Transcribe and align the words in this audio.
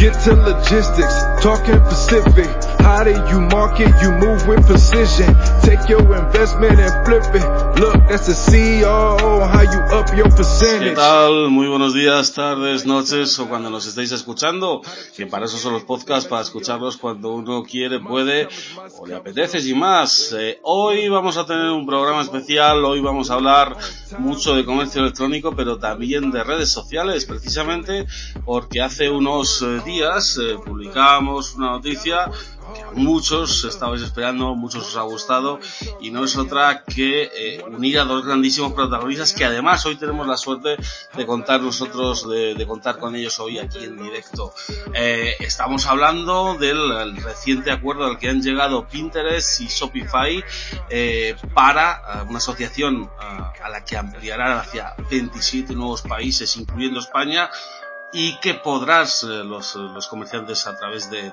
Get 0.00 0.18
to 0.24 0.34
logistics, 0.34 1.42
talking 1.42 1.78
Pacific. 1.80 2.69
How 2.82 3.04
do 3.04 3.10
you 3.10 3.40
market? 3.40 3.88
You 4.02 4.10
move 4.12 4.46
with 4.46 4.66
precision. 4.66 5.34
Take 5.62 5.88
your 5.88 6.00
investment 6.16 6.80
and 6.80 7.06
flip 7.06 7.24
it. 7.34 7.80
Look, 7.80 8.08
that's 8.08 8.28
CEO. 8.28 9.18
How 9.46 9.62
you 9.62 9.80
up 9.98 10.08
your 10.16 10.28
¿Qué 10.28 10.36
percentage? 10.36 10.94
tal? 10.94 11.48
Muy 11.50 11.68
buenos 11.68 11.94
días, 11.94 12.32
tardes, 12.32 12.86
noches 12.86 13.38
o 13.38 13.48
cuando 13.48 13.70
nos 13.70 13.86
estéis 13.86 14.12
escuchando. 14.12 14.82
Que 15.16 15.26
para 15.26 15.46
eso 15.46 15.58
son 15.58 15.74
los 15.74 15.84
podcasts, 15.84 16.28
para 16.28 16.42
escucharlos 16.42 16.96
cuando 16.96 17.32
uno 17.32 17.62
quiere, 17.62 18.00
puede 18.00 18.48
o 18.98 19.06
le 19.06 19.14
apetece 19.14 19.60
sin 19.60 19.78
más. 19.78 20.34
Eh, 20.38 20.58
hoy 20.62 21.08
vamos 21.08 21.36
a 21.36 21.46
tener 21.46 21.70
un 21.70 21.86
programa 21.86 22.22
especial, 22.22 22.84
hoy 22.84 23.00
vamos 23.00 23.30
a 23.30 23.34
hablar 23.34 23.76
mucho 24.18 24.54
de 24.54 24.64
comercio 24.64 25.02
electrónico, 25.02 25.54
pero 25.54 25.78
también 25.78 26.30
de 26.30 26.42
redes 26.44 26.70
sociales, 26.70 27.24
precisamente 27.26 28.06
porque 28.44 28.80
hace 28.80 29.10
unos 29.10 29.62
eh, 29.62 29.80
días 29.84 30.38
eh, 30.42 30.56
publicamos 30.64 31.54
una 31.54 31.70
noticia 31.70 32.30
muchos 32.94 33.64
estabais 33.64 34.02
esperando, 34.02 34.54
muchos 34.54 34.88
os 34.88 34.96
ha 34.96 35.02
gustado 35.02 35.60
y 36.00 36.10
no 36.10 36.24
es 36.24 36.36
otra 36.36 36.84
que 36.84 37.30
eh, 37.34 37.64
unir 37.66 37.98
a 37.98 38.04
dos 38.04 38.24
grandísimos 38.24 38.72
protagonistas 38.72 39.32
que 39.32 39.44
además 39.44 39.84
hoy 39.86 39.96
tenemos 39.96 40.26
la 40.26 40.36
suerte 40.36 40.76
de 41.14 41.26
contar 41.26 41.60
nosotros, 41.60 42.28
de, 42.28 42.66
contar 42.66 42.98
con 42.98 43.16
ellos 43.16 43.38
hoy 43.40 43.58
aquí 43.58 43.84
en 43.84 44.00
directo. 44.00 44.54
Eh, 44.94 45.34
estamos 45.40 45.86
hablando 45.86 46.54
del 46.54 46.90
el 46.90 47.16
reciente 47.16 47.72
acuerdo 47.72 48.06
al 48.06 48.18
que 48.18 48.28
han 48.28 48.42
llegado 48.42 48.86
Pinterest 48.86 49.60
y 49.60 49.66
Shopify 49.66 50.44
eh, 50.88 51.36
para 51.54 52.24
una 52.28 52.38
asociación 52.38 53.10
a 53.18 53.68
la 53.68 53.84
que 53.84 53.96
ampliarán 53.96 54.58
hacia 54.58 54.94
27 55.10 55.74
nuevos 55.74 56.02
países, 56.02 56.56
incluyendo 56.56 57.00
España, 57.00 57.50
y 58.12 58.38
que 58.40 58.54
podrás, 58.54 59.22
eh, 59.22 59.44
los, 59.44 59.74
los 59.76 60.08
comerciantes 60.08 60.66
a 60.66 60.76
través 60.76 61.10
de, 61.10 61.32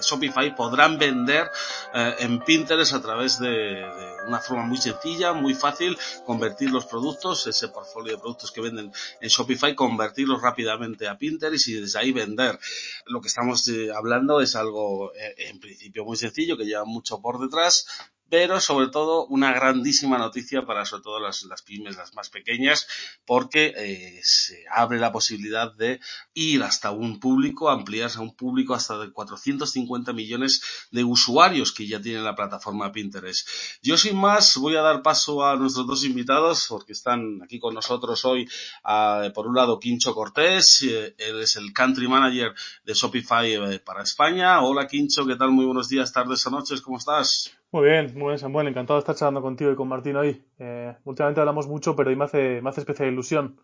Shopify 0.00 0.54
podrán 0.54 0.98
vender 0.98 1.50
eh, 1.92 2.16
en 2.18 2.40
Pinterest 2.40 2.94
a 2.94 3.00
través 3.00 3.38
de, 3.38 3.84
una 4.26 4.40
forma 4.40 4.64
muy 4.64 4.78
sencilla, 4.78 5.32
muy 5.32 5.54
fácil, 5.54 5.96
convertir 6.26 6.70
los 6.70 6.86
productos, 6.86 7.46
ese 7.46 7.68
portfolio 7.68 8.12
de 8.12 8.18
productos 8.18 8.50
que 8.50 8.60
venden 8.60 8.92
en 9.20 9.28
Shopify, 9.28 9.74
convertirlos 9.74 10.42
rápidamente 10.42 11.06
a 11.08 11.16
Pinterest 11.16 11.68
y 11.68 11.74
desde 11.74 11.98
ahí 11.98 12.12
vender. 12.12 12.58
Lo 13.06 13.20
que 13.20 13.28
estamos 13.28 13.68
eh, 13.68 13.90
hablando 13.94 14.40
es 14.40 14.56
algo 14.56 15.12
en 15.14 15.60
principio 15.60 16.04
muy 16.04 16.16
sencillo, 16.16 16.56
que 16.56 16.64
lleva 16.64 16.84
mucho 16.84 17.20
por 17.20 17.38
detrás, 17.38 17.86
pero 18.34 18.60
sobre 18.60 18.88
todo 18.88 19.26
una 19.26 19.52
grandísima 19.52 20.18
noticia 20.18 20.66
para 20.66 20.84
sobre 20.84 21.04
todo 21.04 21.20
las, 21.20 21.46
pymes, 21.64 21.96
las 21.96 22.14
más 22.14 22.30
pequeñas, 22.30 22.88
porque 23.24 23.72
eh, 23.76 24.20
se 24.24 24.64
abre 24.72 24.98
la 24.98 25.12
posibilidad 25.12 25.72
de 25.72 26.00
ir 26.34 26.64
hasta 26.64 26.90
un 26.90 27.20
público, 27.20 27.70
ampliarse 27.70 28.18
a 28.18 28.22
un 28.22 28.34
público 28.34 28.74
hasta 28.74 28.98
de 28.98 29.12
450 29.12 30.12
millones 30.12 30.62
de 30.90 31.04
usuarios 31.04 31.70
que 31.70 31.86
ya 31.86 32.02
tienen 32.02 32.24
la 32.24 32.34
plataforma 32.34 32.90
Pinterest. 32.90 33.48
Yo 33.82 33.96
sin 33.96 34.16
más 34.16 34.56
voy 34.56 34.74
a 34.74 34.82
dar 34.82 35.00
paso 35.02 35.46
a 35.46 35.54
nuestros 35.54 35.86
dos 35.86 36.02
invitados 36.02 36.66
porque 36.68 36.92
están 36.92 37.40
aquí 37.40 37.60
con 37.60 37.72
nosotros 37.72 38.24
hoy. 38.24 38.48
ah, 38.82 39.30
por 39.32 39.46
un 39.46 39.54
lado, 39.54 39.78
Quincho 39.78 40.12
Cortés, 40.12 40.82
eh, 40.82 41.14
él 41.18 41.40
es 41.40 41.54
el 41.54 41.72
Country 41.72 42.08
Manager 42.08 42.52
de 42.82 42.94
Shopify 42.94 43.54
eh, 43.54 43.78
para 43.78 44.02
España. 44.02 44.60
Hola 44.60 44.88
Quincho, 44.88 45.24
¿qué 45.24 45.36
tal? 45.36 45.52
Muy 45.52 45.66
buenos 45.66 45.88
días, 45.88 46.12
tardes 46.12 46.44
o 46.48 46.50
noches, 46.50 46.80
¿cómo 46.80 46.98
estás? 46.98 47.52
Muy 47.74 47.88
bien, 47.90 48.12
muy 48.14 48.28
bien, 48.28 48.38
Samuel. 48.38 48.68
Encantado 48.68 48.98
de 48.98 49.00
estar 49.00 49.16
charlando 49.16 49.42
contigo 49.42 49.70
y 49.72 49.74
con 49.74 49.88
Martín 49.88 50.14
hoy. 50.16 50.44
Eh, 50.60 50.96
últimamente 51.04 51.40
hablamos 51.40 51.66
mucho, 51.66 51.96
pero 51.96 52.08
hoy 52.10 52.16
me 52.16 52.24
hace, 52.24 52.62
me 52.62 52.70
hace 52.70 52.80
especial 52.80 53.08
ilusión 53.12 53.60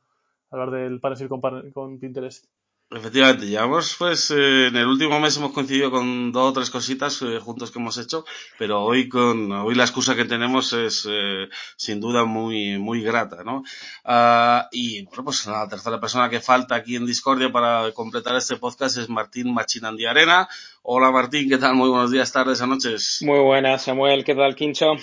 hablar 0.50 0.70
del 0.72 1.00
partnership 1.00 1.28
con, 1.28 1.70
con 1.70 2.00
Pinterest. 2.00 2.46
Efectivamente, 2.92 3.46
llevamos 3.46 3.94
pues 3.96 4.32
eh, 4.32 4.66
en 4.66 4.74
el 4.74 4.86
último 4.88 5.20
mes 5.20 5.36
hemos 5.36 5.52
coincidido 5.52 5.92
con 5.92 6.32
dos 6.32 6.50
o 6.50 6.52
tres 6.52 6.70
cositas 6.70 7.22
eh, 7.22 7.38
juntos 7.38 7.70
que 7.70 7.78
hemos 7.78 7.96
hecho, 7.98 8.24
pero 8.58 8.82
hoy 8.82 9.08
con 9.08 9.52
hoy 9.52 9.76
la 9.76 9.84
excusa 9.84 10.16
que 10.16 10.24
tenemos 10.24 10.72
es 10.72 11.06
eh, 11.08 11.48
sin 11.76 12.00
duda 12.00 12.24
muy 12.24 12.78
muy 12.78 13.00
grata, 13.00 13.44
¿no? 13.44 13.62
Ah, 14.04 14.68
y 14.72 15.04
bueno, 15.04 15.22
pues 15.22 15.46
la 15.46 15.68
tercera 15.68 16.00
persona 16.00 16.28
que 16.28 16.40
falta 16.40 16.74
aquí 16.74 16.96
en 16.96 17.06
Discordia 17.06 17.52
para 17.52 17.92
completar 17.92 18.34
este 18.34 18.56
podcast 18.56 18.98
es 18.98 19.08
Martín 19.08 19.54
Machinandi 19.54 20.06
Arena. 20.06 20.48
Hola 20.82 21.12
Martín, 21.12 21.48
¿qué 21.48 21.58
tal? 21.58 21.76
Muy 21.76 21.90
buenos 21.90 22.10
días, 22.10 22.32
tardes 22.32 22.60
noches. 22.66 23.20
Muy 23.22 23.38
buenas, 23.38 23.84
Samuel. 23.84 24.24
¿Qué 24.24 24.34
tal, 24.34 24.56
Quincho? 24.56 24.94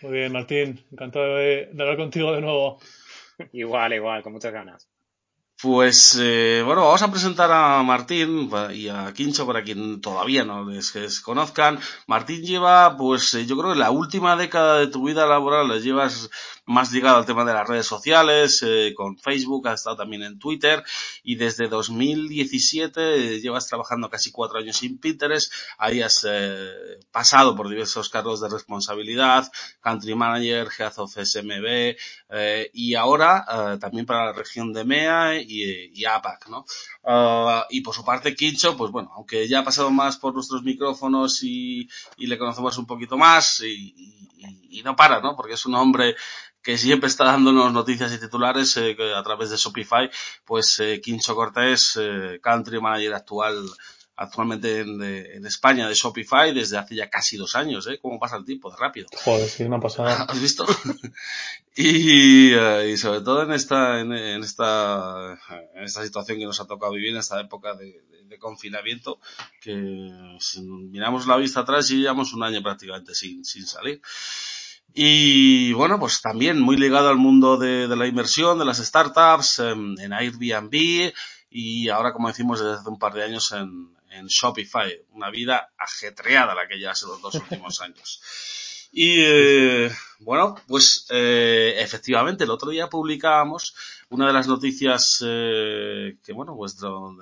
Muy 0.00 0.12
bien, 0.12 0.32
Martín. 0.32 0.82
Encantado 0.90 1.36
de, 1.36 1.68
de 1.70 1.82
hablar 1.82 1.98
contigo 1.98 2.32
de 2.32 2.40
nuevo. 2.40 2.80
Igual, 3.52 3.92
igual, 3.92 4.22
con 4.22 4.32
muchas 4.32 4.52
ganas. 4.52 4.93
Pues 5.64 6.18
eh, 6.20 6.62
bueno, 6.62 6.82
vamos 6.82 7.00
a 7.00 7.10
presentar 7.10 7.50
a 7.50 7.82
Martín 7.82 8.50
y 8.74 8.88
a 8.88 9.14
Quincho 9.14 9.46
para 9.46 9.62
quien 9.62 10.02
todavía 10.02 10.44
no 10.44 10.68
les, 10.68 10.94
les 10.94 11.20
conozcan. 11.20 11.80
Martín 12.06 12.42
lleva, 12.42 12.98
pues 12.98 13.32
eh, 13.32 13.46
yo 13.46 13.56
creo 13.56 13.72
que 13.72 13.78
la 13.78 13.90
última 13.90 14.36
década 14.36 14.78
de 14.78 14.88
tu 14.88 15.06
vida 15.06 15.26
laboral 15.26 15.68
la 15.68 15.78
llevas 15.78 16.28
más 16.66 16.92
ligado 16.92 17.16
al 17.16 17.26
tema 17.26 17.44
de 17.44 17.52
las 17.52 17.68
redes 17.68 17.86
sociales, 17.86 18.62
eh, 18.66 18.92
con 18.96 19.18
Facebook, 19.18 19.68
has 19.68 19.80
estado 19.80 19.96
también 19.96 20.22
en 20.22 20.38
Twitter 20.38 20.82
y 21.22 21.36
desde 21.36 21.68
2017 21.68 23.34
eh, 23.36 23.40
llevas 23.40 23.66
trabajando 23.68 24.08
casi 24.10 24.30
cuatro 24.32 24.58
años 24.58 24.82
en 24.82 24.98
Pinterest. 24.98 25.52
Ahí 25.78 26.00
has 26.02 26.26
eh, 26.28 26.70
pasado 27.10 27.54
por 27.54 27.68
diversos 27.68 28.08
cargos 28.08 28.40
de 28.40 28.48
responsabilidad, 28.48 29.50
Country 29.80 30.14
Manager, 30.14 30.68
Head 30.78 30.92
of 30.98 31.12
SMB 31.16 31.96
eh, 32.30 32.70
y 32.72 32.94
ahora 32.94 33.44
eh, 33.74 33.78
también 33.78 34.06
para 34.06 34.26
la 34.26 34.32
región 34.32 34.72
de 34.72 34.84
MEA 34.84 35.40
y, 35.40 35.90
y 35.94 36.04
APAC, 36.04 36.48
¿no? 36.48 36.64
Ah, 37.04 37.66
y 37.70 37.80
por 37.82 37.94
su 37.94 38.04
parte, 38.04 38.34
Quincho, 38.34 38.76
pues 38.76 38.90
bueno, 38.90 39.10
aunque 39.14 39.46
ya 39.48 39.60
ha 39.60 39.64
pasado 39.64 39.90
más 39.90 40.16
por 40.16 40.34
nuestros 40.34 40.62
micrófonos 40.62 41.42
y, 41.42 41.88
y 42.16 42.26
le 42.26 42.38
conocemos 42.38 42.76
un 42.78 42.86
poquito 42.86 43.16
más 43.16 43.60
y, 43.60 43.94
y- 43.96 44.20
y 44.70 44.82
no 44.82 44.96
para, 44.96 45.20
¿no? 45.20 45.36
Porque 45.36 45.54
es 45.54 45.64
un 45.66 45.74
hombre 45.74 46.16
que 46.64 46.78
siempre 46.78 47.08
está 47.08 47.24
dándonos 47.24 47.72
noticias 47.72 48.12
y 48.12 48.18
titulares 48.18 48.76
eh, 48.78 48.96
que 48.96 49.14
a 49.14 49.22
través 49.22 49.50
de 49.50 49.56
Shopify, 49.56 50.10
pues 50.44 50.80
eh, 50.80 51.00
Quincho 51.02 51.34
Cortés, 51.36 51.96
eh, 52.00 52.40
Country 52.42 52.80
Manager 52.80 53.14
actual 53.14 53.64
actualmente 54.16 54.78
en, 54.80 54.98
de- 54.98 55.34
en 55.36 55.44
España 55.44 55.88
de 55.88 55.94
Shopify 55.94 56.54
desde 56.54 56.78
hace 56.78 56.94
ya 56.94 57.10
casi 57.10 57.36
dos 57.36 57.56
años, 57.56 57.86
¿eh? 57.88 57.98
¿Cómo 58.00 58.18
pasa 58.20 58.36
el 58.36 58.44
tiempo? 58.44 58.70
De 58.70 58.76
rápido. 58.78 59.06
Joder, 59.24 59.48
sí, 59.48 59.64
me 59.68 59.76
ha 59.76 59.80
pasado. 59.80 60.08
¿Has 60.30 60.40
visto? 60.40 60.64
y, 61.76 62.52
eh, 62.54 62.90
y 62.92 62.96
sobre 62.96 63.20
todo 63.22 63.42
en 63.42 63.52
esta, 63.52 64.00
en, 64.00 64.12
en 64.12 64.42
esta, 64.44 65.38
en 65.74 65.84
esta 65.84 66.04
situación 66.04 66.38
que 66.38 66.44
nos 66.46 66.60
ha 66.60 66.66
tocado 66.66 66.92
vivir 66.92 67.10
en 67.10 67.16
esta 67.18 67.40
época 67.40 67.74
de, 67.74 67.86
de- 67.86 68.24
de 68.24 68.38
confinamiento, 68.38 69.20
que 69.60 70.36
si 70.40 70.62
miramos 70.62 71.26
la 71.26 71.36
vista 71.36 71.60
atrás 71.60 71.90
y 71.90 71.98
llevamos 71.98 72.32
un 72.32 72.42
año 72.42 72.62
prácticamente 72.62 73.14
sin, 73.14 73.44
sin 73.44 73.66
salir. 73.66 74.00
Y 74.92 75.72
bueno, 75.72 75.98
pues 75.98 76.20
también 76.20 76.60
muy 76.60 76.76
ligado 76.76 77.08
al 77.08 77.16
mundo 77.16 77.56
de, 77.56 77.88
la 77.88 78.06
inversión, 78.06 78.58
de 78.58 78.64
las 78.64 78.78
startups, 78.78 79.58
en, 79.60 79.98
en 79.98 80.12
Airbnb 80.12 81.12
y 81.50 81.88
ahora, 81.88 82.12
como 82.12 82.28
decimos, 82.28 82.58
desde 82.58 82.80
hace 82.80 82.88
un 82.88 82.98
par 82.98 83.14
de 83.14 83.22
años 83.22 83.52
en, 83.52 83.94
en 84.10 84.26
Shopify. 84.26 84.92
Una 85.12 85.30
vida 85.30 85.72
ajetreada 85.78 86.54
la 86.54 86.66
que 86.66 86.78
llevas 86.78 87.02
en 87.02 87.08
los 87.10 87.22
dos 87.22 87.34
últimos 87.36 87.80
años. 87.80 88.20
Y 88.92 89.16
eh, 89.18 89.90
bueno, 90.20 90.54
pues 90.68 91.06
eh, 91.10 91.74
efectivamente 91.78 92.44
el 92.44 92.50
otro 92.50 92.70
día 92.70 92.88
publicábamos 92.88 93.74
una 94.10 94.26
de 94.26 94.32
las 94.32 94.46
noticias 94.46 95.24
eh, 95.26 96.16
que, 96.24 96.32
bueno, 96.32 96.54
vuestro 96.54 97.16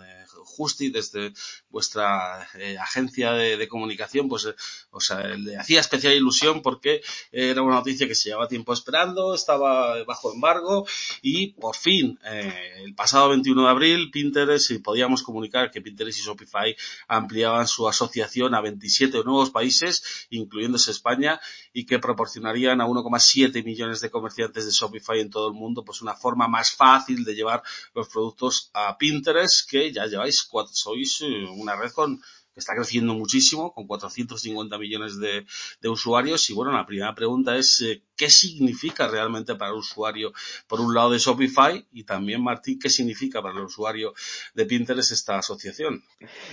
Justi, 0.45 0.91
desde 0.91 1.33
vuestra 1.71 2.49
eh, 2.59 2.77
agencia 2.79 3.33
de, 3.33 3.69
comunicación, 3.69 4.29
pues, 4.29 4.47
eh, 4.47 4.55
o 4.91 5.01
sea, 5.01 5.21
le 5.21 5.57
hacía 5.57 5.81
especial 5.81 6.15
ilusión 6.15 6.63
porque 6.63 7.01
era 7.31 7.63
una 7.63 7.77
noticia 7.77 8.07
que 8.07 8.15
se 8.15 8.29
llevaba 8.29 8.49
tiempo 8.49 8.73
esperando, 8.73 9.35
estaba 9.35 10.03
bajo 10.05 10.33
embargo 10.33 10.87
y 11.23 11.53
por 11.53 11.77
fin, 11.77 12.19
el 12.23 12.95
pasado 12.95 13.31
21 13.31 13.63
de 13.63 13.69
abril, 13.69 14.11
Pinterest, 14.11 14.71
y 14.73 14.79
podíamos 14.79 15.23
comunicar 15.23 15.71
que 15.71 15.81
Pinterest 15.81 16.19
y 16.19 16.23
Shopify 16.23 16.77
ampliaban 17.09 17.67
su 17.67 17.89
asociación 17.89 18.55
a 18.55 18.61
27 18.61 19.23
nuevos 19.25 19.51
países, 19.51 20.27
incluyéndose 20.31 20.91
España, 20.91 21.41
y 21.73 21.87
que 21.87 21.99
proporcionarían 21.99 22.81
a 22.81 22.87
1,7 22.87 23.65
millones 23.65 24.01
de 24.01 24.11
comerciantes 24.11 24.67
de 24.67 24.73
Shopify 24.73 25.21
en 25.21 25.31
todo 25.31 25.49
el 25.49 25.55
mundo, 25.55 25.85
pues 25.85 26.03
una 26.03 26.15
forma 26.15 26.49
más 26.49 26.72
fácil 26.75 27.25
de 27.25 27.35
llevar 27.35 27.63
los 27.95 28.09
productos 28.09 28.71
a 28.75 28.97
Pinterest, 28.99 29.69
que 29.69 29.93
ya 29.93 30.07
lleváis, 30.07 30.49
sois 30.73 31.21
eh, 31.23 31.45
una 31.57 31.77
red 31.77 31.91
con, 31.93 32.21
que 32.53 32.61
está 32.61 32.75
creciendo 32.75 33.15
muchísimo, 33.15 33.73
con 33.73 33.87
450 33.87 34.79
millones 34.79 35.19
de, 35.19 35.47
usuarios. 35.89 36.49
Y 36.51 36.55
bueno, 36.55 36.73
la 36.73 36.87
primera 36.87 37.15
pregunta 37.15 37.57
es, 37.57 37.81
eh, 37.81 38.03
¿qué 38.17 38.29
significa 38.29 39.09
realmente 39.09 39.55
para 39.55 39.71
el 39.71 39.79
usuario, 39.79 40.33
por 40.67 40.81
un 40.81 40.95
lado 40.95 41.11
de 41.11 41.19
Shopify, 41.19 41.87
y 41.93 42.05
también, 42.05 42.43
Martín, 42.43 42.79
qué 42.79 42.91
significa 42.91 43.43
para 43.43 43.55
el 43.55 43.65
usuario 43.65 44.15
de 44.55 44.67
Pinterest 44.67 45.13
esta 45.13 45.39
asociación? 45.39 46.03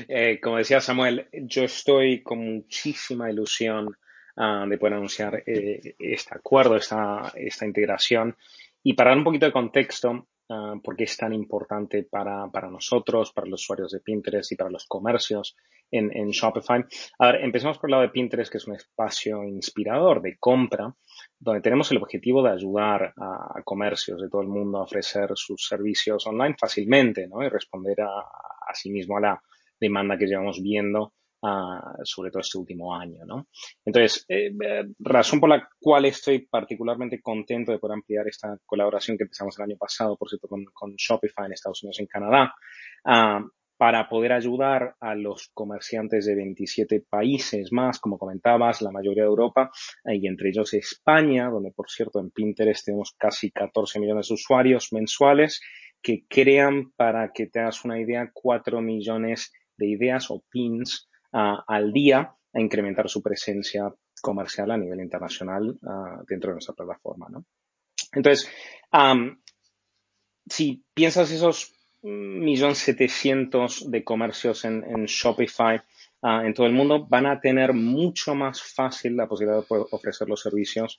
Eh, 0.07 0.39
como 0.42 0.57
decía 0.57 0.81
Samuel, 0.81 1.27
yo 1.33 1.63
estoy 1.63 2.24
con 2.24 2.39
muchísima 2.39 3.30
ilusión 3.30 3.98
ah, 4.38 4.66
de 4.68 4.77
poder 4.77 4.94
anunciar 4.94 5.44
este 5.45 6.36
acuerdo, 6.36 6.77
esta, 6.77 7.33
esta 7.36 7.66
integración. 7.66 8.38
Y 8.84 8.94
para 8.94 9.12
dar 9.12 9.18
un 9.18 9.24
poquito 9.24 9.46
de 9.46 9.52
contexto, 9.52 10.28
uh, 10.50 10.81
por 10.81 10.96
qué 10.96 11.04
es 11.04 11.18
tan 11.18 11.34
importante 11.34 12.04
para, 12.04 12.50
para, 12.52 12.70
nosotros, 12.70 13.31
para 13.34 13.48
los 13.48 13.62
usuarios 13.62 13.92
de 13.92 14.00
Pinterest 14.00 14.52
y 14.52 14.56
para 14.56 14.70
los 14.70 14.86
comercios 14.86 15.56
en, 15.92 16.16
en, 16.16 16.30
Shopify. 16.30 16.84
A 17.20 17.28
ver, 17.28 17.44
empecemos 17.44 17.78
por 17.78 17.90
el 17.90 17.92
lado 17.92 18.04
de 18.04 18.10
Pinterest, 18.10 18.52
que 18.52 18.58
es 18.58 18.68
un 18.68 18.76
espacio 18.76 19.44
inspirador 19.44 20.22
de 20.22 20.38
compra, 20.40 20.94
donde 21.40 21.62
tenemos 21.62 21.92
el 21.92 21.98
objetivo 21.98 22.44
de 22.44 22.52
ayudar 22.52 23.14
a, 23.18 23.62
comercios 23.64 24.22
de 24.22 24.30
todo 24.30 24.42
el 24.42 24.48
mundo 24.48 24.80
a 24.80 24.84
ofrecer 24.84 25.30
sus 25.36 25.68
servicios 25.68 26.26
online 26.26 26.56
fácilmente, 26.60 27.28
¿no? 27.28 27.44
Y 27.44 27.50
responder 27.50 28.02
a, 28.02 28.20
a 28.20 28.74
sí 28.74 28.90
mismo 28.92 29.18
a 29.18 29.22
la 29.22 29.42
demanda 29.80 30.18
que 30.18 30.26
llevamos 30.26 30.62
viendo 30.62 31.14
sobre 32.04 32.32
todo 32.32 32.42
este 32.42 32.58
último 32.58 32.96
año, 32.96 33.26
¿no? 33.26 33.48
Entonces, 33.86 34.26
eh, 34.28 34.52
eh, 34.62 34.86
razón 35.00 35.40
por 35.40 35.50
la 35.50 35.68
cual 35.80 36.06
estoy 36.06 36.48
particularmente 36.48 37.22
contento 37.22 37.72
de 37.72 37.80
poder 37.80 37.96
ampliar 37.96 38.28
esta 38.28 38.58
colaboración 38.66 39.18
que 39.18 39.24
empezamos 39.24 39.58
el 39.58 39.66
año 39.66 39.78
pasado, 39.78 40.18
por 40.18 40.30
cierto, 40.30 40.48
con, 40.48 40.96
Shopify 40.98 41.46
en 41.46 41.54
Estados 41.54 41.82
Unidos 41.84 42.00
y 42.00 42.04
en 42.04 42.08
Canadá, 42.08 42.54
ah, 43.06 43.42
para 43.78 44.10
poder 44.10 44.34
ayudar 44.34 44.96
a 45.00 45.16
los 45.16 45.52
comerciantes 45.54 46.26
de 46.26 46.36
27 46.36 47.06
países 47.10 47.72
más, 47.72 48.00
como 48.00 48.18
comentabas, 48.18 48.82
la 48.82 48.92
mayoría 48.92 49.24
de 49.24 49.30
Europa, 49.30 49.72
y 50.04 50.28
entre 50.28 50.50
ellos 50.50 50.74
España, 50.74 51.50
donde 51.50 51.72
por 51.72 51.90
cierto 51.90 52.20
en 52.20 52.30
Pinterest 52.30 52.86
tenemos 52.86 53.16
casi 53.18 53.52
14 53.52 54.02
millones 54.02 54.28
de 54.28 54.34
usuarios 54.34 54.92
mensuales 54.92 55.62
que 56.02 56.26
crean, 56.28 56.92
para 56.98 57.32
que 57.32 57.48
te 57.48 57.62
hagas 57.62 57.86
una 57.86 58.00
idea, 58.02 58.30
4 58.34 58.82
millones 58.82 59.54
de 59.78 59.88
ideas 59.88 60.30
o 60.30 60.44
pins 60.50 61.09
al 61.31 61.94
día 61.94 62.36
a 62.54 62.60
incrementar 62.60 63.10
su 63.10 63.22
presencia 63.22 63.94
comercial 64.22 64.72
a 64.72 64.78
nivel 64.78 65.02
internacional 65.02 65.78
dentro 66.28 66.50
de 66.50 66.56
nuestra 66.56 66.76
plataforma. 66.76 67.28
¿no? 67.30 67.46
Entonces, 68.14 68.50
si 70.50 70.84
piensas 70.94 71.31
esos 71.31 71.74
millón 72.02 72.76
setecientos 72.76 73.90
de 73.92 74.04
comercios 74.04 74.64
en, 74.66 75.06
Shopify 75.06 75.81
en 76.22 76.54
todo 76.54 76.66
el 76.66 76.74
mundo, 76.74 77.08
van 77.08 77.26
a 77.26 77.40
tener 77.40 77.74
mucho 77.74 78.36
más 78.36 78.62
fácil 78.62 79.16
la 79.16 79.28
posibilidad 79.28 79.60
de 79.60 79.86
ofrecer 79.92 80.28
los 80.28 80.42
servicios 80.42 80.98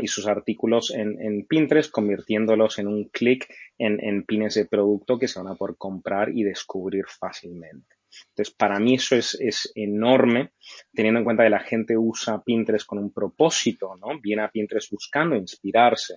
y 0.00 0.08
sus 0.08 0.26
artículos 0.26 0.92
en, 0.94 1.46
Pinterest, 1.46 1.90
convirtiéndolos 1.90 2.78
en 2.78 2.88
un 2.88 3.04
clic 3.08 3.46
en, 3.78 4.02
en 4.02 4.24
pines 4.24 4.54
de 4.54 4.64
producto 4.64 5.18
que 5.18 5.28
se 5.28 5.40
van 5.40 5.52
a 5.52 5.56
poder 5.56 5.76
comprar 5.76 6.30
y 6.30 6.42
descubrir 6.42 7.04
fácilmente. 7.06 7.99
Entonces, 8.30 8.54
para 8.54 8.78
mí 8.78 8.94
eso 8.94 9.16
es, 9.16 9.36
es 9.40 9.72
enorme, 9.74 10.52
teniendo 10.92 11.18
en 11.20 11.24
cuenta 11.24 11.44
que 11.44 11.50
la 11.50 11.60
gente 11.60 11.96
usa 11.96 12.42
Pinterest 12.42 12.86
con 12.86 12.98
un 12.98 13.12
propósito, 13.12 13.96
¿no? 13.96 14.20
Viene 14.20 14.42
a 14.42 14.50
Pinterest 14.50 14.90
buscando 14.90 15.36
inspirarse 15.36 16.14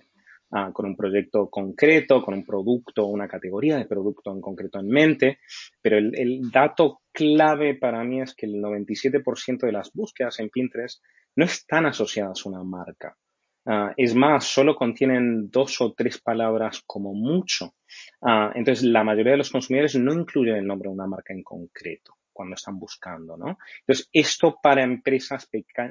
uh, 0.50 0.72
con 0.72 0.86
un 0.86 0.96
proyecto 0.96 1.48
concreto, 1.48 2.22
con 2.22 2.34
un 2.34 2.44
producto, 2.44 3.06
una 3.06 3.28
categoría 3.28 3.76
de 3.76 3.86
producto 3.86 4.32
en 4.32 4.40
concreto 4.40 4.80
en 4.80 4.88
mente, 4.88 5.38
pero 5.80 5.98
el, 5.98 6.18
el 6.18 6.50
dato 6.50 7.00
clave 7.12 7.74
para 7.74 8.02
mí 8.04 8.20
es 8.20 8.34
que 8.34 8.46
el 8.46 8.54
97% 8.54 9.66
de 9.66 9.72
las 9.72 9.92
búsquedas 9.92 10.40
en 10.40 10.50
Pinterest 10.50 11.02
no 11.36 11.44
están 11.44 11.86
asociadas 11.86 12.44
a 12.44 12.48
una 12.48 12.62
marca. 12.62 13.16
Uh, 13.66 13.92
es 13.96 14.14
más, 14.14 14.44
solo 14.44 14.76
contienen 14.76 15.50
dos 15.50 15.80
o 15.80 15.94
tres 15.94 16.20
palabras 16.20 16.82
como 16.86 17.14
mucho. 17.14 17.74
Uh, 18.20 18.50
entonces, 18.54 18.84
la 18.84 19.02
mayoría 19.04 19.32
de 19.32 19.38
los 19.38 19.50
consumidores 19.50 19.94
no 19.96 20.12
incluyen 20.12 20.56
el 20.56 20.66
nombre 20.66 20.88
de 20.88 20.94
una 20.94 21.06
marca 21.06 21.32
en 21.32 21.42
concreto 21.42 22.14
cuando 22.30 22.56
están 22.56 22.78
buscando, 22.78 23.38
¿no? 23.38 23.56
Entonces, 23.80 24.10
esto 24.12 24.58
para 24.62 24.82
empresas 24.82 25.48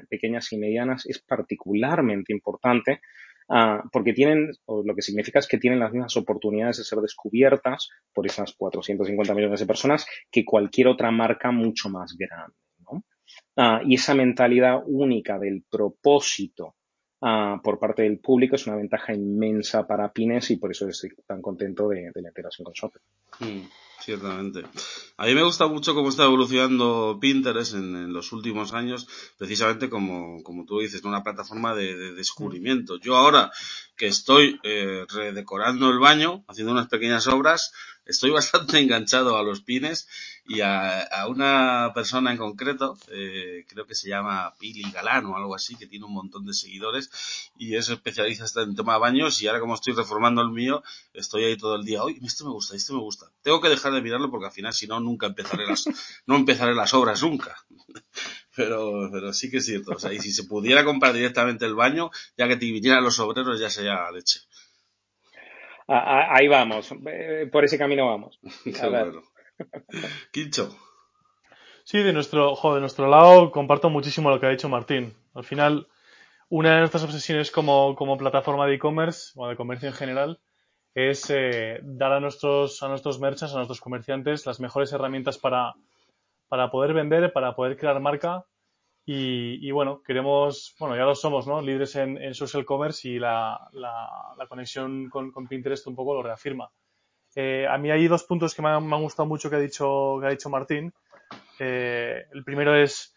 pequeñas 0.08 0.52
y 0.52 0.58
medianas 0.58 1.04
es 1.06 1.18
particularmente 1.20 2.32
importante 2.32 3.00
uh, 3.48 3.88
porque 3.90 4.12
tienen, 4.12 4.52
o 4.66 4.84
lo 4.84 4.94
que 4.94 5.02
significa 5.02 5.40
es 5.40 5.48
que 5.48 5.58
tienen 5.58 5.80
las 5.80 5.90
mismas 5.90 6.16
oportunidades 6.16 6.76
de 6.76 6.84
ser 6.84 7.00
descubiertas 7.00 7.88
por 8.12 8.24
esas 8.26 8.52
450 8.52 9.34
millones 9.34 9.58
de 9.58 9.66
personas 9.66 10.06
que 10.30 10.44
cualquier 10.44 10.88
otra 10.88 11.10
marca 11.10 11.50
mucho 11.50 11.88
más 11.88 12.14
grande, 12.16 12.54
¿no? 12.78 13.04
y 13.84 13.94
esa 13.94 14.14
mentalidad 14.14 14.82
única 14.86 15.38
del 15.38 15.64
propósito 15.68 16.76
por 17.62 17.78
parte 17.78 18.02
del 18.02 18.18
público 18.18 18.56
es 18.56 18.66
una 18.66 18.76
ventaja 18.76 19.14
inmensa 19.14 19.86
para 19.86 20.12
Pines 20.12 20.50
y 20.50 20.56
por 20.56 20.70
eso 20.70 20.86
estoy 20.86 21.10
tan 21.26 21.40
contento 21.40 21.88
de, 21.88 22.10
la 22.14 22.28
integración 22.28 22.64
con 22.64 22.74
Shopper. 22.74 23.00
Mm, 23.40 23.66
ciertamente. 23.98 24.64
A 25.16 25.24
mí 25.24 25.34
me 25.34 25.42
gusta 25.42 25.66
mucho 25.66 25.94
cómo 25.94 26.10
está 26.10 26.24
evolucionando 26.24 27.16
Pinterest 27.18 27.74
en, 27.74 28.12
los 28.12 28.32
últimos 28.32 28.74
años, 28.74 29.08
precisamente 29.38 29.88
como, 29.88 30.42
como 30.42 30.66
tú 30.66 30.80
dices, 30.80 31.02
una 31.04 31.22
plataforma 31.22 31.74
de, 31.74 32.12
descubrimiento. 32.12 32.98
Yo 32.98 33.16
ahora 33.16 33.50
que 33.96 34.06
estoy 34.06 34.60
eh, 34.62 35.04
redecorando 35.08 35.90
el 35.90 35.98
baño, 35.98 36.44
haciendo 36.48 36.72
unas 36.72 36.88
pequeñas 36.88 37.26
obras, 37.26 37.72
estoy 38.06 38.30
bastante 38.30 38.78
enganchado 38.78 39.36
a 39.36 39.42
los 39.42 39.60
pines 39.60 40.08
y 40.46 40.60
a, 40.60 41.08
una 41.28 41.92
persona 41.94 42.30
en 42.30 42.36
concreto, 42.36 42.98
eh, 43.08 43.64
creo 43.68 43.86
que 43.86 43.94
se 43.94 44.08
llama 44.08 44.54
Pili 44.58 44.90
Galán 44.90 45.26
o 45.26 45.36
algo 45.36 45.54
así, 45.54 45.76
que 45.76 45.86
tiene 45.86 46.04
un 46.04 46.12
montón 46.12 46.44
de 46.44 46.52
seguidores 46.52 47.10
y 47.56 47.76
es 47.76 47.88
especialista 47.88 48.62
en 48.62 48.76
tema 48.76 48.94
de 48.94 49.00
baños 49.00 49.40
y 49.40 49.46
ahora 49.46 49.60
como 49.60 49.74
estoy 49.74 49.94
reformando 49.94 50.42
el 50.42 50.50
mío, 50.50 50.82
estoy 51.14 51.44
ahí 51.44 51.56
todo 51.56 51.76
el 51.76 51.84
día, 51.84 52.02
oye, 52.02 52.18
esto 52.22 52.44
me 52.44 52.50
gusta, 52.50 52.76
esto 52.76 52.92
me 52.94 53.00
gusta. 53.00 53.30
Tengo 53.42 53.60
que 53.60 53.68
dejar 53.68 53.92
de 53.92 54.02
mirarlo 54.02 54.30
porque 54.30 54.46
al 54.46 54.52
final 54.52 54.74
si 54.74 54.86
no, 54.86 55.00
nunca 55.00 55.26
empezaré 55.26 55.66
las, 55.66 55.84
no 56.26 56.36
empezaré 56.36 56.74
las 56.74 56.92
obras 56.94 57.22
nunca. 57.22 57.56
Pero, 58.56 59.08
pero 59.12 59.32
sí 59.32 59.50
que 59.50 59.56
es 59.58 59.66
cierto. 59.66 59.92
O 59.92 59.98
sea, 59.98 60.12
y 60.12 60.20
si 60.20 60.30
se 60.30 60.44
pudiera 60.44 60.84
comprar 60.84 61.12
directamente 61.12 61.64
el 61.64 61.74
baño, 61.74 62.10
ya 62.36 62.46
que 62.46 62.56
te 62.56 62.66
vinieran 62.66 63.02
los 63.02 63.18
obreros, 63.18 63.58
ya 63.58 63.68
sería 63.68 64.10
leche. 64.12 64.40
Ahí 65.86 66.48
vamos, 66.48 66.90
eh, 67.06 67.48
por 67.52 67.64
ese 67.64 67.76
camino 67.76 68.06
vamos. 68.06 68.40
Quincho. 70.32 70.74
Sí, 71.84 71.98
de 71.98 72.14
nuestro, 72.14 72.58
de 72.74 72.80
nuestro 72.80 73.08
lado 73.08 73.50
comparto 73.50 73.90
muchísimo 73.90 74.30
lo 74.30 74.40
que 74.40 74.46
ha 74.46 74.50
dicho 74.50 74.70
Martín. 74.70 75.14
Al 75.34 75.44
final, 75.44 75.86
una 76.48 76.72
de 76.74 76.78
nuestras 76.78 77.04
obsesiones 77.04 77.50
como, 77.50 77.94
como 77.94 78.16
plataforma 78.16 78.66
de 78.66 78.76
e-commerce 78.76 79.32
o 79.36 79.46
de 79.48 79.56
comercio 79.56 79.88
en 79.88 79.94
general 79.94 80.40
es 80.94 81.28
eh, 81.28 81.80
dar 81.82 82.12
a 82.12 82.20
nuestros, 82.20 82.82
a 82.82 82.88
nuestros 82.88 83.20
merchants, 83.20 83.52
a 83.52 83.58
nuestros 83.58 83.80
comerciantes 83.80 84.46
las 84.46 84.60
mejores 84.60 84.92
herramientas 84.92 85.36
para, 85.36 85.74
para 86.48 86.70
poder 86.70 86.92
vender, 86.92 87.32
para 87.32 87.54
poder 87.54 87.76
crear 87.76 88.00
marca 88.00 88.44
y, 89.06 89.70
bueno, 89.70 90.02
queremos, 90.02 90.74
bueno, 90.78 90.96
ya 90.96 91.04
lo 91.04 91.14
somos, 91.14 91.46
¿no? 91.46 91.60
Líderes 91.60 91.94
en, 91.96 92.34
social 92.34 92.64
commerce 92.64 93.06
y 93.06 93.18
la, 93.18 93.68
la, 93.72 94.46
conexión 94.48 95.10
con, 95.10 95.30
Pinterest 95.46 95.86
un 95.86 95.94
poco 95.94 96.14
lo 96.14 96.22
reafirma. 96.22 96.70
Eh, 97.36 97.66
a 97.68 97.76
mí 97.76 97.90
hay 97.90 98.08
dos 98.08 98.24
puntos 98.24 98.54
que 98.54 98.62
me 98.62 98.68
han, 98.68 98.88
gustado 99.02 99.28
mucho 99.28 99.50
que 99.50 99.56
ha 99.56 99.60
dicho, 99.60 100.16
que 100.20 100.26
ha 100.26 100.30
dicho 100.30 100.48
Martín. 100.48 100.94
Eh, 101.58 102.24
el 102.32 102.44
primero 102.44 102.74
es, 102.74 103.14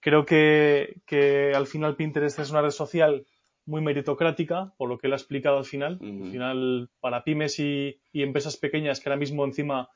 creo 0.00 0.26
que, 0.26 1.02
que 1.06 1.52
al 1.54 1.68
final 1.68 1.94
Pinterest 1.94 2.40
es 2.40 2.50
una 2.50 2.62
red 2.62 2.70
social 2.70 3.24
muy 3.64 3.80
meritocrática, 3.80 4.72
por 4.76 4.88
lo 4.88 4.98
que 4.98 5.06
él 5.06 5.12
ha 5.12 5.16
explicado 5.16 5.58
al 5.58 5.66
final. 5.66 5.98
Al 6.00 6.30
final, 6.32 6.90
para 6.98 7.22
pymes 7.22 7.60
y, 7.60 8.00
y, 8.10 8.22
empresas 8.22 8.56
pequeñas 8.56 8.98
que 8.98 9.08
ahora 9.08 9.20
mismo 9.20 9.44
encima 9.44 9.88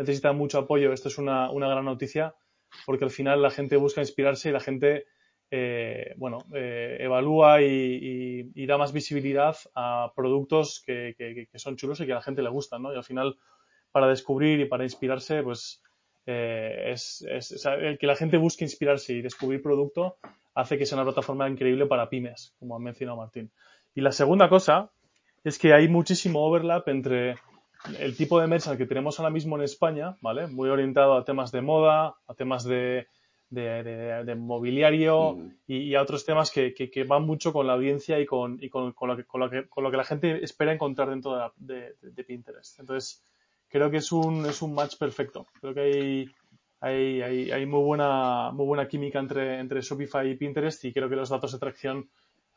necesitan 0.00 0.36
mucho 0.36 0.58
apoyo, 0.58 0.92
esto 0.92 1.08
es 1.08 1.18
una, 1.18 1.50
una 1.50 1.68
gran 1.68 1.84
noticia 1.84 2.34
porque 2.86 3.04
al 3.04 3.10
final 3.10 3.42
la 3.42 3.50
gente 3.50 3.76
busca 3.76 4.00
inspirarse 4.00 4.48
y 4.48 4.52
la 4.52 4.60
gente 4.60 5.06
eh, 5.52 6.14
bueno, 6.16 6.38
eh, 6.54 6.98
evalúa 7.00 7.60
y, 7.60 8.66
da 8.66 8.78
más 8.78 8.92
visibilidad 8.92 9.56
a 9.74 10.12
productos 10.14 10.82
que, 10.86 11.48
son 11.54 11.76
chulos 11.76 12.00
y 12.00 12.06
que 12.06 12.12
a 12.12 12.16
la 12.16 12.22
gente 12.22 12.42
le 12.42 12.50
gustan, 12.50 12.82
¿no? 12.82 12.92
Y 12.92 12.96
al 12.96 13.04
final, 13.04 13.36
para 13.90 14.06
descubrir 14.06 14.60
y 14.60 14.66
para 14.66 14.84
inspirarse, 14.84 15.42
pues 15.42 15.82
eh, 16.26 16.92
es, 16.92 17.26
el 17.64 17.98
que 17.98 18.06
la 18.06 18.14
gente 18.14 18.36
busque 18.36 18.64
inspirarse 18.64 19.14
y 19.14 19.22
descubrir 19.22 19.60
producto 19.60 20.18
hace 20.54 20.78
que 20.78 20.86
sea 20.86 20.98
una 20.98 21.04
plataforma 21.04 21.48
increíble 21.48 21.86
para 21.86 22.08
pymes, 22.08 22.54
como 22.60 22.76
ha 22.76 22.78
mencionado 22.78 23.18
Martín. 23.18 23.50
Y 23.94 24.02
la 24.02 24.12
segunda 24.12 24.48
cosa 24.48 24.92
es 25.42 25.58
que 25.58 25.72
hay 25.72 25.88
muchísimo 25.88 26.46
overlap 26.46 26.86
entre 26.88 27.34
el 27.98 28.16
tipo 28.16 28.40
de 28.40 28.46
merchant 28.46 28.78
que 28.78 28.86
tenemos 28.86 29.18
ahora 29.18 29.30
mismo 29.30 29.56
en 29.56 29.62
España, 29.62 30.16
¿vale? 30.20 30.46
Muy 30.46 30.68
orientado 30.68 31.14
a 31.14 31.24
temas 31.24 31.50
de 31.50 31.62
moda, 31.62 32.14
a 32.26 32.34
temas 32.34 32.64
de, 32.64 33.06
de, 33.50 34.34
mobiliario 34.36 35.38
y, 35.66 35.94
a 35.94 36.02
otros 36.02 36.24
temas 36.24 36.50
que, 36.50 36.72
que, 36.74 37.04
van 37.04 37.24
mucho 37.24 37.52
con 37.52 37.66
la 37.66 37.74
audiencia 37.74 38.20
y, 38.20 38.26
con, 38.26 38.58
y 38.62 38.68
con, 38.68 38.92
con, 38.92 39.08
lo 39.08 39.16
que, 39.16 39.24
con, 39.24 39.40
lo 39.40 39.50
que, 39.50 39.68
con 39.68 39.84
lo 39.84 39.90
que 39.90 39.96
la 39.96 40.04
gente 40.04 40.44
espera 40.44 40.72
encontrar 40.72 41.10
dentro 41.10 41.52
de, 41.56 41.96
de, 42.00 42.24
Pinterest. 42.24 42.78
Entonces, 42.78 43.24
creo 43.68 43.90
que 43.90 43.98
es 43.98 44.12
un, 44.12 44.46
es 44.46 44.62
un 44.62 44.74
match 44.74 44.96
perfecto. 44.96 45.46
Creo 45.60 45.74
que 45.74 45.80
hay, 45.80 46.30
hay, 46.80 47.22
hay, 47.22 47.50
hay, 47.50 47.66
muy, 47.66 47.82
buena, 47.82 48.50
muy 48.52 48.66
buena 48.66 48.86
química 48.86 49.18
entre, 49.18 49.58
entre 49.58 49.80
Shopify 49.80 50.28
y 50.30 50.36
Pinterest 50.36 50.84
y 50.84 50.92
creo 50.92 51.08
que 51.08 51.16
los 51.16 51.30
datos 51.30 51.52
de 51.52 51.58
tracción 51.58 52.08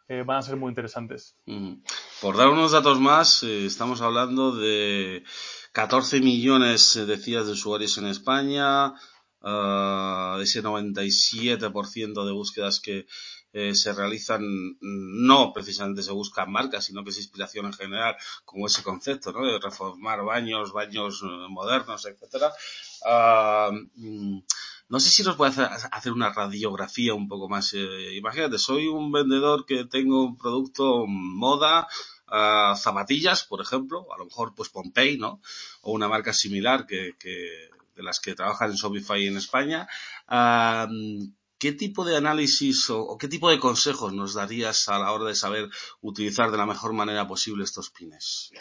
eh, 0.08 0.24
van 0.26 0.38
a 0.38 0.42
ser 0.42 0.58
muy 0.58 0.70
interesantes. 0.70 1.36
Por 2.22 2.38
dar 2.38 2.50
unos 2.50 2.72
datos 2.72 3.00
más, 3.00 3.44
eh, 3.44 3.66
estamos 3.66 4.02
hablando 4.02 4.56
de 4.56 5.24
14 5.72 6.20
millones, 6.20 6.96
eh, 6.96 7.06
decías, 7.06 7.46
de 7.46 7.54
usuarios 7.54 7.98
en 7.98 8.08
España, 8.08 8.90
uh, 9.42 10.40
ese 10.42 10.62
97% 10.62 12.26
de 12.26 12.32
búsquedas 12.32 12.80
que 12.80 13.06
se 13.54 13.94
realizan, 13.94 14.42
no 14.82 15.54
precisamente 15.54 16.02
se 16.02 16.12
buscan 16.12 16.52
marcas, 16.52 16.86
sino 16.86 17.04
que 17.04 17.12
es 17.12 17.18
inspiración 17.20 17.68
en 17.68 17.74
general, 17.74 18.16
como 18.46 18.66
ese 18.66 18.82
concepto, 18.82 19.32
¿no? 19.32 19.46
De 19.46 19.60
reformar 19.60 20.24
baños, 20.24 20.74
baños 20.74 21.22
modernos, 21.50 22.04
etcétera. 22.08 22.52
Uh, 23.06 24.42
no 24.94 25.00
sé 25.00 25.10
si 25.10 25.24
nos 25.24 25.36
puede 25.36 25.52
hacer 25.92 26.12
una 26.12 26.32
radiografía 26.32 27.16
un 27.16 27.28
poco 27.28 27.50
más. 27.50 27.74
Eh, 27.74 28.14
imagínate, 28.14 28.60
soy 28.60 28.86
un 28.86 29.12
vendedor 29.12 29.66
que 29.66 29.86
tengo 29.86 30.24
un 30.24 30.38
producto 30.38 31.08
moda, 31.08 31.88
uh, 32.28 32.76
zapatillas, 32.76 33.44
por 33.44 33.60
ejemplo, 33.60 34.06
a 34.14 34.20
lo 34.20 34.26
mejor 34.26 34.54
pues 34.54 34.70
Pompey, 34.70 35.18
¿no? 35.18 35.42
O 35.82 35.94
una 35.94 36.08
marca 36.08 36.32
similar 36.32 36.86
que, 36.86 37.16
que 37.18 37.72
de 37.96 38.04
las 38.04 38.20
que 38.20 38.36
trabajan 38.36 38.70
en 38.70 38.76
Shopify 38.76 39.26
en 39.26 39.38
España. 39.38 39.88
Uh, 40.30 41.26
¿Qué 41.58 41.72
tipo 41.72 42.06
de 42.06 42.16
análisis 42.16 42.88
o, 42.92 43.02
o, 43.02 43.18
qué 43.18 43.28
tipo 43.28 43.50
de 43.50 43.58
consejos 43.58 44.14
nos 44.14 44.36
darías 44.36 44.90
a 44.90 45.00
la 45.00 45.12
hora 45.12 45.26
de 45.26 45.34
saber 45.34 45.70
utilizar 46.02 46.52
de 46.52 46.58
la 46.58 46.68
mejor 46.68 46.94
manera 46.94 47.28
posible 47.28 47.64
estos 47.64 47.90
pines? 47.90 48.52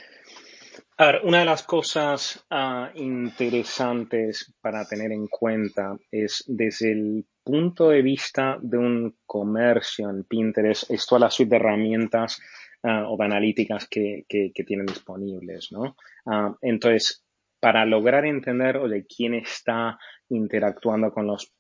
A 0.96 1.06
ver, 1.06 1.20
una 1.24 1.40
de 1.40 1.44
las 1.44 1.62
cosas 1.62 2.44
uh, 2.50 2.96
interesantes 2.98 4.54
para 4.60 4.86
tener 4.86 5.12
en 5.12 5.26
cuenta 5.26 5.96
es 6.10 6.44
desde 6.46 6.92
el 6.92 7.26
punto 7.42 7.88
de 7.88 8.02
vista 8.02 8.58
de 8.60 8.78
un 8.78 9.16
comercio 9.26 10.08
en 10.08 10.24
Pinterest, 10.24 10.90
es 10.90 11.06
toda 11.06 11.20
la 11.20 11.30
suite 11.30 11.50
de 11.50 11.56
herramientas 11.56 12.40
uh, 12.84 13.12
o 13.12 13.16
de 13.16 13.24
analíticas 13.24 13.88
que, 13.88 14.24
que, 14.28 14.64
tienen 14.64 14.86
disponibles, 14.86 15.72
¿no? 15.72 15.96
Uh, 16.24 16.54
entonces, 16.60 17.24
para 17.58 17.84
lograr 17.84 18.24
entender, 18.24 18.76
oye, 18.76 19.04
quién 19.06 19.34
está 19.34 19.98
interactuando 20.28 21.12
con 21.12 21.26
los 21.26 21.52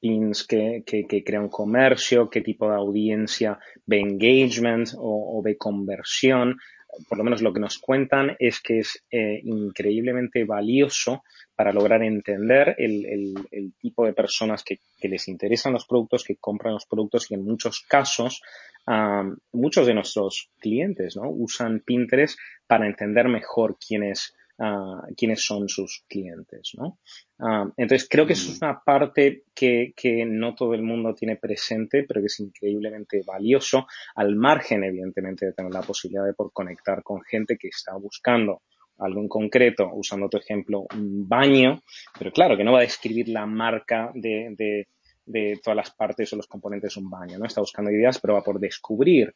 pins 0.00 0.46
que, 0.46 0.82
que, 0.86 1.06
que, 1.06 1.24
crea 1.24 1.40
un 1.40 1.48
comercio, 1.48 2.30
qué 2.30 2.40
tipo 2.40 2.68
de 2.68 2.76
audiencia 2.76 3.58
ve 3.86 4.00
engagement 4.00 4.94
o, 4.96 5.38
o 5.38 5.42
ve 5.42 5.56
conversión, 5.56 6.58
por 7.08 7.18
lo 7.18 7.24
menos 7.24 7.42
lo 7.42 7.52
que 7.52 7.60
nos 7.60 7.78
cuentan 7.78 8.36
es 8.38 8.60
que 8.60 8.80
es 8.80 9.04
eh, 9.10 9.40
increíblemente 9.44 10.44
valioso 10.44 11.22
para 11.54 11.72
lograr 11.72 12.02
entender 12.02 12.74
el, 12.78 13.34
tipo 13.80 14.04
de 14.04 14.12
personas 14.12 14.64
que, 14.64 14.80
les 15.02 15.28
interesan 15.28 15.72
los 15.72 15.86
productos, 15.86 16.24
que 16.24 16.36
compran 16.36 16.74
los 16.74 16.86
productos 16.86 17.30
y 17.30 17.34
en 17.34 17.44
muchos 17.44 17.80
casos 17.80 18.42
muchos 19.52 19.86
de 19.86 19.92
nuestros 19.92 20.48
clientes 20.60 21.14
¿no? 21.14 21.28
usan 21.28 21.80
Pinterest 21.80 22.38
para 22.66 22.86
entender 22.86 23.28
mejor 23.28 23.76
quién 23.78 24.02
es 24.02 24.34
quiénes 25.16 25.44
son 25.44 25.68
sus 25.68 26.04
clientes, 26.08 26.72
¿no? 26.76 26.98
entonces 27.76 28.08
creo 28.10 28.26
que 28.26 28.32
eso 28.32 28.50
es 28.50 28.60
mm. 28.60 28.64
una 28.64 28.80
parte 28.84 29.44
que, 29.54 29.92
que, 29.94 30.24
no 30.24 30.56
todo 30.56 30.74
el 30.74 30.82
mundo 30.82 31.14
tiene 31.14 31.36
presente, 31.36 32.04
pero 32.06 32.20
que 32.20 32.26
es 32.26 32.40
increíblemente 32.40 33.22
valioso, 33.24 33.86
al 34.16 34.34
margen, 34.34 34.82
evidentemente, 34.82 35.46
de 35.46 35.52
tener 35.52 35.72
la 35.72 35.82
posibilidad 35.82 36.24
de 36.24 36.34
por 36.34 36.52
conectar 36.52 37.04
con 37.04 37.22
gente 37.22 37.56
que 37.56 37.68
está 37.68 37.94
buscando 37.96 38.62
algo 38.98 39.20
en 39.20 39.28
concreto, 39.28 39.88
usando 39.92 40.28
tu 40.28 40.38
ejemplo, 40.38 40.86
un 40.92 41.28
baño, 41.28 41.80
pero 42.18 42.32
claro, 42.32 42.56
que 42.56 42.64
no 42.64 42.72
va 42.72 42.80
a 42.80 42.82
describir 42.82 43.28
la 43.28 43.46
marca 43.46 44.10
de, 44.14 44.54
de, 44.56 44.88
de 45.24 45.60
todas 45.62 45.76
las 45.76 45.90
partes 45.92 46.32
o 46.32 46.36
los 46.36 46.46
componentes 46.46 46.94
de 46.94 47.00
un 47.00 47.10
baño, 47.10 47.38
¿no? 47.38 47.46
Está 47.46 47.60
buscando 47.60 47.90
ideas, 47.90 48.18
pero 48.18 48.34
va 48.34 48.42
por 48.42 48.58
descubrir 48.58 49.34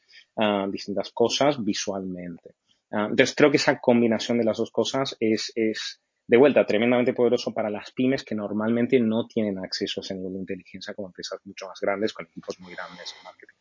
distintas 0.68 1.10
cosas 1.12 1.62
visualmente. 1.62 2.54
Ah, 2.92 3.06
entonces 3.11 3.34
creo 3.34 3.50
que 3.50 3.56
esa 3.56 3.80
combinación 3.80 4.38
de 4.38 4.44
las 4.44 4.58
dos 4.58 4.70
cosas 4.70 5.16
es, 5.18 5.50
es, 5.54 6.02
de 6.26 6.37
vuelta, 6.37 6.66
tremendamente 6.66 7.14
poderoso 7.14 7.54
para 7.54 7.70
las 7.70 7.90
pymes 7.92 8.22
que 8.22 8.34
normalmente 8.34 9.00
no 9.00 9.26
tienen 9.26 9.58
acceso 9.58 10.00
a 10.00 10.02
ese 10.02 10.14
nivel 10.14 10.34
de 10.34 10.40
inteligencia 10.40 10.92
como 10.94 11.08
empresas 11.08 11.40
mucho 11.44 11.66
más 11.66 11.80
grandes 11.80 12.12
con 12.12 12.26
equipos 12.26 12.61
muy 12.61 12.75
grandes 12.75 13.14
en 13.16 13.25
marketing. 13.25 13.56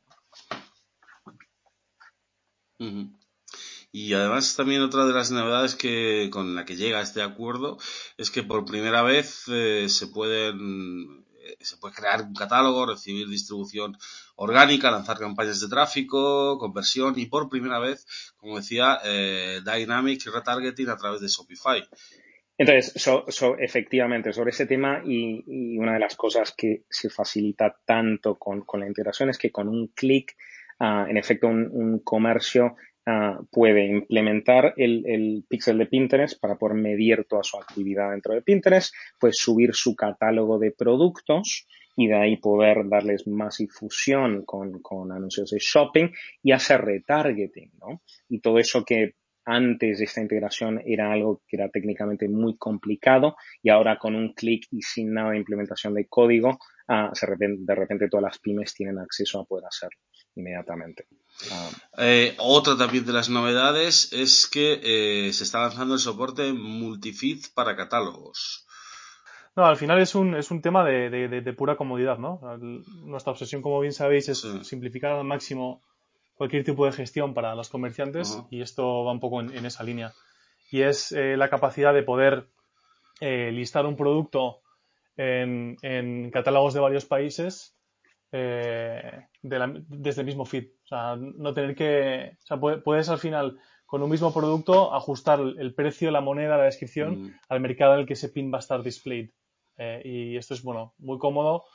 Y 3.94 4.14
además 4.14 4.56
también 4.56 4.82
otra 4.82 5.06
de 5.06 5.14
las 5.14 5.32
novedades 5.32 5.76
que 5.76 6.30
con 6.32 6.56
la 6.56 6.66
que 6.66 6.76
llega 6.76 7.02
este 7.02 7.22
acuerdo 7.22 7.78
es 8.18 8.32
que 8.32 8.44
por 8.44 8.66
primera 8.66 9.02
vez 9.04 9.46
eh, 9.50 9.88
se 9.90 10.08
pueden 10.08 11.26
se 11.60 11.78
puede 11.78 11.94
crear 11.94 12.22
un 12.22 12.34
catálogo, 12.34 12.86
recibir 12.86 13.28
distribución 13.28 13.98
orgánica, 14.36 14.92
lanzar 14.92 15.18
campañas 15.18 15.60
de 15.60 15.68
tráfico, 15.68 16.58
conversión 16.58 17.18
y 17.18 17.26
por 17.28 17.50
primera 17.50 17.80
vez, 17.80 18.06
como 18.38 18.58
decía, 18.58 19.00
eh, 19.04 19.60
Dynamic 19.64 20.26
Retargeting 20.26 20.90
a 20.90 20.98
través 20.98 21.22
de 21.22 21.28
Shopify. 21.28 21.84
Entonces, 22.58 22.94
efectivamente, 23.60 24.34
sobre 24.34 24.52
ese 24.52 24.68
tema 24.68 25.02
y, 25.04 25.78
una 25.78 25.94
de 25.94 26.00
las 26.00 26.16
cosas 26.16 26.54
que 26.56 26.84
se 26.90 27.10
facilita 27.10 27.76
tanto 27.86 28.38
con, 28.38 28.64
la 28.80 28.88
integración 28.88 29.30
es 29.30 29.38
que 29.38 29.52
con 29.52 29.68
un 29.68 29.88
clic, 29.88 30.36
ah, 30.80 31.08
en 31.10 31.18
efecto, 31.18 31.48
un 31.48 32.02
comercio 32.04 32.76
Ah, 33.14 33.42
puede 33.52 33.88
implementar 33.88 34.74
el, 34.78 35.04
el, 35.06 35.44
pixel 35.50 35.78
de 35.80 35.86
Pinterest 35.86 36.40
para 36.40 36.58
poder 36.58 36.78
medir 36.78 37.26
toda 37.28 37.44
su 37.44 37.58
actividad 37.58 38.12
dentro 38.12 38.34
de 38.34 38.42
Pinterest, 38.42 38.94
pues 39.20 39.36
subir 39.36 39.74
su 39.74 39.98
catálogo 39.98 40.58
de 40.60 40.72
productos 40.72 41.68
y 41.98 42.08
de 42.08 42.16
ahí 42.16 42.38
poder 42.38 42.88
darles 42.88 43.28
más 43.28 43.58
difusión 43.58 44.46
con, 44.46 44.82
con 44.82 45.12
anuncios 45.12 45.50
de 45.50 45.58
shopping 45.60 46.10
y 46.42 46.54
hacer 46.54 46.80
retargeting, 46.86 47.74
¿no? 47.82 48.02
Y 48.30 48.40
todo 48.40 48.60
eso 48.60 48.86
que 48.86 49.16
antes 49.44 49.98
de 49.98 50.06
esta 50.06 50.22
integración 50.22 50.82
era 50.86 51.12
algo 51.12 51.42
que 51.46 51.58
era 51.58 51.68
técnicamente 51.68 52.30
muy 52.30 52.56
complicado 52.56 53.36
y 53.62 53.72
ahora 53.72 53.98
con 53.98 54.16
un 54.16 54.32
clic 54.34 54.68
y 54.72 54.84
sin 54.84 55.14
nada 55.14 55.32
de 55.32 55.38
implementación 55.38 55.94
de 55.96 56.08
código, 56.08 56.60
ah, 56.88 57.12
de 57.12 57.76
repente 57.76 58.08
todas 58.08 58.24
las 58.24 58.40
pymes 58.40 58.74
tienen 58.74 59.00
acceso 59.00 59.42
a 59.42 59.46
poder 59.46 59.66
hacerlo 59.66 60.00
inmediatamente. 60.36 61.08
Ah. 61.52 61.70
Eh, 61.98 62.36
otra 62.38 62.78
también 62.78 63.06
de 63.06 63.14
las 63.14 63.30
novedades 63.30 64.12
es 64.14 64.48
que 64.48 64.80
eh, 64.84 65.34
se 65.34 65.44
está 65.44 65.62
lanzando 65.62 65.96
el 65.96 66.00
soporte 66.00 66.54
multifeed 66.54 67.40
para 67.54 67.76
catálogos. 67.76 68.68
No, 69.56 69.66
al 69.66 69.76
final 69.76 70.00
es 70.00 70.16
un, 70.16 70.36
es 70.36 70.50
un 70.50 70.62
tema 70.62 70.86
de, 70.86 71.10
de, 71.10 71.54
pura 71.54 71.76
comodidad, 71.76 72.18
¿no? 72.18 72.40
nuestra 73.04 73.34
obsesión, 73.34 73.62
como 73.62 73.82
bien 73.82 73.92
sabéis, 73.92 74.30
es 74.30 74.48
simplificar 74.62 75.12
al 75.12 75.26
máximo 75.26 75.82
cualquier 76.36 76.64
tipo 76.64 76.86
de 76.86 76.94
gestión 76.94 77.34
para 77.34 77.54
los 77.54 77.68
comerciantes 77.68 78.42
y 78.50 78.62
esto 78.62 79.04
va 79.04 79.12
un 79.12 79.20
poco 79.20 79.42
en, 79.42 79.66
esa 79.66 79.84
línea. 79.84 80.14
Y 80.72 80.84
es 80.84 81.12
eh, 81.12 81.36
la 81.36 81.50
capacidad 81.50 81.94
de 81.94 82.04
poder 82.04 82.48
listar 83.20 83.86
un 83.86 83.98
producto 83.98 84.62
en, 85.18 85.78
en 85.82 86.32
catálogos 86.32 86.74
de 86.74 86.80
varios 86.80 87.06
países 87.06 87.76
eh, 88.32 89.26
desde 89.42 90.22
el 90.22 90.26
mismo 90.26 90.46
feed. 90.46 90.68
O 90.84 90.88
sea, 90.88 91.16
no 91.16 91.54
tener 91.54 91.76
que. 91.76 92.38
O 92.44 92.46
sea, 92.46 92.60
puedes 92.60 93.10
al 93.10 93.20
final, 93.20 93.60
con 93.86 94.02
un 94.02 94.10
mismo 94.10 94.34
producto, 94.34 94.94
ajustar 94.94 95.40
el 95.40 95.74
precio, 95.74 96.12
la 96.12 96.22
moneda, 96.22 96.58
la 96.58 96.64
descripción 96.64 97.24
mm. 97.24 97.40
al 97.50 97.60
mercado 97.60 97.94
en 97.94 98.02
el 98.02 98.06
que 98.06 98.14
ese 98.14 98.30
pin 98.30 98.52
va 98.52 98.58
a 98.58 98.60
estar 98.60 98.82
displayed. 98.84 99.30
Eh, 99.78 100.02
y 100.06 100.38
esto 100.38 100.54
es, 100.54 100.64
bueno, 100.64 100.94
muy 101.00 101.18
cómodo 101.18 101.66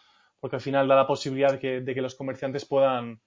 porque 0.40 0.56
al 0.56 0.62
final 0.62 0.88
da 0.88 0.96
la 0.96 1.06
posibilidad 1.06 1.52
de 1.52 1.58
que, 1.58 1.80
de 1.80 1.94
que 1.94 2.02
los 2.02 2.14
comerciantes 2.14 2.64
puedan, 2.64 3.20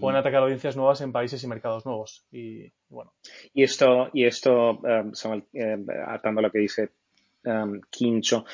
puedan 0.00 0.18
atacar 0.18 0.42
audiencias 0.42 0.76
nuevas 0.76 1.00
en 1.00 1.12
países 1.12 1.42
y 1.42 1.46
mercados 1.46 1.84
nuevos. 1.84 2.26
Y, 2.30 2.72
bueno. 2.88 3.12
Y 3.52 3.62
esto, 3.62 4.08
y 4.12 4.24
esto 4.24 4.78
um, 4.80 5.12
atando 6.06 6.38
a 6.38 6.42
lo 6.42 6.50
que 6.50 6.60
dice 6.60 6.90
um, 7.44 7.80
Quincho, 7.90 8.44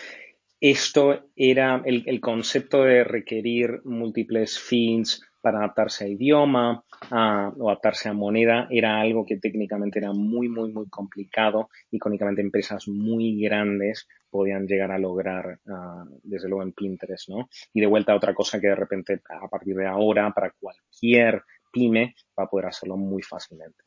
esto 0.61 1.31
era 1.37 1.83
el, 1.85 2.21
concepto 2.21 2.85
de 2.85 3.03
requerir 3.03 3.81
múltiples 3.85 4.59
feeds 4.59 5.23
para 5.41 5.59
adaptarse 5.59 6.05
a 6.05 6.09
idioma 6.09 6.85
o 7.11 7.71
adaptarse 7.71 8.11
a 8.11 8.13
moneda 8.13 8.69
era 8.71 9.01
algo 9.01 9.25
que 9.25 9.39
técnicamente 9.39 9.99
era 9.99 10.13
muy, 10.13 10.49
muy, 10.49 10.71
muy 10.71 10.87
complicado 10.89 11.71
y 11.91 11.99
únicamente 12.05 12.43
empresas 12.43 12.89
muy 12.89 13.41
grandes 13.41 14.07
podían 14.29 14.67
llegar 14.67 14.93
a 14.93 14.99
lograr, 14.99 15.59
ah, 15.67 16.05
desde 16.23 16.49
luego 16.49 16.63
en 16.63 16.73
Pinterest, 16.73 17.31
¿no? 17.31 17.49
Y 17.73 17.81
de 17.81 17.87
vuelta 17.87 18.15
otra 18.15 18.35
cosa 18.35 18.61
que 18.61 18.69
de 18.69 18.77
repente 18.77 19.21
a 19.29 19.49
partir 19.49 19.75
de 19.75 19.87
ahora 19.87 20.31
para 20.33 20.53
cualquier 20.61 21.43
pyme 21.73 22.15
va 22.39 22.45
a 22.45 22.51
poder 22.51 22.67
hacerlo 22.67 22.97
muy 22.97 23.23
fácilmente. 23.23 23.83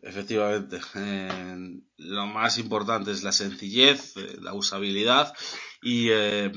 Efectivamente, 0.00 0.80
lo 1.96 2.26
más 2.26 2.58
importante 2.58 3.10
es 3.10 3.24
la 3.24 3.32
sencillez, 3.32 4.16
eh, 4.16 4.36
la 4.40 4.54
usabilidad 4.54 5.34
y 5.82 6.10
eh, 6.10 6.52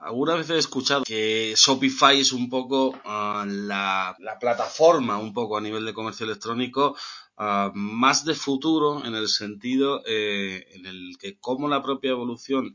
algunas 0.00 0.38
veces 0.38 0.56
he 0.56 0.58
escuchado 0.60 1.04
que 1.04 1.52
Shopify 1.56 2.20
es 2.20 2.32
un 2.32 2.48
poco 2.48 2.98
ah, 3.04 3.44
la, 3.46 4.16
la, 4.18 4.38
plataforma, 4.38 5.18
un 5.18 5.34
poco 5.34 5.58
a 5.58 5.60
nivel 5.60 5.84
de 5.84 5.92
comercio 5.92 6.24
electrónico, 6.24 6.96
ah, 7.36 7.70
más 7.74 8.24
de 8.24 8.34
futuro 8.34 9.04
en 9.04 9.14
el 9.14 9.28
sentido 9.28 10.02
eh, 10.06 10.66
en 10.72 10.86
el 10.86 11.16
que 11.18 11.38
como 11.38 11.68
la 11.68 11.82
propia 11.82 12.12
evolución 12.12 12.74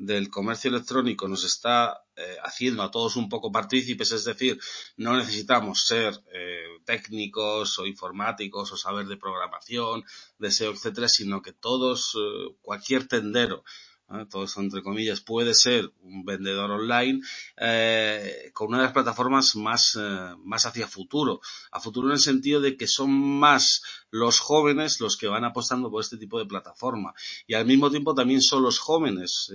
del 0.00 0.30
comercio 0.30 0.70
electrónico 0.70 1.28
nos 1.28 1.44
está 1.44 2.02
eh, 2.16 2.36
haciendo 2.42 2.82
a 2.82 2.90
todos 2.90 3.16
un 3.16 3.28
poco 3.28 3.52
partícipes, 3.52 4.12
es 4.12 4.24
decir, 4.24 4.58
no 4.96 5.14
necesitamos 5.14 5.86
ser 5.86 6.18
eh, 6.32 6.64
técnicos 6.86 7.78
o 7.78 7.86
informáticos 7.86 8.72
o 8.72 8.76
saber 8.78 9.06
de 9.06 9.18
programación, 9.18 10.02
de 10.38 10.50
SEO, 10.50 10.72
etcétera, 10.72 11.06
sino 11.06 11.42
que 11.42 11.52
todos, 11.52 12.16
eh, 12.16 12.56
cualquier 12.62 13.08
tendero, 13.08 13.62
todo 14.28 14.42
eso 14.42 14.60
entre 14.60 14.82
comillas, 14.82 15.20
puede 15.20 15.54
ser 15.54 15.92
un 16.00 16.24
vendedor 16.24 16.68
online 16.72 17.20
con 18.52 18.66
una 18.66 18.78
de 18.78 18.82
las 18.82 18.92
plataformas 18.92 19.54
más, 19.54 19.96
más 20.42 20.66
hacia 20.66 20.88
futuro. 20.88 21.40
A 21.70 21.78
futuro 21.78 22.08
en 22.08 22.14
el 22.14 22.18
sentido 22.18 22.60
de 22.60 22.76
que 22.76 22.88
son 22.88 23.12
más 23.12 23.84
los 24.10 24.40
jóvenes 24.40 25.00
los 25.00 25.16
que 25.16 25.28
van 25.28 25.44
apostando 25.44 25.92
por 25.92 26.02
este 26.02 26.16
tipo 26.16 26.40
de 26.40 26.46
plataforma. 26.46 27.14
Y 27.46 27.54
al 27.54 27.66
mismo 27.66 27.88
tiempo 27.88 28.12
también 28.12 28.42
son 28.42 28.64
los 28.64 28.80
jóvenes 28.80 29.52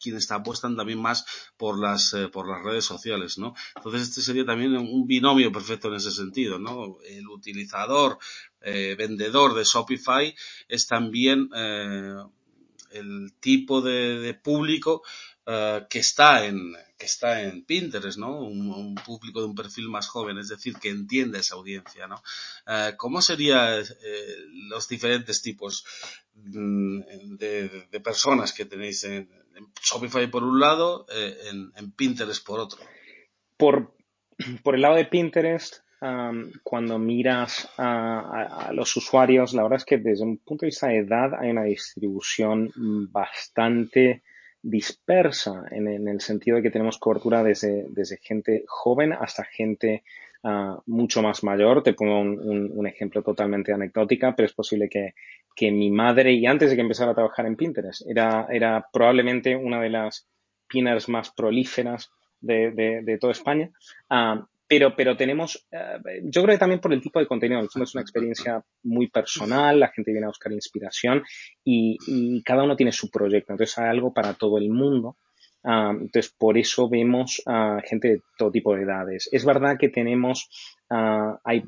quienes 0.00 0.30
apuestan 0.30 0.76
también 0.76 1.00
más 1.00 1.24
por 1.56 1.78
las, 1.78 2.14
eh, 2.14 2.28
por 2.28 2.48
las 2.48 2.62
redes 2.62 2.84
sociales, 2.84 3.38
¿no? 3.38 3.54
Entonces 3.76 4.02
este 4.02 4.22
sería 4.22 4.44
también 4.44 4.76
un 4.76 5.06
binomio 5.06 5.52
perfecto 5.52 5.88
en 5.88 5.94
ese 5.94 6.10
sentido, 6.10 6.58
¿no? 6.58 6.98
El 7.04 7.26
utilizador, 7.28 8.18
eh, 8.60 8.94
vendedor 8.96 9.54
de 9.54 9.64
Shopify 9.64 10.34
es 10.68 10.86
también 10.86 11.50
eh, 11.54 12.16
el 12.92 13.34
tipo 13.40 13.80
de, 13.80 14.34
público 14.34 15.02
que 15.88 15.98
está 15.98 16.44
en 16.44 16.74
que 16.98 17.06
está 17.06 17.42
en 17.42 17.64
Pinterest, 17.64 18.18
¿no? 18.18 18.38
Un, 18.38 18.94
público 18.96 19.40
de 19.40 19.46
un 19.46 19.54
perfil 19.54 19.88
más 19.88 20.06
joven, 20.08 20.36
es 20.36 20.48
decir, 20.48 20.74
que 20.74 20.90
entiende 20.90 21.38
esa 21.38 21.54
audiencia, 21.54 22.06
¿no? 22.06 22.22
¿Cómo 22.98 23.22
serían 23.22 23.82
los 24.68 24.88
diferentes 24.88 25.40
tipos 25.40 25.86
mm, 26.34 27.36
de, 27.36 27.86
de, 27.90 28.00
personas 28.00 28.52
que 28.52 28.66
tenéis 28.66 29.04
en, 29.04 29.30
Shopify 29.82 30.26
por 30.30 30.44
un 30.44 30.60
lado, 30.60 31.06
eh, 31.14 31.36
en, 31.50 31.92
Pinterest 31.92 32.44
por 32.46 32.60
otro. 32.60 32.78
Por, 33.56 33.94
el 34.74 34.80
lado 34.80 34.96
de 34.96 35.04
Pinterest, 35.06 35.78
cuando 36.62 36.98
miras 36.98 37.68
a, 37.76 38.70
los 38.72 38.96
usuarios, 38.96 39.52
la 39.54 39.62
verdad 39.62 39.78
es 39.78 39.84
que 39.84 39.98
desde 39.98 40.24
un 40.24 40.38
punto 40.38 40.64
de 40.64 40.68
vista 40.68 40.88
de 40.88 40.98
edad 40.98 41.34
hay 41.40 41.50
una 41.50 41.64
distribución 41.64 42.70
bastante 43.10 44.22
dispersa 44.62 45.64
en, 45.70 46.08
el 46.08 46.20
sentido 46.20 46.56
de 46.56 46.62
que 46.62 46.70
tenemos 46.70 46.98
cobertura 46.98 47.42
desde, 47.42 48.18
gente 48.20 48.64
joven 48.66 49.12
hasta 49.12 49.44
gente 49.44 50.02
ah, 50.42 50.80
mucho 50.86 51.22
más 51.22 51.42
mayor. 51.42 51.82
Te 51.82 51.94
pongo 51.94 52.20
un, 52.20 52.86
ejemplo 52.86 53.22
totalmente 53.22 53.72
anecdótica, 53.72 54.34
pero 54.34 54.46
es 54.46 54.52
posible 54.52 54.88
que, 54.88 55.14
que 55.58 55.72
mi 55.72 55.90
madre, 55.90 56.32
y 56.34 56.46
antes 56.46 56.70
de 56.70 56.76
que 56.76 56.82
empezara 56.82 57.10
a 57.10 57.14
trabajar 57.16 57.44
en 57.44 57.56
Pinterest, 57.56 58.08
era, 58.08 58.46
era 58.48 58.86
probablemente 58.92 59.56
una 59.56 59.80
de 59.80 59.90
las 59.90 60.28
pinners 60.68 61.08
más 61.08 61.32
prolíferas 61.32 62.12
de, 62.40 62.70
de, 63.04 63.18
toda 63.18 63.32
España. 63.32 63.68
Ah, 64.08 64.46
pero, 64.68 64.94
pero 64.94 65.16
tenemos, 65.16 65.66
eh, 65.72 66.20
yo 66.22 66.44
creo 66.44 66.54
que 66.54 66.60
también 66.60 66.80
por 66.80 66.92
el 66.92 67.00
tipo 67.00 67.18
de 67.18 67.26
contenido, 67.26 67.60
es 67.60 67.94
una 67.94 68.02
experiencia 68.02 68.62
muy 68.84 69.08
personal, 69.08 69.80
la 69.80 69.88
gente 69.88 70.12
viene 70.12 70.26
a 70.26 70.28
buscar 70.28 70.52
inspiración 70.52 71.24
y, 71.64 71.96
y 72.06 72.40
cada 72.44 72.62
uno 72.62 72.76
tiene 72.76 72.92
su 72.92 73.10
proyecto, 73.10 73.52
entonces 73.52 73.76
hay 73.78 73.88
algo 73.88 74.14
para 74.14 74.34
todo 74.34 74.58
el 74.58 74.70
mundo. 74.70 75.16
Ah, 75.64 75.90
entonces, 75.90 76.32
por 76.38 76.56
eso 76.56 76.88
vemos 76.88 77.42
a 77.46 77.80
gente 77.84 78.08
de 78.08 78.22
todo 78.38 78.52
tipo 78.52 78.76
de 78.76 78.82
edades. 78.84 79.28
Es 79.32 79.44
verdad 79.44 79.76
que 79.76 79.88
tenemos, 79.88 80.48
hay 80.88 81.64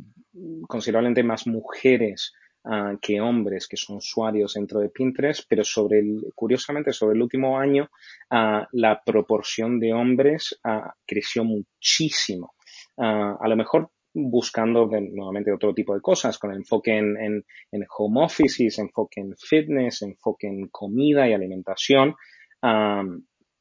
considerablemente 0.68 1.24
más 1.24 1.48
mujeres 1.48 2.32
Ah, 2.62 2.94
que 3.00 3.22
hombres 3.22 3.66
que 3.66 3.78
son 3.78 3.96
usuarios 3.96 4.52
dentro 4.52 4.80
de 4.80 4.90
Pinterest, 4.90 5.46
pero 5.48 5.64
sobre 5.64 6.00
el, 6.00 6.26
curiosamente 6.34 6.92
sobre 6.92 7.16
el 7.16 7.22
último 7.22 7.58
año 7.58 7.88
uh, 8.30 8.66
la 8.72 9.02
proporción 9.02 9.80
de 9.80 9.94
hombres 9.94 10.60
uh, 10.64 10.90
creció 11.06 11.42
muchísimo. 11.42 12.52
a 12.98 13.48
lo 13.48 13.56
mejor 13.56 13.90
buscando 14.12 14.86
nuevamente 14.86 15.52
otro 15.52 15.72
tipo 15.72 15.94
de 15.94 16.02
cosas, 16.02 16.38
con 16.38 16.52
enfoque 16.52 16.98
en, 16.98 17.16
en, 17.16 17.44
en, 17.72 17.86
home 17.96 18.24
offices, 18.24 18.78
enfoque 18.78 19.20
en 19.20 19.34
fitness, 19.38 20.02
enfoque 20.02 20.46
en 20.48 20.68
comida 20.68 21.26
y 21.26 21.32
alimentación, 21.32 22.14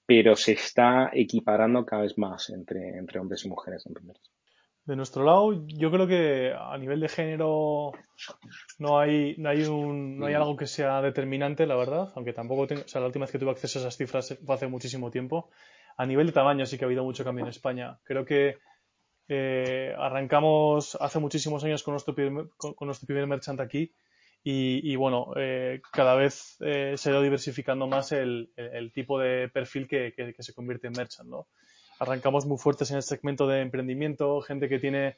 pero 0.06 0.36
se 0.36 0.54
está 0.54 1.12
equiparando 1.14 1.86
cada 1.86 2.02
vez 2.02 2.18
más 2.18 2.50
entre, 2.50 2.98
entre 2.98 3.20
hombres 3.20 3.46
y 3.46 3.50
mujeres 3.50 3.86
en 3.86 3.94
Pinterest. 3.94 4.39
De 4.90 4.96
nuestro 4.96 5.24
lado, 5.24 5.68
yo 5.68 5.92
creo 5.92 6.08
que 6.08 6.52
a 6.52 6.76
nivel 6.80 7.00
de 7.00 7.10
género 7.10 7.92
no 8.80 9.00
hay, 9.00 9.36
no 9.38 9.50
hay, 9.50 9.62
un, 9.66 10.18
no 10.18 10.26
hay 10.26 10.34
algo 10.34 10.58
que 10.58 10.66
sea 10.66 11.00
determinante, 11.00 11.68
la 11.68 11.76
verdad, 11.76 12.12
aunque 12.16 12.34
tampoco 12.34 12.66
tengo, 12.66 12.82
o 12.82 12.88
sea, 12.88 13.00
la 13.00 13.06
última 13.06 13.26
vez 13.26 13.32
que 13.32 13.38
tuve 13.38 13.52
acceso 13.52 13.78
a 13.78 13.82
esas 13.84 13.96
cifras 13.96 14.36
fue 14.44 14.56
hace 14.56 14.66
muchísimo 14.66 15.12
tiempo. 15.12 15.52
A 15.96 16.08
nivel 16.08 16.26
de 16.26 16.34
tamaño 16.34 16.66
sí 16.66 16.80
que 16.80 16.86
ha 16.86 16.88
habido 16.88 17.04
mucho 17.04 17.24
cambio 17.24 17.46
en 17.46 17.52
España. 17.52 18.00
Creo 18.04 18.26
que 18.26 18.58
eh, 19.28 19.94
arrancamos 19.96 20.98
hace 21.00 21.20
muchísimos 21.20 21.64
años 21.64 21.84
con 21.84 21.92
nuestro 21.92 22.16
primer, 22.16 22.48
con, 22.58 22.74
nuestro 22.88 23.06
primer 23.06 23.28
merchant 23.28 23.60
aquí 23.60 23.94
y, 24.44 24.96
bueno, 24.96 25.34
eh, 25.36 25.82
cada 25.92 26.16
vez 26.16 26.58
eh, 26.62 26.96
se 26.98 27.10
ha 27.10 27.12
ido 27.12 27.22
diversificando 27.22 27.86
más 27.86 28.12
el, 28.12 28.50
tipo 28.92 29.20
de 29.20 29.50
perfil 29.50 29.88
que, 29.88 30.16
que, 30.16 30.34
se 30.42 30.56
convierte 30.56 30.88
en 30.88 30.94
merchant, 30.98 31.30
¿no? 31.30 31.48
Arrancamos 32.00 32.46
muy 32.46 32.58
fuertes 32.58 32.90
en 32.92 32.98
el 32.98 33.04
segmento 33.04 33.46
de 33.46 33.62
emprendimiento, 33.62 34.42
gente 34.42 34.70
que 34.70 34.80
tiene, 34.80 35.18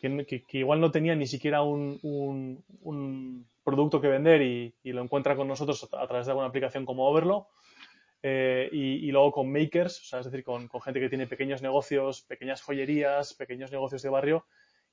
que, 0.00 0.44
igual 0.52 0.80
no 0.80 0.90
tenía 0.90 1.14
ni 1.14 1.26
siquiera 1.26 1.62
un, 1.62 1.98
un, 2.02 3.46
producto 3.62 4.00
que 4.00 4.08
vender 4.08 4.42
y, 4.42 4.74
lo 4.84 5.02
encuentra 5.02 5.36
con 5.36 5.46
nosotros 5.46 5.88
a 5.92 6.06
través 6.06 6.26
de 6.26 6.32
alguna 6.32 6.48
aplicación 6.48 6.84
como 6.84 7.08
Overlo. 7.08 7.48
Eh, 8.20 8.68
y, 8.72 9.10
luego 9.12 9.30
con 9.30 9.52
makers, 9.52 10.00
o 10.00 10.04
sea, 10.04 10.18
es 10.20 10.26
decir, 10.26 10.42
con, 10.42 10.68
gente 10.68 10.98
que 10.98 11.08
tiene 11.08 11.28
pequeños 11.28 11.62
negocios, 11.62 12.22
pequeñas 12.22 12.62
joyerías, 12.62 13.34
pequeños 13.34 13.70
negocios 13.70 14.02
de 14.02 14.08
barrio 14.08 14.44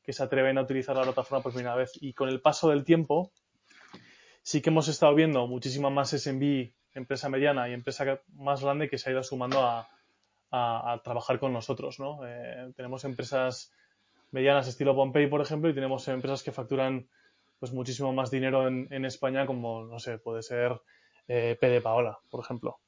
que 0.04 0.14
se 0.14 0.22
atreven 0.22 0.60
a 0.60 0.62
utilizar 0.62 0.96
la 0.96 1.02
plataforma 1.02 1.42
por 1.42 1.54
primera 1.54 1.76
vez. 1.76 1.92
Y 2.00 2.14
con 2.14 2.30
el 2.30 2.40
paso 2.40 2.70
del 2.70 2.84
tiempo, 2.84 3.32
sí 4.44 4.62
que 4.62 4.70
hemos 4.70 4.88
estado 4.88 5.16
viendo 5.16 5.48
muchísima 5.48 5.90
más 5.90 6.12
SMB, 6.12 6.70
empresa 6.94 7.30
mediana 7.30 7.68
y 7.68 7.74
empresa 7.74 8.22
más 8.36 8.62
grande 8.62 8.88
que 8.88 9.00
se 9.00 9.10
ha 9.10 9.14
ido 9.14 9.24
sumando 9.24 9.64
a, 9.64 9.90
a, 10.51 11.01
trabajar 11.03 11.39
con 11.39 11.53
nosotros, 11.53 11.99
¿no? 11.99 12.25
Eh, 12.25 12.71
tenemos 12.75 13.03
empresas 13.03 13.71
medianas 14.31 14.67
estilo 14.67 14.95
Pompey, 14.95 15.27
por 15.27 15.41
ejemplo, 15.41 15.69
y 15.69 15.73
tenemos 15.73 16.08
empresas 16.08 16.43
que 16.43 16.51
facturan 16.51 17.08
pues 17.60 17.71
muchísimo 17.71 18.13
más 18.13 18.31
dinero 18.31 18.67
en, 18.67 19.05
España, 19.05 19.45
como, 19.45 19.86
no 19.86 19.97
sé, 19.99 20.17
puede 20.17 20.43
ser 20.43 20.79
eh, 21.27 21.58
P 21.60 21.81
Paola, 21.81 22.19
por 22.29 22.43
ejemplo. 22.43 22.79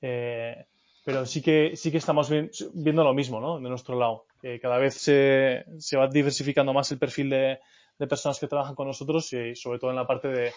Eh, 0.00 0.66
pero 1.04 1.24
sí 1.24 1.40
que, 1.40 1.74
sí 1.74 1.90
que 1.90 1.98
estamos 1.98 2.30
viendo 2.74 3.02
lo 3.02 3.14
mismo, 3.14 3.40
¿no? 3.40 3.58
De 3.58 3.68
nuestro 3.68 3.98
lado. 3.98 4.26
Cada 4.60 4.78
vez 4.78 4.94
se, 4.94 5.64
se 5.78 5.96
va 5.96 6.06
diversificando 6.06 6.72
más 6.72 6.92
el 6.92 6.98
perfil 6.98 7.30
de, 7.30 7.58
personas 8.08 8.38
que 8.38 8.48
trabajan 8.48 8.74
con 8.74 8.86
nosotros 8.86 9.32
y 9.32 9.54
sobre 9.56 9.78
todo 9.78 9.90
en 9.90 9.96
la 9.96 10.06
parte 10.06 10.28
de, 10.28 10.52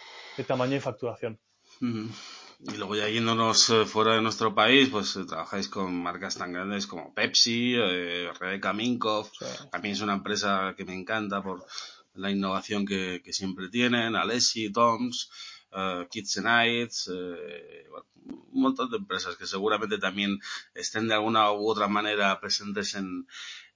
tamaño 0.45 0.75
y 0.75 0.79
facturación. 0.79 1.39
Y 2.65 2.77
luego 2.77 2.95
ya 2.95 3.09
yéndonos 3.09 3.69
eh, 3.71 3.85
fuera 3.85 4.15
de 4.15 4.21
nuestro 4.21 4.55
país, 4.55 4.87
pues 4.89 5.17
eh, 5.17 5.25
trabajáis 5.25 5.67
con 5.67 6.01
marcas 6.01 6.37
tan 6.37 6.53
grandes 6.53 6.87
como 6.87 7.13
Pepsi, 7.13 7.73
eh, 7.75 8.31
Rebecca 8.39 8.71
Minkoff. 8.71 9.31
Mí 9.81 9.91
es 9.91 9.99
una 9.99 10.13
empresa 10.13 10.73
que 10.77 10.85
me 10.85 10.93
encanta 10.93 11.43
por 11.43 11.65
la 12.15 12.31
innovación 12.31 12.85
que, 12.85 13.21
que 13.23 13.33
siempre 13.33 13.67
tienen. 13.67 14.15
Alessi, 14.15 14.71
Toms, 14.71 15.29
uh, 15.73 16.07
Kids 16.09 16.37
Nights, 16.37 17.07
un 17.09 18.61
montón 18.61 18.89
de 18.89 18.97
empresas 18.97 19.35
que 19.35 19.45
seguramente 19.45 19.97
también 19.97 20.39
estén 20.73 21.09
de 21.09 21.15
alguna 21.15 21.51
u 21.51 21.67
otra 21.67 21.89
manera 21.89 22.39
presentes 22.39 22.95
en, 22.95 23.27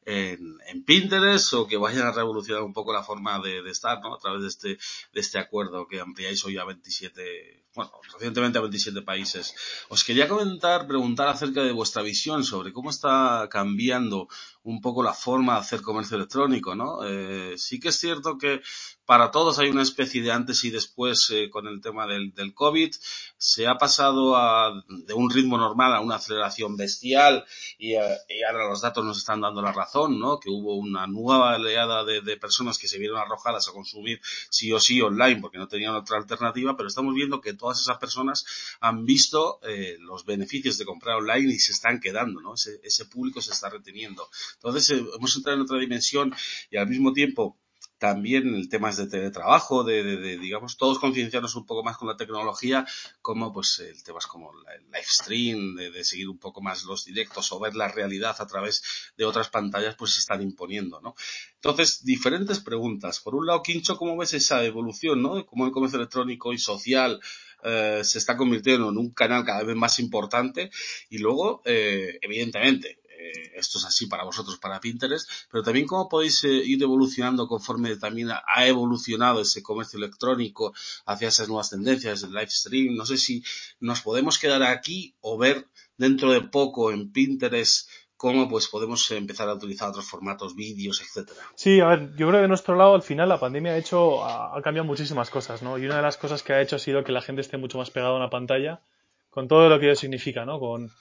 en, 0.08 0.58
en, 0.67 0.86
Pinterest 0.86 1.54
o 1.54 1.67
que 1.67 1.76
vayan 1.76 2.08
a 2.08 2.13
revolucionar 2.13 2.63
un 2.63 2.72
poco 2.72 2.93
la 2.93 3.04
forma 3.04 3.39
de, 3.39 3.62
de, 3.62 3.72
estar, 3.72 4.00
¿no? 4.02 4.15
A 4.15 4.20
través 4.20 4.41
de 4.41 4.48
este, 4.48 4.67
de 4.70 5.20
este 5.20 5.38
acuerdo 5.38 5.86
que 5.86 6.00
ampliáis 6.00 6.46
hoy 6.46 6.58
a 6.58 6.63
27, 6.63 7.65
bueno, 7.76 7.91
recientemente 8.13 8.58
a 8.58 8.62
27 8.62 9.02
países. 9.02 9.54
Os 9.89 10.06
quería 10.06 10.30
comentar, 10.30 10.88
preguntar 10.88 11.28
acerca 11.28 11.62
de 11.62 11.74
vuestra 11.74 12.04
visión 12.04 12.46
sobre 12.46 12.72
cómo 12.72 12.89
está 12.89 13.50
cambiando 13.52 14.30
un 14.67 14.82
poco 14.82 15.01
la 15.01 15.13
forma 15.13 15.53
de 15.53 15.60
hacer 15.62 15.82
comercio 15.82 16.17
electrónico, 16.17 16.75
¿no? 16.75 17.06
Eh, 17.06 17.56
sí 17.58 17.80
que 17.80 17.89
es 17.89 17.99
cierto 17.99 18.38
que 18.38 18.62
para 19.08 19.32
todos 19.32 19.58
hay 19.58 19.69
una 19.69 19.84
especie 19.84 20.21
de 20.21 20.34
antes 20.34 20.65
y 20.65 20.69
después 20.69 21.30
eh, 21.30 21.49
con 21.49 21.65
el 21.65 21.80
tema 21.80 22.06
del, 22.06 22.34
del 22.34 22.53
COVID. 22.53 22.93
Se 23.38 23.65
ha 23.65 23.77
pasado 23.77 24.36
a, 24.36 24.84
de 24.89 25.13
un 25.13 25.30
ritmo 25.32 25.58
normal 25.58 25.93
a 25.93 26.01
una 26.01 26.15
aceleración 26.15 26.75
bestial 26.75 27.45
y, 27.77 27.93
eh, 27.93 28.17
y, 28.27 28.43
ahora 28.43 28.67
los 28.67 28.82
datos 28.82 29.06
nos 29.06 29.17
están 29.17 29.39
dando 29.39 29.62
la 29.62 29.71
razón, 29.71 30.19
¿no? 30.19 30.38
Que 30.38 30.49
hubo 30.49 30.75
una 30.75 31.08
nueva 31.08 31.56
oleada 31.56 32.03
de, 32.03 32.19
de, 32.19 32.36
personas 32.36 32.77
que 32.77 32.89
se 32.89 32.99
vieron 32.99 33.17
arrojadas 33.17 33.69
a 33.69 33.71
consumir 33.71 34.19
sí 34.49 34.73
o 34.73 34.80
sí 34.82 34.99
online 34.99 35.39
porque 35.39 35.58
no 35.58 35.69
tenían 35.69 35.95
otra 35.95 36.17
alternativa, 36.17 36.75
pero 36.75 36.89
estamos 36.89 37.15
viendo 37.15 37.39
que 37.39 37.53
todas 37.53 37.80
esas 37.80 37.99
personas 37.99 38.45
han 38.82 39.06
visto 39.06 39.62
eh, 39.63 39.95
los 40.01 40.25
beneficios 40.25 40.77
de 40.77 40.84
comprar 40.84 41.15
online 41.15 41.53
y 41.53 41.60
se 41.60 41.71
están 41.71 42.01
quedando, 42.01 42.41
¿no? 42.41 42.56
Ese, 42.56 42.82
ese 42.84 43.06
público 43.06 43.41
se 43.41 43.53
está 43.53 43.69
reteniendo. 43.69 44.27
Entonces 44.58 44.89
eh, 44.91 45.06
hemos 45.17 45.36
entrado 45.36 45.58
en 45.58 45.63
otra 45.63 45.80
dimensión 45.80 46.34
y 46.70 46.78
al 46.78 46.88
mismo 46.88 47.13
tiempo 47.13 47.58
también 47.98 48.54
el 48.54 48.70
temas 48.70 48.98
de 48.98 49.08
teletrabajo, 49.08 49.84
de, 49.84 50.04
de, 50.04 50.17
de, 50.17 50.38
digamos, 50.38 50.78
todos 50.78 51.00
concienciarnos 51.00 51.56
un 51.56 51.65
poco 51.65 51.84
más 51.84 51.98
con 51.98 52.08
la 52.08 52.17
tecnología, 52.17 52.86
como 53.22 53.52
pues 53.52 53.80
el 53.80 54.04
temas 54.04 54.28
como 54.28 54.52
el 54.52 54.86
live 54.86 55.04
stream, 55.04 55.76
de, 55.76 55.91
de, 55.91 56.04
seguir 56.04 56.30
un 56.30 56.38
poco 56.38 56.62
más 56.62 56.84
los 56.84 57.06
directos 57.06 57.52
o 57.52 57.60
ver 57.60 57.76
la 57.76 57.88
realidad 57.88 58.36
a 58.39 58.48
través 58.48 58.84
de 59.17 59.26
otras 59.26 59.50
pantallas, 59.50 59.96
pues 59.96 60.13
se 60.13 60.20
están 60.20 60.41
imponiendo, 60.41 61.02
¿no? 61.02 61.15
Entonces, 61.56 62.04
diferentes 62.04 62.60
preguntas. 62.60 63.20
Por 63.20 63.36
un 63.36 63.48
lado, 63.48 63.63
Quincho, 63.63 63.98
¿cómo 63.98 64.15
ves 64.15 64.34
esa 64.34 64.63
evolución, 64.63 65.22
¿no? 65.22 65.46
Cómo 65.46 65.65
el 65.65 65.72
comercio 65.72 65.98
electrónico 65.98 66.54
y 66.54 66.60
social 66.60 67.20
eh, 67.63 68.02
se 68.04 68.20
está 68.20 68.38
convirtiendo 68.38 68.89
en 68.89 68.98
un 68.98 69.12
canal 69.12 69.43
cada 69.43 69.63
vez 69.63 69.76
más 69.76 70.00
importante 70.00 70.70
y 71.10 71.17
luego, 71.17 71.63
eh, 71.65 72.20
evidentemente, 72.22 73.00
eh, 73.19 73.51
esto 73.56 73.80
es 73.80 73.86
así 73.86 74.08
para 74.08 74.23
vosotros, 74.23 74.58
para 74.58 74.80
Pinterest, 74.80 75.30
pero 75.51 75.63
también 75.63 75.88
cómo 75.88 76.08
podéis 76.08 76.43
eh, 76.43 76.49
ir 76.49 76.82
evolucionando 76.82 77.47
conforme 77.47 77.95
también 77.95 78.30
ha 78.32 78.67
evolucionado 78.67 79.41
ese 79.41 79.63
comercio 79.63 79.97
electrónico 79.97 80.73
hacia 81.06 81.30
esas 81.30 81.47
nuevas 81.47 81.69
tendencias, 81.69 82.23
el 82.23 82.32
live 82.32 82.49
stream. 82.49 82.95
No 82.95 83.06
sé 83.06 83.17
si 83.17 83.43
nos 83.80 84.01
podemos 84.01 84.38
quedar 84.38 84.63
aquí 84.63 85.15
o 85.21 85.38
ver 85.38 85.67
dentro 85.97 86.32
de 86.32 86.41
poco 86.41 86.91
en 86.91 87.12
Pinterest 87.12 87.89
cómo 88.17 88.49
pues 88.49 88.67
podemos 88.67 89.10
empezar 89.12 89.47
a 89.47 89.53
utilizar 89.53 89.89
otros 89.89 90.06
formatos, 90.06 90.56
vídeos, 90.56 91.01
etcétera. 91.01 91.39
Sí, 91.56 91.80
a 91.80 91.88
ver, 91.88 92.10
yo 92.15 92.27
creo 92.27 92.34
que 92.34 92.41
de 92.41 92.47
nuestro 92.47 92.75
lado 92.75 92.95
al 92.95 93.03
final 93.03 93.30
la 93.30 93.39
pandemia 93.39 93.73
ha 93.73 93.77
hecho, 93.77 94.25
ha, 94.25 94.60
cambiado 94.62 94.88
muchísimas 94.88 95.30
cosas, 95.30 95.62
¿no? 95.62 95.77
Y 95.77 95.86
una 95.86 95.97
de 95.97 96.01
las 96.01 96.17
cosas 96.17 96.43
que 96.43 96.53
ha 96.53 96.62
hecho 96.62 96.75
ha 96.75 96.80
sido 96.80 97.03
que 97.03 97.12
la 97.12 97.21
gente 97.21 97.41
esté 97.41 97.58
mucho 97.58 97.77
más 97.77 97.91
pegada 97.91 98.13
a 98.13 98.17
una 98.17 98.30
pantalla, 98.30 98.82
con 99.30 99.47
todo 99.47 99.69
lo 99.69 99.80
que 99.80 99.86
ello 99.86 99.95
significa, 99.95 100.45
¿no? 100.45 100.60
Con, 100.60 100.91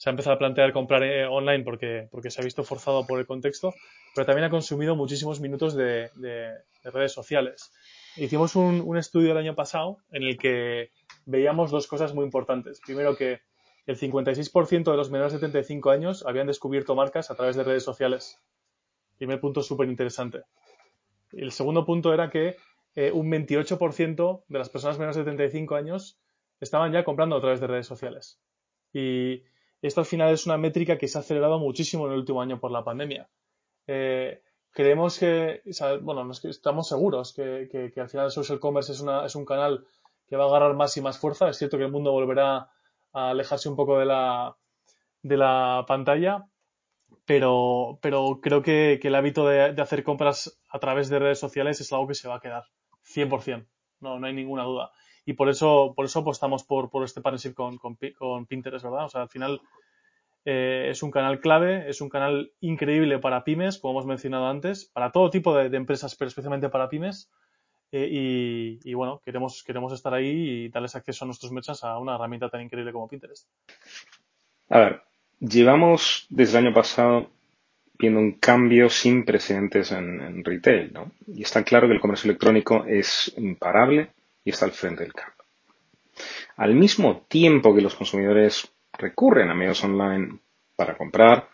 se 0.00 0.08
ha 0.08 0.12
empezado 0.12 0.34
a 0.34 0.38
plantear 0.38 0.72
comprar 0.72 1.02
eh, 1.02 1.26
online 1.26 1.62
porque, 1.62 2.08
porque 2.10 2.30
se 2.30 2.40
ha 2.40 2.44
visto 2.44 2.64
forzado 2.64 3.06
por 3.06 3.20
el 3.20 3.26
contexto, 3.26 3.74
pero 4.14 4.24
también 4.24 4.46
ha 4.46 4.50
consumido 4.50 4.96
muchísimos 4.96 5.40
minutos 5.40 5.74
de, 5.74 6.08
de, 6.14 6.54
de 6.82 6.90
redes 6.90 7.12
sociales. 7.12 7.70
Hicimos 8.16 8.56
un, 8.56 8.80
un, 8.80 8.96
estudio 8.96 9.32
el 9.32 9.36
año 9.36 9.54
pasado 9.54 9.98
en 10.10 10.22
el 10.22 10.38
que 10.38 10.90
veíamos 11.26 11.70
dos 11.70 11.86
cosas 11.86 12.14
muy 12.14 12.24
importantes. 12.24 12.80
Primero 12.80 13.14
que 13.14 13.42
el 13.84 13.98
56% 13.98 14.90
de 14.90 14.96
los 14.96 15.10
menores 15.10 15.34
de 15.34 15.38
75 15.40 15.90
años 15.90 16.24
habían 16.26 16.46
descubierto 16.46 16.94
marcas 16.94 17.30
a 17.30 17.34
través 17.34 17.56
de 17.56 17.64
redes 17.64 17.82
sociales. 17.82 18.40
Primer 19.18 19.38
punto 19.38 19.62
súper 19.62 19.86
interesante. 19.86 20.44
El 21.30 21.52
segundo 21.52 21.84
punto 21.84 22.14
era 22.14 22.30
que 22.30 22.56
eh, 22.94 23.12
un 23.12 23.30
28% 23.30 24.44
de 24.48 24.58
las 24.58 24.70
personas 24.70 24.98
menores 24.98 25.16
de 25.16 25.24
75 25.24 25.74
años 25.74 26.18
estaban 26.58 26.90
ya 26.90 27.04
comprando 27.04 27.36
a 27.36 27.40
través 27.42 27.60
de 27.60 27.66
redes 27.66 27.86
sociales. 27.86 28.40
Y 28.94 29.44
esto 29.82 30.00
al 30.00 30.06
final 30.06 30.32
es 30.32 30.46
una 30.46 30.58
métrica 30.58 30.98
que 30.98 31.08
se 31.08 31.18
ha 31.18 31.22
acelerado 31.22 31.58
muchísimo 31.58 32.06
en 32.06 32.12
el 32.12 32.18
último 32.18 32.42
año 32.42 32.60
por 32.60 32.70
la 32.70 32.84
pandemia. 32.84 33.28
Eh, 33.86 34.42
creemos 34.70 35.18
que, 35.18 35.62
o 35.80 36.00
bueno, 36.00 36.30
estamos 36.30 36.88
seguros 36.88 37.32
que, 37.32 37.92
al 37.96 38.08
final 38.08 38.26
el 38.26 38.32
social 38.32 38.60
commerce 38.60 38.92
es, 38.92 39.00
una, 39.00 39.24
es 39.24 39.34
un 39.34 39.44
canal 39.44 39.86
que 40.26 40.36
va 40.36 40.44
a 40.44 40.48
agarrar 40.48 40.74
más 40.74 40.96
y 40.96 41.00
más 41.00 41.18
fuerza. 41.18 41.48
Es 41.48 41.56
cierto 41.56 41.78
que 41.78 41.84
el 41.84 41.92
mundo 41.92 42.12
volverá 42.12 42.68
a 43.12 43.30
alejarse 43.30 43.68
un 43.68 43.76
poco 43.76 43.98
de 43.98 44.06
la, 44.06 44.56
de 45.22 45.36
la 45.36 45.84
pantalla, 45.88 46.46
pero, 47.24 47.98
pero 48.02 48.40
creo 48.42 48.62
que, 48.62 48.98
que 49.00 49.08
el 49.08 49.14
hábito 49.14 49.46
de, 49.46 49.72
de, 49.72 49.82
hacer 49.82 50.04
compras 50.04 50.60
a 50.68 50.78
través 50.78 51.08
de 51.08 51.18
redes 51.18 51.38
sociales 51.38 51.80
es 51.80 51.92
algo 51.92 52.06
que 52.06 52.14
se 52.14 52.28
va 52.28 52.36
a 52.36 52.40
quedar, 52.40 52.64
100%, 53.04 53.66
no, 54.00 54.20
no 54.20 54.26
hay 54.26 54.32
ninguna 54.32 54.62
duda 54.62 54.92
y 55.24 55.34
por 55.34 55.48
eso, 55.48 55.92
por 55.94 56.04
eso 56.04 56.20
apostamos 56.20 56.64
por, 56.64 56.90
por 56.90 57.04
este 57.04 57.20
partnership 57.20 57.54
con, 57.54 57.78
con, 57.78 58.46
Pinterest, 58.46 58.84
¿verdad? 58.84 59.04
O 59.04 59.08
sea, 59.08 59.22
al 59.22 59.28
final 59.28 59.60
eh, 60.44 60.88
es 60.90 61.02
un 61.02 61.10
canal 61.10 61.40
clave, 61.40 61.88
es 61.88 62.00
un 62.00 62.08
canal 62.08 62.52
increíble 62.60 63.18
para 63.18 63.44
pymes, 63.44 63.78
como 63.78 63.92
hemos 63.92 64.06
mencionado 64.06 64.48
antes, 64.48 64.86
para 64.86 65.12
todo 65.12 65.30
tipo 65.30 65.54
de, 65.54 65.76
empresas, 65.76 66.14
pero 66.16 66.28
especialmente 66.28 66.68
para 66.68 66.88
pymes. 66.88 67.30
Eh, 67.92 68.78
y, 68.84 68.94
bueno, 68.94 69.20
queremos, 69.24 69.64
queremos 69.64 69.92
estar 69.92 70.14
ahí 70.14 70.28
y 70.28 70.68
darles 70.68 70.94
acceso 70.94 71.24
a 71.24 71.26
nuestros 71.26 71.50
merchants 71.50 71.82
a 71.82 71.98
una 71.98 72.14
herramienta 72.14 72.48
tan 72.48 72.60
increíble 72.60 72.92
como 72.92 73.08
Pinterest. 73.08 73.48
A 74.68 74.78
ver, 74.78 75.02
llevamos 75.40 76.26
desde 76.30 76.58
el 76.58 76.66
año 76.66 76.74
pasado 76.74 77.30
viendo 77.98 78.20
un 78.20 78.32
cambio 78.34 78.88
sin 78.88 79.24
precedentes 79.24 79.90
en, 79.90 80.20
en 80.20 80.44
retail, 80.44 80.92
¿no? 80.92 81.10
Y 81.26 81.42
está 81.42 81.64
claro 81.64 81.88
que 81.88 81.94
el 81.94 82.00
comercio 82.00 82.30
electrónico 82.30 82.84
es 82.86 83.34
imparable 83.36 84.12
y 84.44 84.50
está 84.50 84.64
al 84.64 84.72
frente 84.72 85.02
del 85.02 85.12
cambio. 85.12 85.44
Al 86.56 86.74
mismo 86.74 87.24
tiempo 87.28 87.74
que 87.74 87.80
los 87.80 87.94
consumidores 87.94 88.70
recurren 88.98 89.50
a 89.50 89.54
medios 89.54 89.82
online 89.82 90.38
para 90.76 90.96
comprar, 90.96 91.48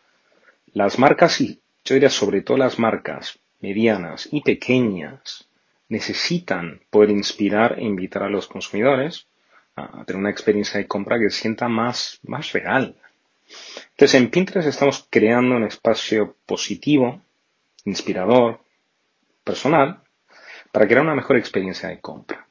las 0.72 0.98
marcas, 0.98 1.40
y 1.40 1.60
yo 1.84 1.94
diría 1.94 2.10
sobre 2.10 2.42
todo 2.42 2.56
las 2.56 2.78
marcas 2.78 3.38
medianas 3.60 4.28
y 4.30 4.42
pequeñas, 4.42 5.48
necesitan 5.88 6.80
poder 6.90 7.10
inspirar 7.10 7.78
e 7.78 7.84
invitar 7.84 8.24
a 8.24 8.30
los 8.30 8.48
consumidores 8.48 9.26
a 9.76 10.04
tener 10.04 10.20
una 10.20 10.30
experiencia 10.30 10.78
de 10.78 10.86
compra 10.86 11.18
que 11.18 11.30
se 11.30 11.42
sienta 11.42 11.68
más, 11.68 12.18
más 12.24 12.52
real. 12.52 12.96
Entonces, 13.90 14.14
en 14.20 14.30
Pinterest 14.30 14.68
estamos 14.68 15.06
creando 15.08 15.56
un 15.56 15.64
espacio 15.64 16.36
positivo, 16.46 17.20
inspirador, 17.84 18.60
personal, 19.44 20.00
para 20.72 20.86
crear 20.86 21.02
una 21.02 21.14
mejor 21.14 21.36
experiencia 21.36 21.88
de 21.88 22.00
compra. 22.00 22.45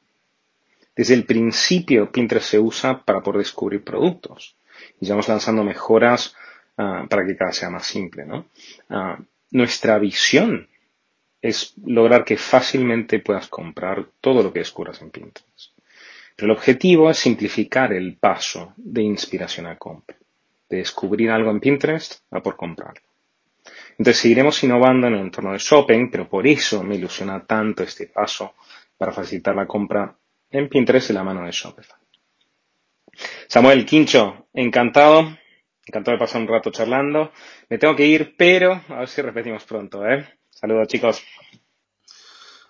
Desde 0.96 1.12
el 1.12 1.26
principio, 1.26 2.10
Pinterest 2.10 2.48
se 2.48 2.58
usa 2.58 3.04
para 3.04 3.22
poder 3.22 3.40
descubrir 3.40 3.84
productos. 3.84 4.56
Y 4.98 5.08
vamos 5.08 5.28
lanzando 5.28 5.62
mejoras 5.62 6.34
uh, 6.78 7.06
para 7.06 7.26
que 7.26 7.36
cada 7.36 7.52
sea 7.52 7.68
más 7.68 7.86
simple. 7.86 8.24
¿no? 8.24 8.46
Uh, 8.88 9.22
nuestra 9.50 9.98
visión 9.98 10.66
es 11.42 11.74
lograr 11.84 12.24
que 12.24 12.38
fácilmente 12.38 13.18
puedas 13.18 13.46
comprar 13.48 14.06
todo 14.22 14.42
lo 14.42 14.52
que 14.52 14.60
descubras 14.60 15.02
en 15.02 15.10
Pinterest. 15.10 15.76
Pero 16.34 16.52
el 16.52 16.56
objetivo 16.56 17.10
es 17.10 17.18
simplificar 17.18 17.92
el 17.92 18.16
paso 18.16 18.72
de 18.76 19.02
inspiración 19.02 19.66
a 19.66 19.76
compra. 19.76 20.16
De 20.68 20.78
descubrir 20.78 21.30
algo 21.30 21.50
en 21.50 21.60
Pinterest 21.60 22.22
a 22.30 22.42
por 22.42 22.56
comprarlo. 22.56 23.02
Entonces 23.98 24.22
seguiremos 24.22 24.62
innovando 24.64 25.06
en 25.06 25.14
el 25.14 25.20
entorno 25.20 25.52
de 25.52 25.58
shopping, 25.58 26.10
pero 26.10 26.28
por 26.28 26.46
eso 26.46 26.82
me 26.82 26.96
ilusiona 26.96 27.44
tanto 27.44 27.82
este 27.82 28.06
paso 28.06 28.54
para 28.96 29.12
facilitar 29.12 29.54
la 29.54 29.66
compra 29.66 30.14
en 30.50 30.68
Pinterest 30.68 31.08
de 31.08 31.14
la 31.14 31.24
mano 31.24 31.44
de 31.44 31.52
Shopify. 31.52 31.98
Samuel 33.48 33.84
Quincho, 33.86 34.48
encantado. 34.52 35.36
Encantado 35.86 36.16
de 36.16 36.20
pasar 36.20 36.40
un 36.40 36.48
rato 36.48 36.70
charlando. 36.70 37.32
Me 37.68 37.78
tengo 37.78 37.94
que 37.94 38.06
ir, 38.06 38.34
pero 38.36 38.82
a 38.88 39.00
ver 39.00 39.08
si 39.08 39.22
repetimos 39.22 39.64
pronto, 39.64 40.04
¿eh? 40.06 40.26
Saludos, 40.50 40.88
chicos. 40.88 41.22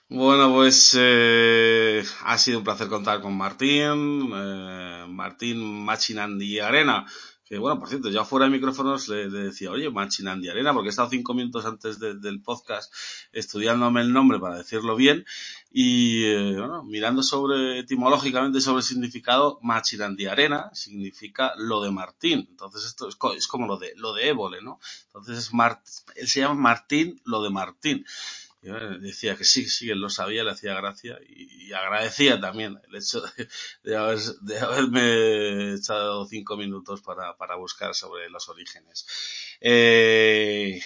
Bueno, 0.08 0.52
pues 0.52 0.96
eh, 1.00 2.02
ha 2.24 2.38
sido 2.38 2.58
un 2.58 2.64
placer 2.64 2.86
contar 2.88 3.20
con 3.20 3.36
Martín, 3.36 4.30
eh, 4.32 5.04
Martín 5.08 5.84
Machinandi 5.84 6.60
Arena, 6.60 7.06
que 7.46 7.58
bueno, 7.58 7.78
por 7.78 7.88
cierto, 7.88 8.10
ya 8.10 8.24
fuera 8.24 8.46
de 8.46 8.50
micrófonos 8.50 9.08
le, 9.08 9.30
decía, 9.30 9.70
oye, 9.70 9.88
Machinandi 9.88 10.48
Arena, 10.48 10.72
porque 10.72 10.88
he 10.88 10.90
estado 10.90 11.08
cinco 11.08 11.32
minutos 11.32 11.64
antes 11.64 12.00
de, 12.00 12.14
del 12.14 12.42
podcast 12.42 12.92
estudiándome 13.32 14.00
el 14.00 14.12
nombre 14.12 14.40
para 14.40 14.58
decirlo 14.58 14.96
bien 14.96 15.24
y 15.70 16.24
eh, 16.24 16.54
bueno, 16.58 16.82
mirando 16.82 17.22
sobre 17.22 17.78
etimológicamente 17.78 18.60
sobre 18.60 18.78
el 18.78 18.84
significado, 18.84 19.60
Machinandi 19.62 20.26
Arena 20.26 20.70
significa 20.72 21.52
lo 21.56 21.80
de 21.82 21.92
Martín. 21.92 22.48
Entonces 22.50 22.84
esto 22.84 23.08
es, 23.08 23.16
es 23.36 23.46
como 23.46 23.68
lo 23.68 23.76
de 23.76 23.92
lo 23.96 24.12
de 24.12 24.28
Évole, 24.28 24.60
¿no? 24.60 24.80
Entonces 25.06 25.38
es 25.38 25.54
Mart, 25.54 25.80
él 26.16 26.26
se 26.26 26.40
llama 26.40 26.54
Martín, 26.54 27.20
lo 27.24 27.42
de 27.42 27.50
Martín. 27.50 28.04
Decía 29.00 29.36
que 29.36 29.44
sí, 29.44 29.68
sí, 29.68 29.90
él 29.90 30.00
lo 30.00 30.08
sabía, 30.10 30.44
le 30.44 30.50
hacía 30.50 30.74
gracia 30.74 31.18
y, 31.28 31.72
agradecía 31.72 32.40
también 32.40 32.78
el 32.88 32.96
hecho 32.96 33.22
de, 33.82 33.96
haber, 33.96 34.18
de, 34.18 34.58
haberme 34.58 35.74
echado 35.74 36.26
cinco 36.26 36.56
minutos 36.56 37.02
para, 37.02 37.36
para 37.36 37.56
buscar 37.56 37.94
sobre 37.94 38.28
los 38.30 38.48
orígenes. 38.48 39.06
Eh, 39.60 40.80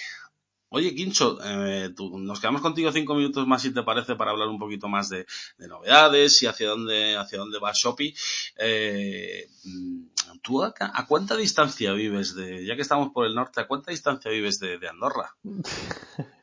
Oye, 0.73 0.95
Quincho, 0.95 1.37
eh, 1.43 1.93
nos 2.13 2.39
quedamos 2.39 2.61
contigo 2.61 2.93
cinco 2.93 3.13
minutos 3.13 3.45
más 3.45 3.61
si 3.61 3.73
te 3.73 3.83
parece 3.83 4.15
para 4.15 4.31
hablar 4.31 4.47
un 4.47 4.57
poquito 4.57 4.87
más 4.87 5.09
de, 5.09 5.25
novedades 5.57 6.41
y 6.41 6.47
hacia 6.47 6.69
dónde, 6.69 7.17
hacia 7.17 7.39
dónde 7.39 7.59
va 7.59 7.73
Shopee. 7.73 8.15
Eh, 8.55 9.49
¿Tú 10.41 10.63
a, 10.63 10.73
cuánta 11.09 11.35
distancia 11.35 11.91
vives 11.91 12.35
de, 12.35 12.65
ya 12.65 12.77
que 12.77 12.83
estamos 12.83 13.11
por 13.11 13.25
el 13.25 13.35
norte, 13.35 13.59
a 13.59 13.67
cuánta 13.67 13.91
distancia 13.91 14.31
vives 14.31 14.59
de, 14.59 14.79
Andorra? 14.87 15.35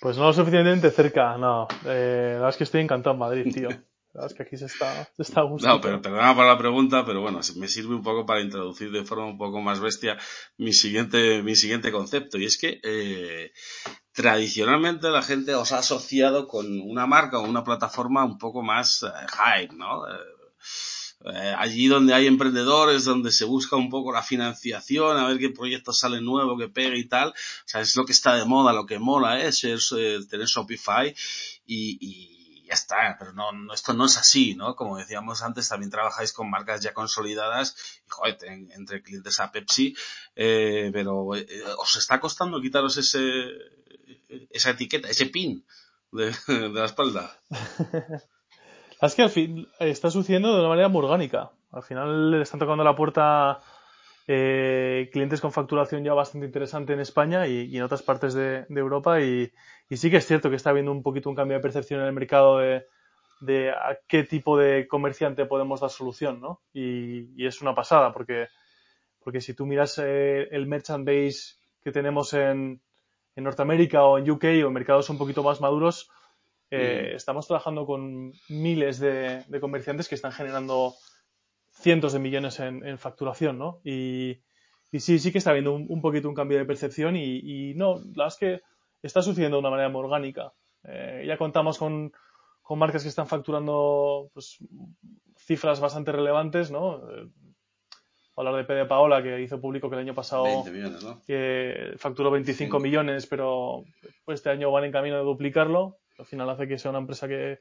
Pues 0.00 0.16
no 0.16 0.24
lo 0.24 0.32
suficientemente 0.32 0.90
cerca, 0.90 1.36
no. 1.36 1.68
Eh, 1.84 2.28
la 2.28 2.34
verdad 2.34 2.48
es 2.48 2.56
que 2.56 2.64
estoy 2.64 2.80
encantado 2.80 3.14
en 3.14 3.20
Madrid, 3.20 3.54
tío. 3.54 3.68
La 4.12 4.22
verdad 4.22 4.32
es 4.32 4.36
que 4.36 4.42
aquí 4.42 4.56
se 4.56 4.64
está, 4.64 5.08
se 5.16 5.22
está 5.22 5.42
No, 5.42 5.80
pero 5.80 6.02
perdona 6.02 6.34
por 6.34 6.44
la 6.44 6.58
pregunta, 6.58 7.04
pero 7.04 7.20
bueno, 7.20 7.40
me 7.56 7.68
sirve 7.68 7.94
un 7.94 8.02
poco 8.02 8.26
para 8.26 8.40
introducir 8.40 8.90
de 8.90 9.04
forma 9.04 9.26
un 9.26 9.38
poco 9.38 9.60
más 9.60 9.78
bestia 9.78 10.18
mi 10.56 10.72
siguiente, 10.72 11.42
mi 11.44 11.54
siguiente 11.54 11.92
concepto. 11.92 12.36
Y 12.36 12.46
es 12.46 12.58
que 12.58 12.80
eh, 12.82 13.52
tradicionalmente 14.12 15.10
la 15.10 15.22
gente 15.22 15.54
os 15.54 15.70
ha 15.70 15.78
asociado 15.78 16.48
con 16.48 16.66
una 16.80 17.06
marca 17.06 17.38
o 17.38 17.48
una 17.48 17.62
plataforma 17.62 18.24
un 18.24 18.38
poco 18.38 18.62
más 18.62 19.04
eh, 19.04 19.68
¿no? 19.76 20.02
Eh, 21.24 21.30
eh, 21.34 21.54
allí 21.58 21.88
donde 21.88 22.14
hay 22.14 22.26
emprendedores, 22.26 23.04
donde 23.04 23.32
se 23.32 23.44
busca 23.44 23.76
un 23.76 23.90
poco 23.90 24.12
la 24.12 24.22
financiación, 24.22 25.16
a 25.16 25.26
ver 25.26 25.38
qué 25.38 25.50
proyecto 25.50 25.92
sale 25.92 26.20
nuevo, 26.20 26.56
que 26.58 26.68
pegue 26.68 26.98
y 26.98 27.04
tal. 27.04 27.30
O 27.30 27.34
sea, 27.64 27.80
es 27.80 27.96
lo 27.96 28.04
que 28.04 28.12
está 28.12 28.34
de 28.36 28.44
moda, 28.44 28.72
lo 28.72 28.86
que 28.86 28.98
mola 28.98 29.40
es, 29.42 29.64
es 29.64 29.94
tener 30.28 30.46
Shopify 30.46 31.14
y, 31.66 32.38
ya 32.70 32.74
está, 32.74 33.16
pero 33.18 33.32
no, 33.32 33.50
no, 33.50 33.74
esto 33.74 33.92
no 33.94 34.06
es 34.06 34.16
así, 34.16 34.54
¿no? 34.54 34.76
Como 34.76 34.96
decíamos 34.96 35.42
antes, 35.42 35.68
también 35.68 35.90
trabajáis 35.90 36.32
con 36.32 36.48
marcas 36.48 36.80
ya 36.80 36.94
consolidadas 36.94 37.74
y, 38.06 38.08
joder, 38.08 38.38
entre 38.44 39.02
clientes 39.02 39.40
a 39.40 39.50
Pepsi, 39.50 39.96
eh, 40.36 40.90
pero 40.92 41.34
eh, 41.34 41.46
os 41.78 41.96
está 41.96 42.20
costando 42.20 42.60
quitaros 42.60 42.96
ese, 42.96 43.48
esa 44.50 44.70
etiqueta, 44.70 45.08
ese 45.08 45.26
pin 45.26 45.64
de, 46.12 46.32
la 46.46 46.84
espalda. 46.84 47.36
es 49.06 49.14
que 49.14 49.22
al 49.22 49.30
fin 49.30 49.68
está 49.78 50.10
sucediendo 50.10 50.52
de 50.52 50.60
una 50.60 50.68
manera 50.68 50.88
muy 50.88 51.04
orgánica. 51.04 51.50
Al 51.72 51.82
final 51.82 52.30
le 52.30 52.42
están 52.42 52.60
tocando 52.60 52.84
la 52.84 52.96
puerta 52.96 53.60
eh, 54.32 55.08
clientes 55.12 55.40
con 55.40 55.50
facturación 55.50 56.04
ya 56.04 56.14
bastante 56.14 56.46
interesante 56.46 56.92
en 56.92 57.00
España 57.00 57.46
y, 57.46 57.76
en 57.76 57.82
otras 57.82 58.02
partes 58.02 58.34
de, 58.34 58.64
Europa 58.68 59.20
y, 59.20 59.50
sí 59.90 60.10
que 60.10 60.18
es 60.18 60.26
cierto 60.26 60.50
que 60.50 60.56
está 60.56 60.70
habiendo 60.70 60.92
un 60.92 61.02
poquito 61.02 61.28
un 61.28 61.34
cambio 61.34 61.56
de 61.56 61.62
percepción 61.62 62.00
en 62.00 62.06
el 62.06 62.12
mercado 62.12 62.58
de, 62.58 63.70
a 63.70 63.98
qué 64.06 64.24
tipo 64.24 64.58
de 64.58 64.86
comerciante 64.86 65.46
podemos 65.46 65.80
dar 65.80 65.90
solución, 65.90 66.40
¿no? 66.40 66.60
Y, 66.72 67.44
es 67.44 67.60
una 67.60 67.74
pasada 67.74 68.12
porque, 68.12 68.46
porque 69.18 69.40
si 69.40 69.54
tú 69.54 69.66
miras 69.66 69.98
eh, 69.98 70.46
el 70.52 70.66
merchant 70.66 71.04
base 71.04 71.56
que 71.82 71.90
tenemos 71.90 72.32
en, 72.34 72.80
en, 73.34 73.44
Norteamérica 73.44 74.04
o 74.04 74.18
en 74.18 74.30
UK 74.30 74.44
o 74.44 74.68
en 74.68 74.72
mercados 74.72 75.10
un 75.10 75.18
poquito 75.18 75.42
más 75.42 75.60
maduros, 75.60 76.08
eh, 76.70 77.10
mm. 77.12 77.16
estamos 77.16 77.46
trabajando 77.46 77.86
con 77.86 78.32
miles 78.48 78.98
de, 78.98 79.44
de 79.46 79.60
comerciantes 79.60 80.08
que 80.08 80.14
están 80.14 80.32
generando 80.32 80.94
cientos 81.72 82.12
de 82.12 82.18
millones 82.18 82.60
en, 82.60 82.98
facturación, 82.98 83.58
¿no? 83.58 83.80
Y, 83.84 84.40
sí, 84.92 85.18
sí 85.18 85.32
que 85.32 85.38
está 85.38 85.50
habiendo 85.50 85.74
un, 85.74 86.00
poquito 86.00 86.28
un 86.28 86.34
cambio 86.34 86.58
de 86.58 86.64
percepción 86.64 87.16
y, 87.16 87.74
no, 87.74 87.96
la 87.96 88.24
verdad 88.24 88.28
es 88.28 88.36
que 88.36 88.60
está 89.02 89.22
sucediendo 89.22 89.56
de 89.56 89.60
una 89.60 89.70
manera 89.70 89.88
muy 89.88 90.02
orgánica. 90.02 90.52
Eh, 90.84 91.24
ya 91.26 91.36
contamos 91.36 91.78
con, 91.78 92.12
marcas 92.70 93.02
que 93.02 93.08
están 93.08 93.26
facturando 93.26 94.30
pues, 94.32 94.58
cifras 95.36 95.80
bastante 95.80 96.12
relevantes, 96.12 96.70
¿no? 96.70 96.98
Eh, 97.10 97.28
hablar 98.36 98.56
de 98.56 98.64
Pede 98.64 98.86
Paola, 98.86 99.22
que 99.22 99.42
hizo 99.42 99.60
público 99.60 99.90
que 99.90 99.96
el 99.96 100.02
año 100.02 100.14
pasado 100.14 100.44
que 101.26 101.92
facturó 101.96 102.30
25 102.30 102.78
millones, 102.78 103.26
pero 103.26 103.84
pues, 104.24 104.40
este 104.40 104.50
año 104.50 104.70
van 104.70 104.84
en 104.84 104.92
camino 104.92 105.16
de 105.16 105.24
duplicarlo. 105.24 105.98
Al 106.20 106.26
final 106.26 106.48
hace 106.48 106.68
que 106.68 106.78
sea 106.78 106.90
una 106.90 107.00
empresa 107.00 107.26
que, 107.26 107.58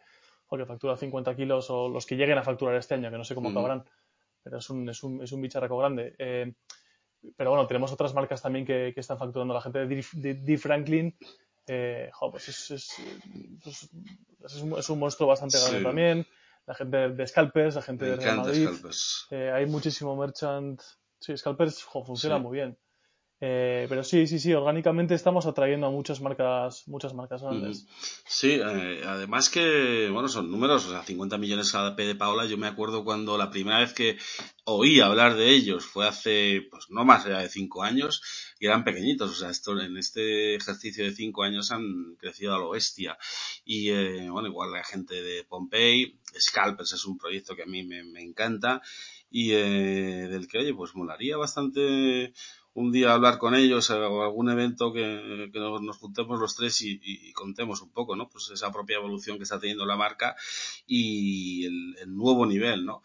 que 0.50 0.66
factura 0.66 0.96
50 0.96 1.36
kilos 1.36 1.70
o 1.70 1.90
los 1.90 2.06
que 2.06 2.16
lleguen 2.16 2.38
a 2.38 2.44
facturar 2.44 2.76
este 2.76 2.94
año, 2.94 3.10
que 3.10 3.18
no 3.18 3.24
sé 3.24 3.36
cómo 3.36 3.50
acabarán 3.50 3.84
pero 4.44 4.58
es 4.58 4.70
un, 4.70 4.90
es 4.90 5.04
un, 5.04 5.24
es 5.24 5.32
un 5.32 5.42
bicharraco 5.42 5.78
grande. 5.78 6.16
Eh, 6.18 6.54
pero 7.36 7.52
bueno, 7.52 7.68
tenemos 7.68 7.92
otras 7.92 8.14
marcas 8.14 8.42
también 8.42 8.66
que, 8.66 8.92
que 8.94 9.00
están 9.00 9.18
facturando. 9.18 9.54
La 9.54 9.62
gente 9.62 9.86
de 9.86 10.34
D. 10.36 10.58
Franklin, 10.58 11.16
eh, 11.68 12.10
pues 12.32 12.50
es, 12.50 12.72
es, 12.72 12.90
pues 13.64 13.90
es, 14.46 14.62
un, 14.62 14.78
es, 14.78 14.90
un, 14.90 15.00
monstruo 15.00 15.28
bastante 15.28 15.60
grande 15.60 15.84
también. 15.84 16.28
La 16.66 16.76
gente 16.76 17.10
de 17.10 17.28
Scalpers, 17.28 17.76
la 17.76 17.82
gente 17.82 18.06
de 18.06 18.16
Real 18.16 18.38
Madrid. 18.38 18.70
Eh, 19.32 19.52
hay 19.54 19.66
muchísimo 19.66 20.16
merchant. 20.16 20.82
Sí, 21.20 21.36
Scalpers 21.36 21.84
funciona 21.84 22.38
muy 22.38 22.58
bien. 22.58 22.78
Eh, 23.42 23.86
pero 23.88 24.04
sí, 24.04 24.28
sí, 24.28 24.38
sí, 24.38 24.54
orgánicamente 24.54 25.16
estamos 25.16 25.46
atrayendo 25.46 25.88
a 25.88 25.92
muchas 25.92 26.20
marcas, 26.20 26.86
muchas 26.88 27.14
marcas 27.14 27.42
grandes. 27.42 27.88
Sí, 28.28 28.60
eh, 28.62 29.02
además 29.06 29.50
que, 29.50 30.10
bueno, 30.12 30.28
son 30.28 30.52
números, 30.52 30.86
o 30.86 30.90
sea, 30.90 31.04
50 31.04 31.38
millones 31.38 31.72
cada 31.72 31.96
P 31.96 32.06
de 32.06 32.16
Paola. 32.16 32.46
Yo 32.46 32.58
me 32.58 32.68
acuerdo 32.68 33.06
cuando 33.06 33.38
la 33.38 33.50
primera 33.50 33.80
vez 33.80 33.94
que 33.94 34.18
oí 34.66 35.00
hablar 35.00 35.36
de 35.36 35.52
ellos 35.52 35.86
fue 35.86 36.06
hace, 36.06 36.68
pues 36.70 36.88
no 36.90 37.06
más 37.06 37.26
allá 37.26 37.40
de 37.40 37.50
5 37.50 37.82
años, 37.82 38.22
y 38.60 38.66
eran 38.66 38.84
pequeñitos, 38.84 39.32
o 39.32 39.36
sea, 39.36 39.50
esto, 39.50 39.80
en 39.80 39.98
este 39.98 40.56
ejercicio 40.56 41.06
de 41.06 41.14
5 41.14 41.44
años 41.44 41.72
han 41.72 42.16
crecido 42.18 42.54
a 42.54 42.60
lo 42.60 42.72
bestia. 42.72 43.18
Y, 43.64 43.92
eh, 43.92 44.30
bueno, 44.30 44.50
igual 44.50 44.74
la 44.74 44.84
gente 44.84 45.22
de 45.22 45.46
Pompey, 45.46 46.20
Scalpers 46.38 46.92
es 46.92 47.06
un 47.06 47.18
proyecto 47.18 47.56
que 47.56 47.64
a 47.64 47.68
mí 47.68 47.84
me, 47.84 48.04
me 48.04 48.22
encanta 48.22 48.82
y 49.32 49.52
eh, 49.52 50.28
del 50.30 50.48
que, 50.48 50.60
oye, 50.60 50.74
pues 50.74 50.96
molaría 50.96 51.38
bastante 51.38 52.34
un 52.74 52.92
día 52.92 53.14
hablar 53.14 53.38
con 53.40 53.56
ellos 53.56 53.90
o 53.90 54.24
algún 54.24 54.50
evento 54.50 54.94
que, 54.94 55.50
nos, 55.54 55.98
juntemos 55.98 56.40
los 56.40 56.56
tres 56.56 56.82
y, 56.82 57.34
contemos 57.34 57.82
un 57.82 57.92
poco, 57.92 58.16
¿no? 58.16 58.30
Pues 58.30 58.50
esa 58.52 58.72
propia 58.72 58.98
evolución 58.98 59.38
que 59.38 59.44
está 59.44 59.60
teniendo 59.60 59.86
la 59.86 59.98
marca 59.98 60.36
y 60.86 61.66
el, 61.66 62.16
nuevo 62.16 62.46
nivel, 62.46 62.86
¿no? 62.86 63.02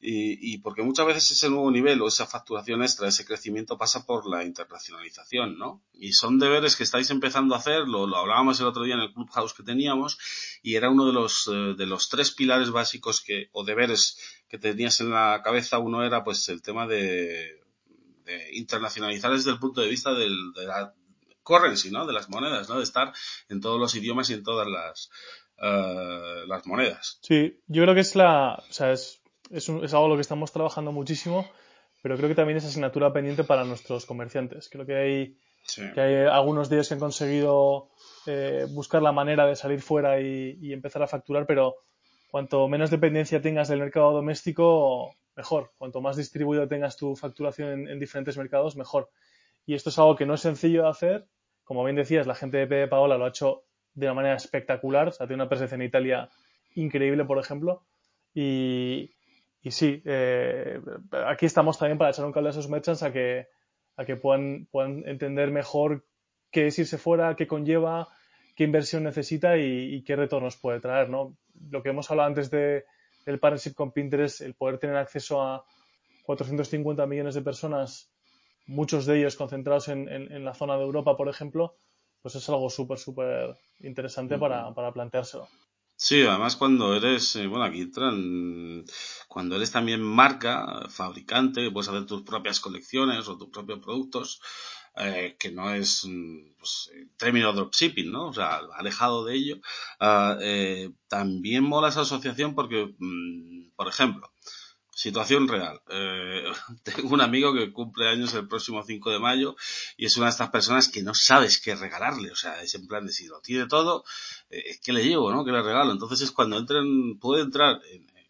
Y, 0.00 0.58
porque 0.58 0.82
muchas 0.82 1.06
veces 1.06 1.32
ese 1.32 1.50
nuevo 1.50 1.70
nivel 1.72 2.00
o 2.00 2.06
esa 2.06 2.26
facturación 2.26 2.82
extra, 2.82 3.08
ese 3.08 3.24
crecimiento 3.24 3.76
pasa 3.76 4.06
por 4.06 4.28
la 4.28 4.44
internacionalización, 4.44 5.58
¿no? 5.58 5.82
Y 5.92 6.12
son 6.12 6.38
deberes 6.38 6.76
que 6.76 6.84
estáis 6.84 7.10
empezando 7.10 7.56
a 7.56 7.58
hacer, 7.58 7.88
lo, 7.88 8.04
hablábamos 8.16 8.60
el 8.60 8.66
otro 8.66 8.84
día 8.84 8.94
en 8.94 9.00
el 9.00 9.12
Clubhouse 9.12 9.54
que 9.54 9.64
teníamos, 9.64 10.16
y 10.62 10.76
era 10.76 10.88
uno 10.88 11.04
de 11.04 11.12
los, 11.12 11.48
eh, 11.52 11.74
de 11.76 11.86
los 11.86 12.08
tres 12.08 12.30
pilares 12.30 12.70
básicos 12.70 13.20
que, 13.20 13.48
o 13.50 13.64
deberes 13.64 14.18
que 14.48 14.58
tenías 14.58 15.00
en 15.00 15.10
la 15.10 15.40
cabeza. 15.42 15.78
Uno 15.78 16.04
era 16.04 16.22
pues 16.22 16.48
el 16.48 16.62
tema 16.62 16.86
de 16.86 17.67
internacionalizar 18.52 19.32
desde 19.32 19.50
el 19.50 19.58
punto 19.58 19.80
de 19.80 19.88
vista 19.88 20.12
de 20.14 20.28
la 20.28 20.94
currency, 21.48 21.90
¿no? 21.90 22.06
De 22.06 22.12
las 22.12 22.28
monedas, 22.28 22.68
¿no? 22.68 22.76
De 22.76 22.84
estar 22.84 23.12
en 23.48 23.60
todos 23.60 23.80
los 23.80 23.94
idiomas 23.94 24.28
y 24.30 24.34
en 24.34 24.42
todas 24.42 24.68
las, 24.68 25.10
uh, 25.58 26.46
las 26.46 26.66
monedas. 26.66 27.18
Sí, 27.22 27.58
yo 27.66 27.82
creo 27.82 27.94
que 27.94 28.02
es 28.02 28.14
la, 28.14 28.62
o 28.68 28.72
sea, 28.72 28.92
es, 28.92 29.20
es, 29.50 29.68
es 29.68 29.94
algo 29.94 30.08
lo 30.08 30.14
que 30.16 30.20
estamos 30.20 30.52
trabajando 30.52 30.92
muchísimo, 30.92 31.50
pero 32.02 32.16
creo 32.16 32.28
que 32.28 32.34
también 32.34 32.58
es 32.58 32.66
asignatura 32.66 33.12
pendiente 33.12 33.44
para 33.44 33.64
nuestros 33.64 34.04
comerciantes. 34.04 34.68
Creo 34.70 34.84
que 34.84 34.96
hay, 34.96 35.36
que 35.94 36.00
hay 36.00 36.26
algunos 36.26 36.68
días 36.68 36.86
que 36.86 36.94
han 36.94 37.00
conseguido 37.00 37.88
eh, 38.26 38.66
buscar 38.70 39.02
la 39.02 39.12
manera 39.12 39.46
de 39.46 39.56
salir 39.56 39.80
fuera 39.80 40.20
y, 40.20 40.58
y, 40.60 40.72
empezar 40.74 41.02
a 41.02 41.08
facturar, 41.08 41.46
pero 41.46 41.76
cuanto 42.30 42.68
menos 42.68 42.90
dependencia 42.90 43.40
tengas 43.40 43.68
del 43.68 43.80
mercado 43.80 44.12
doméstico, 44.12 45.14
mejor. 45.38 45.70
Cuanto 45.78 46.00
más 46.00 46.16
distribuido 46.16 46.66
tengas 46.66 46.96
tu 46.96 47.14
facturación 47.14 47.88
en, 47.88 47.98
diferentes 48.00 48.36
mercados, 48.36 48.76
mejor. 48.76 49.08
Y 49.64 49.74
esto 49.74 49.88
es 49.88 49.98
algo 49.98 50.16
que 50.16 50.26
no 50.26 50.34
es 50.34 50.40
sencillo 50.40 50.82
de 50.82 50.88
hacer. 50.88 51.26
Como 51.62 51.84
bien 51.84 51.96
decías, 51.96 52.26
la 52.26 52.34
gente 52.34 52.58
de 52.58 52.66
P 52.66 52.88
Paola 52.88 53.16
lo 53.16 53.24
ha 53.24 53.28
hecho 53.28 53.62
de 53.94 54.06
una 54.06 54.14
manera 54.14 54.34
espectacular. 54.34 55.08
O 55.08 55.12
sea, 55.12 55.28
tiene 55.28 55.42
una 55.42 55.48
presencia 55.48 55.76
en 55.76 55.82
Italia 55.82 56.28
increíble, 56.74 57.24
por 57.24 57.38
ejemplo. 57.38 57.84
Y, 58.34 59.14
sí, 59.70 60.02
eh, 60.04 60.80
aquí 61.24 61.46
estamos 61.46 61.78
también 61.78 61.98
para 61.98 62.10
echar 62.10 62.24
un 62.24 62.32
cable 62.32 62.48
a 62.48 62.50
esos 62.50 62.68
merchants 62.68 63.04
a 63.04 63.12
que, 63.12 63.46
a 63.96 64.04
que 64.04 64.16
puedan, 64.16 64.66
puedan 64.72 65.06
entender 65.06 65.52
mejor 65.52 66.04
qué 66.50 66.66
es 66.66 66.78
irse 66.80 66.98
fuera, 66.98 67.36
qué 67.36 67.46
conlleva, 67.46 68.08
qué 68.56 68.64
inversión 68.64 69.04
necesita 69.04 69.56
y, 69.56 69.94
y, 69.94 70.02
qué 70.02 70.16
retornos 70.16 70.56
puede 70.56 70.80
traer, 70.80 71.10
¿no? 71.10 71.36
Lo 71.70 71.82
que 71.82 71.90
hemos 71.90 72.10
hablado 72.10 72.28
antes 72.28 72.50
de, 72.50 72.84
el 73.28 73.38
partnership 73.38 73.74
con 73.74 73.92
Pinterest, 73.92 74.40
el 74.40 74.54
poder 74.54 74.78
tener 74.78 74.96
acceso 74.96 75.42
a 75.42 75.64
450 76.24 77.06
millones 77.06 77.34
de 77.34 77.42
personas, 77.42 78.10
muchos 78.66 79.06
de 79.06 79.18
ellos 79.18 79.36
concentrados 79.36 79.88
en, 79.88 80.44
la 80.44 80.54
zona 80.54 80.76
de 80.76 80.84
Europa, 80.84 81.16
por 81.16 81.28
ejemplo, 81.28 81.76
pues 82.22 82.34
es 82.34 82.48
algo 82.48 82.68
súper, 82.70 82.98
súper 82.98 83.56
interesante 83.80 84.38
para, 84.38 84.74
para 84.74 84.92
planteárselo. 84.92 85.48
Sí, 86.00 86.22
además 86.22 86.54
cuando 86.54 86.94
eres, 86.94 87.34
eh, 87.34 87.48
bueno, 87.48 87.64
aquí 87.64 87.80
entran, 87.80 88.84
cuando 89.26 89.56
eres 89.56 89.72
también 89.72 90.00
marca, 90.00 90.86
fabricante, 90.88 91.72
puedes 91.72 91.88
hacer 91.88 92.06
tus 92.06 92.22
propias 92.22 92.60
colecciones 92.60 93.26
o 93.26 93.36
tus 93.36 93.48
propios 93.48 93.80
productos, 93.80 94.40
eh, 94.98 95.36
que 95.38 95.50
no 95.50 95.72
es 95.72 96.04
mm, 96.04 96.54
pues, 96.58 96.90
el 96.94 97.10
término 97.16 97.52
dropshipping, 97.52 98.10
¿no? 98.10 98.28
O 98.28 98.34
sea, 98.34 98.60
alejado 98.76 99.24
de 99.24 99.34
ello. 99.34 99.56
Ah, 100.00 100.36
eh, 100.40 100.90
también 101.08 101.64
mola 101.64 101.88
esa 101.88 102.02
asociación 102.02 102.54
porque, 102.54 102.94
mm, 102.98 103.70
por 103.76 103.88
ejemplo, 103.88 104.30
situación 104.98 105.46
real. 105.46 105.80
Eh, 105.90 106.44
tengo 106.82 107.14
un 107.14 107.20
amigo 107.20 107.54
que 107.54 107.72
cumple 107.72 108.08
años 108.08 108.34
el 108.34 108.48
próximo 108.48 108.82
5 108.82 109.10
de 109.10 109.20
mayo 109.20 109.56
y 109.96 110.06
es 110.06 110.16
una 110.16 110.26
de 110.26 110.30
estas 110.30 110.50
personas 110.50 110.88
que 110.88 111.02
no 111.02 111.14
sabes 111.14 111.60
qué 111.60 111.76
regalarle. 111.76 112.32
O 112.32 112.36
sea, 112.36 112.60
es 112.62 112.74
en 112.74 112.86
plan 112.88 113.06
de 113.06 113.12
si 113.12 113.26
lo 113.26 113.40
tiene 113.40 113.66
todo, 113.66 114.04
eh, 114.50 114.78
¿qué 114.82 114.92
le 114.92 115.04
llevo, 115.04 115.30
no? 115.32 115.44
¿Qué 115.44 115.52
le 115.52 115.62
regalo? 115.62 115.92
Entonces 115.92 116.22
es 116.22 116.32
cuando 116.32 116.58
entren, 116.58 117.18
puede 117.20 117.42
entrar, 117.42 117.80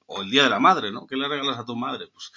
o 0.06 0.22
el 0.22 0.30
día 0.30 0.44
de 0.44 0.50
la 0.50 0.58
madre, 0.58 0.92
¿no? 0.92 1.06
¿Qué 1.06 1.16
le 1.16 1.28
regalas 1.28 1.58
a 1.58 1.64
tu 1.64 1.76
madre? 1.76 2.08
Pues 2.08 2.32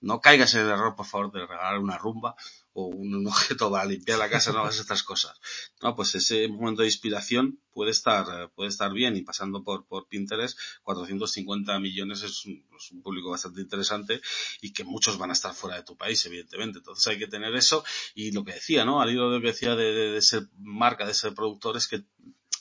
no 0.00 0.20
caigas 0.20 0.54
en 0.54 0.62
el 0.62 0.70
error, 0.70 0.94
por 0.96 1.06
favor, 1.06 1.32
de 1.32 1.40
regalar 1.46 1.78
una 1.78 1.98
rumba 1.98 2.34
o 2.72 2.86
un, 2.86 3.26
objeto 3.26 3.70
para 3.70 3.84
limpiar 3.84 4.18
la 4.18 4.30
casa, 4.30 4.52
no 4.52 4.68
estas 4.68 5.02
cosas. 5.02 5.38
No, 5.82 5.94
pues 5.96 6.14
ese 6.14 6.48
momento 6.48 6.82
de 6.82 6.88
inspiración 6.88 7.60
puede 7.72 7.90
estar, 7.90 8.50
puede 8.54 8.68
estar 8.68 8.92
bien 8.92 9.16
y 9.16 9.22
pasando 9.22 9.62
por, 9.62 9.86
por 9.86 10.08
Pinterest, 10.08 10.58
450 10.82 11.78
millones 11.78 12.22
es 12.22 12.44
un, 12.46 12.64
público 13.02 13.30
bastante 13.30 13.60
interesante 13.60 14.20
y 14.60 14.72
que 14.72 14.84
muchos 14.84 15.18
van 15.18 15.30
a 15.30 15.34
estar 15.34 15.54
fuera 15.54 15.76
de 15.76 15.82
tu 15.82 15.96
país, 15.96 16.24
evidentemente. 16.26 16.78
Entonces 16.78 17.06
hay 17.06 17.18
que 17.18 17.26
tener 17.26 17.54
eso 17.54 17.84
y 18.14 18.32
lo 18.32 18.44
que 18.44 18.54
decía, 18.54 18.84
¿no? 18.84 19.00
Al 19.00 19.10
hilo 19.10 19.30
de 19.30 19.36
lo 19.36 19.42
que 19.42 19.48
decía 19.48 19.76
de, 19.76 19.92
de, 19.92 20.10
de 20.12 20.22
ser 20.22 20.48
marca, 20.58 21.06
de 21.06 21.14
ser 21.14 21.34
productor, 21.34 21.76
es 21.76 21.88
que 21.88 22.04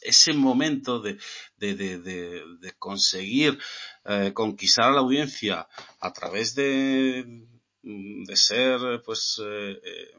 ese 0.02 0.34
momento 0.34 1.00
de, 1.00 1.18
de, 1.58 1.76
de, 1.76 2.00
de 2.00 2.74
conseguir 2.78 3.60
eh, 4.06 4.32
conquistar 4.34 4.90
a 4.90 4.92
la 4.92 5.00
audiencia 5.00 5.68
a 6.00 6.14
través 6.14 6.56
de, 6.56 7.48
de 7.82 8.36
ser 8.36 9.02
pues 9.06 9.42
eh, 9.44 9.80
eh, 9.84 10.12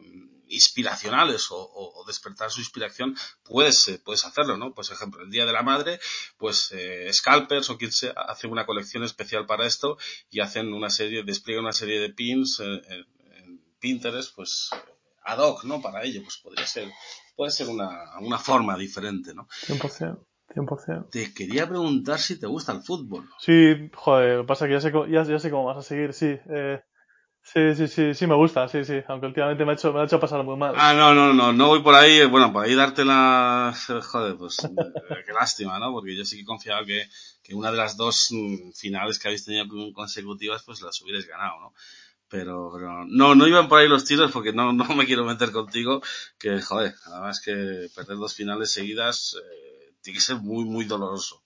inspiracionales 0.48 1.50
o, 1.50 1.58
o, 1.58 2.04
despertar 2.06 2.50
su 2.50 2.60
inspiración 2.60 3.14
puedes 3.42 4.00
puedes 4.04 4.24
hacerlo 4.24 4.56
no 4.56 4.72
pues 4.72 4.90
ejemplo 4.90 5.22
el 5.22 5.30
día 5.30 5.44
de 5.44 5.52
la 5.52 5.62
madre 5.62 6.00
pues 6.38 6.72
eh, 6.72 7.12
scalpers 7.12 7.68
o 7.70 7.76
quien 7.76 7.92
sea 7.92 8.12
hace 8.12 8.46
una 8.46 8.64
colección 8.64 9.04
especial 9.04 9.46
para 9.46 9.66
esto 9.66 9.98
y 10.30 10.40
hacen 10.40 10.72
una 10.72 10.88
serie 10.88 11.22
despliegan 11.22 11.64
una 11.64 11.72
serie 11.72 12.00
de 12.00 12.10
pins 12.10 12.60
en, 12.60 12.80
en 12.88 13.60
Pinterest 13.78 14.34
pues 14.34 14.70
ad 15.22 15.38
hoc 15.38 15.64
no 15.64 15.82
para 15.82 16.02
ello 16.02 16.22
pues 16.22 16.38
podría 16.38 16.66
ser 16.66 16.90
puede 17.36 17.50
ser 17.50 17.68
una, 17.68 18.18
una 18.20 18.38
forma 18.38 18.76
diferente 18.76 19.34
no 19.34 19.46
100%. 19.66 20.24
100%. 20.54 21.10
Te 21.10 21.32
quería 21.32 21.68
preguntar 21.68 22.18
si 22.18 22.40
te 22.40 22.48
gusta 22.48 22.72
el 22.72 22.82
fútbol. 22.82 23.28
Sí, 23.38 23.88
joder, 23.94 24.38
lo 24.38 24.42
que 24.42 24.48
pasa 24.48 24.64
es 24.64 24.68
que 24.68 24.74
ya 24.74 24.80
sé, 24.80 25.12
ya, 25.12 25.22
ya 25.22 25.38
sé 25.38 25.48
cómo 25.48 25.66
vas 25.66 25.76
a 25.76 25.82
seguir, 25.82 26.12
sí. 26.12 26.26
Eh, 26.26 26.80
Sí, 27.52 27.74
sí, 27.74 27.88
sí, 27.88 28.14
sí 28.14 28.26
me 28.28 28.36
gusta, 28.36 28.68
sí, 28.68 28.84
sí, 28.84 29.00
aunque 29.08 29.26
últimamente 29.26 29.64
me 29.64 29.72
ha 29.72 29.74
hecho, 29.74 29.92
me 29.92 30.00
ha 30.00 30.04
hecho 30.04 30.20
pasar 30.20 30.44
muy 30.44 30.56
mal. 30.56 30.72
Ah, 30.76 30.94
no, 30.94 31.12
no, 31.12 31.32
no, 31.32 31.52
no 31.52 31.66
voy 31.66 31.82
por 31.82 31.96
ahí, 31.96 32.24
bueno, 32.26 32.52
por 32.52 32.64
ahí 32.64 32.76
darte 32.76 33.04
las, 33.04 33.86
joder, 33.86 34.36
pues, 34.36 34.58
qué 35.26 35.32
lástima, 35.32 35.80
¿no? 35.80 35.90
Porque 35.90 36.16
yo 36.16 36.24
sí 36.24 36.38
que 36.38 36.44
confiaba 36.44 36.84
que, 36.86 37.08
que 37.42 37.56
una 37.56 37.72
de 37.72 37.76
las 37.76 37.96
dos 37.96 38.28
mm, 38.30 38.70
finales 38.70 39.18
que 39.18 39.26
habéis 39.26 39.44
tenido 39.44 39.66
consecutivas, 39.92 40.62
pues 40.62 40.80
las 40.80 41.02
hubierais 41.02 41.26
ganado, 41.26 41.58
¿no? 41.58 41.74
Pero, 42.28 42.70
pero, 42.72 43.04
no, 43.06 43.34
no 43.34 43.48
iban 43.48 43.68
por 43.68 43.80
ahí 43.80 43.88
los 43.88 44.04
tiros 44.04 44.30
porque 44.30 44.52
no, 44.52 44.72
no 44.72 44.84
me 44.94 45.04
quiero 45.04 45.24
meter 45.24 45.50
contigo, 45.50 46.00
que, 46.38 46.62
joder, 46.62 46.94
además 47.06 47.40
que 47.40 47.88
perder 47.96 48.16
dos 48.16 48.32
finales 48.32 48.70
seguidas, 48.70 49.36
eh, 49.36 49.92
tiene 50.02 50.18
que 50.18 50.24
ser 50.24 50.36
muy, 50.36 50.64
muy 50.64 50.84
doloroso. 50.84 51.42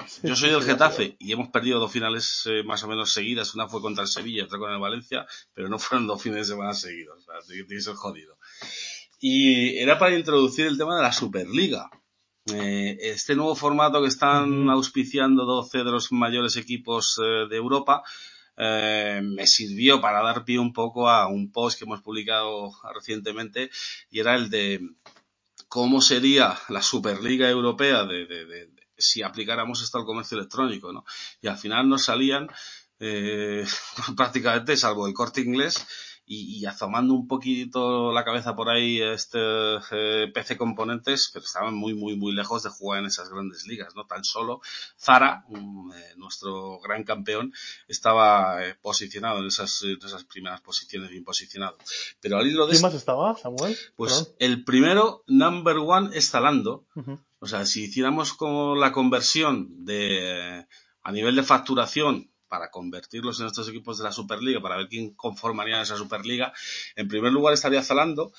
Yo 0.22 0.36
soy 0.36 0.50
del 0.50 0.62
Getafe 0.62 1.16
y 1.18 1.32
hemos 1.32 1.48
perdido 1.48 1.78
dos 1.78 1.92
finales 1.92 2.42
eh, 2.46 2.62
más 2.64 2.82
o 2.84 2.88
menos 2.88 3.12
seguidas. 3.12 3.54
Una 3.54 3.68
fue 3.68 3.80
contra 3.80 4.02
el 4.02 4.08
Sevilla, 4.08 4.44
otra 4.44 4.58
con 4.58 4.72
el 4.72 4.78
Valencia, 4.78 5.26
pero 5.54 5.68
no 5.68 5.78
fueron 5.78 6.06
dos 6.06 6.22
fines 6.22 6.38
de 6.38 6.54
semana 6.54 6.74
seguidos. 6.74 7.18
O 7.18 7.22
sea, 7.22 7.34
tiene 7.46 7.66
que 7.66 7.80
ser 7.80 7.94
jodido. 7.94 8.36
Y 9.20 9.78
era 9.78 9.98
para 9.98 10.16
introducir 10.16 10.66
el 10.66 10.78
tema 10.78 10.96
de 10.96 11.02
la 11.02 11.12
Superliga. 11.12 11.90
Eh, 12.46 12.96
este 13.00 13.34
nuevo 13.36 13.54
formato 13.54 14.00
que 14.00 14.08
están 14.08 14.70
auspiciando 14.70 15.44
12 15.44 15.78
de 15.78 15.84
los 15.84 16.10
mayores 16.10 16.56
equipos 16.56 17.20
eh, 17.22 17.46
de 17.48 17.56
Europa 17.56 18.02
eh, 18.56 19.20
me 19.22 19.46
sirvió 19.46 20.00
para 20.00 20.22
dar 20.22 20.44
pie 20.44 20.58
un 20.58 20.72
poco 20.72 21.08
a 21.08 21.28
un 21.28 21.52
post 21.52 21.78
que 21.78 21.84
hemos 21.84 22.00
publicado 22.00 22.72
recientemente 22.94 23.70
y 24.10 24.20
era 24.20 24.34
el 24.34 24.48
de 24.48 24.80
cómo 25.68 26.00
sería 26.00 26.58
la 26.70 26.82
Superliga 26.82 27.48
Europea 27.48 28.04
de, 28.04 28.26
de, 28.26 28.46
de, 28.46 28.79
si 29.00 29.22
aplicáramos 29.22 29.82
esto 29.82 29.98
al 29.98 30.04
comercio 30.04 30.38
electrónico, 30.38 30.92
¿no? 30.92 31.04
Y 31.40 31.48
al 31.48 31.58
final 31.58 31.88
nos 31.88 32.04
salían 32.04 32.48
eh, 33.00 33.66
prácticamente, 34.16 34.76
salvo 34.76 35.06
el 35.06 35.14
corte 35.14 35.40
inglés, 35.40 35.86
y, 36.32 36.60
y, 36.60 36.66
asomando 36.66 37.12
un 37.12 37.26
poquito 37.26 38.12
la 38.12 38.24
cabeza 38.24 38.54
por 38.54 38.70
ahí 38.70 39.02
este 39.02 39.40
eh, 39.90 40.30
PC 40.32 40.56
Componentes, 40.56 41.28
pero 41.32 41.44
estaban 41.44 41.74
muy, 41.74 41.92
muy, 41.92 42.14
muy 42.14 42.32
lejos 42.32 42.62
de 42.62 42.70
jugar 42.70 43.00
en 43.00 43.06
esas 43.06 43.28
grandes 43.30 43.66
ligas, 43.66 43.96
¿no? 43.96 44.06
Tan 44.06 44.22
solo 44.22 44.60
Zara, 44.96 45.44
eh, 45.50 46.14
nuestro 46.18 46.78
gran 46.78 47.02
campeón, 47.02 47.52
estaba 47.88 48.64
eh, 48.64 48.76
posicionado 48.80 49.40
en 49.40 49.46
esas, 49.46 49.82
en 49.82 49.98
esas 50.06 50.22
primeras 50.22 50.60
posiciones, 50.60 51.10
bien 51.10 51.24
posicionado. 51.24 51.76
Pero 52.20 52.38
al 52.38 52.46
hilo 52.46 52.66
de... 52.66 52.74
¿Quién 52.74 52.82
más 52.82 52.94
estaba, 52.94 53.36
Samuel? 53.36 53.76
Pues 53.96 54.12
Perdón. 54.12 54.34
el 54.38 54.64
primero, 54.64 55.24
number 55.26 55.78
one, 55.78 56.16
es 56.16 56.30
Zalando. 56.30 56.86
Uh 56.94 57.00
-huh. 57.02 57.20
O 57.40 57.48
sea, 57.48 57.66
si 57.66 57.86
hiciéramos 57.86 58.34
como 58.34 58.76
la 58.76 58.92
conversión 58.92 59.84
de, 59.84 60.64
a 61.02 61.10
nivel 61.10 61.34
de 61.34 61.42
facturación, 61.42 62.30
para 62.50 62.70
convertirlos 62.70 63.40
en 63.40 63.46
estos 63.46 63.68
equipos 63.68 63.96
de 63.96 64.04
la 64.04 64.12
Superliga, 64.12 64.60
para 64.60 64.76
ver 64.76 64.88
quién 64.88 65.14
conformaría 65.14 65.80
esa 65.80 65.96
Superliga, 65.96 66.52
en 66.96 67.08
primer 67.08 67.32
lugar 67.32 67.54
estaría 67.54 67.82
Zalando 67.82 68.32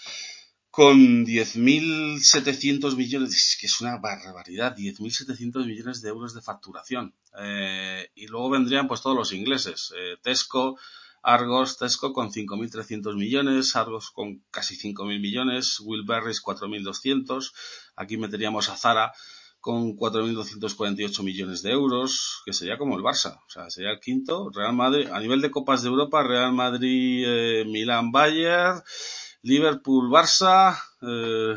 con 0.70 1.26
10.700 1.26 2.96
millones, 2.96 3.58
que 3.60 3.68
es 3.68 3.82
una 3.82 3.98
barbaridad, 3.98 4.76
10.700 4.76 5.66
millones 5.66 6.02
de 6.02 6.10
euros 6.10 6.34
de 6.34 6.42
facturación. 6.42 7.14
Eh, 7.40 8.10
y 8.16 8.28
luego 8.28 8.50
vendrían 8.50 8.88
pues 8.88 9.02
todos 9.02 9.16
los 9.16 9.34
ingleses, 9.34 9.94
eh, 9.98 10.18
Tesco, 10.22 10.78
Argos, 11.24 11.78
Tesco 11.78 12.14
con 12.14 12.32
5.300 12.32 13.16
millones, 13.16 13.76
Argos 13.76 14.12
con 14.12 14.44
casi 14.52 14.76
5.000 14.78 15.20
millones, 15.22 15.80
Wilberries 15.80 16.42
4.200, 16.44 17.54
aquí 17.96 18.18
meteríamos 18.18 18.70
a 18.70 18.76
Zara 18.76 19.14
con 19.62 19.96
4.248 19.96 21.24
millones 21.24 21.62
de 21.62 21.72
euros, 21.72 22.42
que 22.46 22.52
sería 22.52 22.80
como 22.80 22.98
el 22.98 23.04
Barça, 23.04 23.40
o 23.46 23.50
sea, 23.50 23.70
sería 23.70 23.92
el 23.92 24.00
quinto. 24.00 24.50
Real 24.54 24.74
Madrid, 24.74 25.08
a 25.08 25.20
nivel 25.20 25.40
de 25.40 25.52
Copas 25.52 25.84
de 25.84 25.90
Europa, 25.90 26.24
Real 26.24 26.52
Madrid, 26.52 27.24
eh, 27.28 27.64
Milán, 27.66 28.12
Bayern, 28.12 28.82
Liverpool, 29.44 30.10
Barça, 30.10 30.78
eh, 31.04 31.56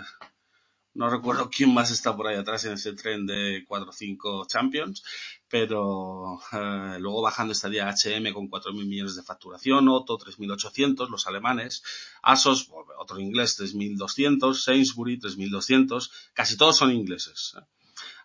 no 0.94 1.10
recuerdo 1.10 1.50
quién 1.50 1.74
más 1.74 1.90
está 1.90 2.14
por 2.14 2.28
ahí 2.28 2.36
atrás 2.36 2.64
en 2.66 2.74
ese 2.74 2.92
tren 2.92 3.26
de 3.26 3.64
4 3.66 3.88
o 3.88 3.92
5 3.92 4.46
Champions, 4.46 5.02
pero 5.48 6.38
eh, 6.52 6.98
luego 7.00 7.22
bajando 7.22 7.52
estaría 7.52 7.88
H&M 7.88 8.32
con 8.32 8.50
4.000 8.50 8.86
millones 8.86 9.16
de 9.16 9.22
facturación, 9.22 9.88
Otto 9.88 10.18
3.800, 10.18 11.08
los 11.08 11.26
alemanes, 11.26 11.82
Asos, 12.22 12.70
otro 12.98 13.18
inglés 13.18 13.58
3.200, 13.58 14.54
Sainsbury 14.54 15.18
3.200, 15.18 16.10
casi 16.32 16.56
todos 16.56 16.76
son 16.76 16.92
ingleses. 16.92 17.54
¿eh? 17.58 17.64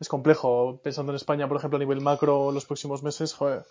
es 0.00 0.08
complejo. 0.08 0.80
Pensando 0.82 1.12
en 1.12 1.16
España, 1.16 1.48
por 1.48 1.56
ejemplo, 1.56 1.76
a 1.76 1.80
nivel 1.80 2.00
macro, 2.00 2.52
los 2.52 2.64
próximos 2.64 3.02
meses, 3.02 3.34
joder, 3.34 3.64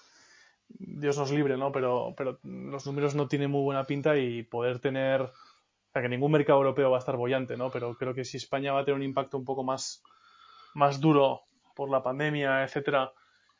Dios 0.69 1.17
nos 1.17 1.31
libre, 1.31 1.57
¿no? 1.57 1.71
Pero, 1.71 2.13
pero 2.15 2.39
los 2.43 2.85
números 2.85 3.15
no 3.15 3.27
tienen 3.27 3.51
muy 3.51 3.63
buena 3.63 3.85
pinta 3.85 4.17
y 4.17 4.43
poder 4.43 4.79
tener, 4.79 5.21
o 5.21 5.31
sea, 5.93 6.01
que 6.01 6.09
ningún 6.09 6.31
mercado 6.31 6.59
europeo 6.59 6.91
va 6.91 6.97
a 6.97 6.99
estar 6.99 7.17
bollante, 7.17 7.57
¿no? 7.57 7.69
Pero 7.71 7.95
creo 7.95 8.13
que 8.13 8.25
si 8.25 8.37
España 8.37 8.73
va 8.73 8.81
a 8.81 8.85
tener 8.85 8.95
un 8.95 9.03
impacto 9.03 9.37
un 9.37 9.45
poco 9.45 9.63
más, 9.63 10.03
más 10.73 10.99
duro 10.99 11.41
por 11.75 11.89
la 11.89 12.03
pandemia, 12.03 12.63
etcétera, 12.63 13.11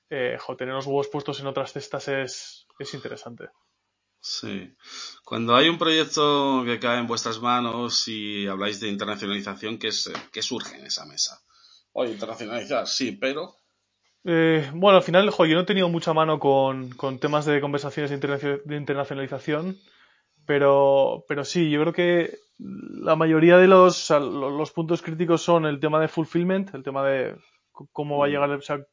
eh, 0.10 0.38
jo, 0.39 0.55
tener 0.55 0.74
los 0.74 0.88
huevos 0.88 1.08
puestos 1.08 1.39
en 1.39 1.47
otras 1.47 1.74
cestas 1.74 2.08
es, 2.08 2.68
es 2.80 2.93
interesante. 2.93 3.49
Sí. 4.30 4.75
Cuando 5.23 5.55
hay 5.55 5.69
un 5.69 5.78
proyecto 5.78 6.63
que 6.65 6.80
cae 6.80 6.99
en 6.99 7.07
vuestras 7.07 7.39
manos 7.39 8.09
y 8.09 8.45
habláis 8.45 8.82
de 8.82 8.89
internacionalización, 8.89 9.78
¿qué, 9.80 9.88
es, 9.88 10.11
qué 10.34 10.41
surge 10.41 10.78
en 10.78 10.86
esa 10.86 11.05
mesa? 11.05 11.39
Oye, 11.93 12.11
internacionalizar, 12.11 12.88
sí, 12.88 13.13
pero... 13.13 13.55
Eh, 14.25 14.69
bueno, 14.73 14.97
al 14.97 15.03
final, 15.03 15.30
jo, 15.30 15.45
yo 15.45 15.55
no 15.55 15.61
he 15.61 15.65
tenido 15.65 15.88
mucha 15.88 16.13
mano 16.13 16.39
con, 16.39 16.89
con 16.89 17.19
temas 17.19 17.45
de 17.45 17.61
conversaciones 17.61 18.11
de, 18.11 18.61
de 18.65 18.75
internacionalización, 18.75 19.78
pero, 20.45 21.23
pero 21.30 21.45
sí, 21.45 21.69
yo 21.69 21.80
creo 21.80 21.93
que 21.93 22.38
la 22.57 23.15
mayoría 23.15 23.57
de 23.57 23.67
los, 23.67 24.09
los 24.09 24.71
puntos 24.71 25.01
críticos 25.01 25.41
son 25.41 25.65
el 25.65 25.80
tema 25.80 26.01
de 26.01 26.09
fulfillment, 26.09 26.75
el 26.75 26.84
tema 26.84 27.07
de 27.07 27.38
cómo 27.93 28.17
va 28.17 28.25
a 28.25 28.30
llegar, 28.30 28.51
o 28.51 28.61
sea, 28.61 28.86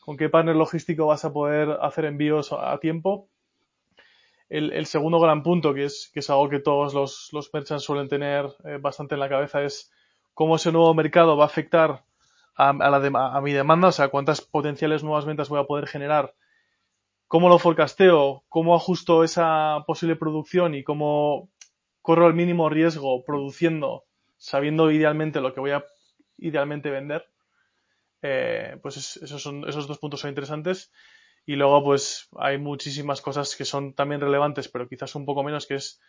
con 0.00 0.16
qué 0.16 0.30
partner 0.30 0.56
logístico 0.56 1.08
vas 1.08 1.26
a 1.26 1.32
poder 1.32 1.76
hacer 1.82 2.06
envíos 2.06 2.52
a 2.52 2.78
tiempo 2.78 3.28
el, 4.52 4.86
segundo 4.86 5.18
gran 5.18 5.42
punto, 5.42 5.72
que 5.72 5.84
es, 5.84 6.10
que 6.12 6.20
es 6.20 6.28
algo 6.28 6.50
que 6.50 6.60
todos 6.60 6.92
los, 6.92 7.30
los 7.32 7.52
merchants 7.54 7.84
suelen 7.84 8.08
tener 8.08 8.54
eh, 8.64 8.76
bastante 8.78 9.14
en 9.14 9.20
la 9.20 9.28
cabeza, 9.28 9.62
es 9.62 9.90
cómo 10.34 10.56
ese 10.56 10.72
nuevo 10.72 10.92
mercado 10.92 11.36
va 11.36 11.44
a 11.44 11.46
afectar 11.46 12.04
a, 12.54 12.72
la 12.72 13.36
a 13.36 13.40
mi 13.40 13.52
demanda, 13.52 13.88
o 13.88 13.92
sea, 13.92 14.08
cuántas 14.08 14.42
potenciales 14.42 15.02
nuevas 15.02 15.24
ventas 15.24 15.48
voy 15.48 15.58
a 15.58 15.64
poder 15.64 15.86
generar, 15.86 16.34
cómo 17.28 17.48
lo 17.48 17.58
forecasteo, 17.58 18.44
cómo 18.50 18.74
ajusto 18.74 19.24
esa 19.24 19.84
posible 19.86 20.16
producción 20.16 20.74
y 20.74 20.84
cómo 20.84 21.48
corro 22.02 22.26
el 22.26 22.34
mínimo 22.34 22.68
riesgo 22.68 23.24
produciendo, 23.24 24.04
sabiendo 24.36 24.90
idealmente 24.90 25.40
lo 25.40 25.54
que 25.54 25.60
voy 25.60 25.70
a 25.70 25.84
idealmente 26.36 26.90
vender. 26.90 27.26
Eh, 28.20 28.78
pues 28.82 29.16
esos, 29.16 29.42
son, 29.42 29.66
esos 29.66 29.86
dos 29.86 29.98
puntos 29.98 30.20
son 30.20 30.28
interesantes. 30.28 30.92
Y 31.44 31.56
luego, 31.56 31.82
pues, 31.82 32.28
hay 32.36 32.58
muchísimas 32.58 33.20
cosas 33.20 33.56
que 33.56 33.64
son 33.64 33.94
también 33.94 34.20
relevantes, 34.20 34.68
pero 34.68 34.88
quizás 34.88 35.14
un 35.14 35.26
poco 35.26 35.42
menos, 35.42 35.66
que 35.66 35.74
es 35.74 36.00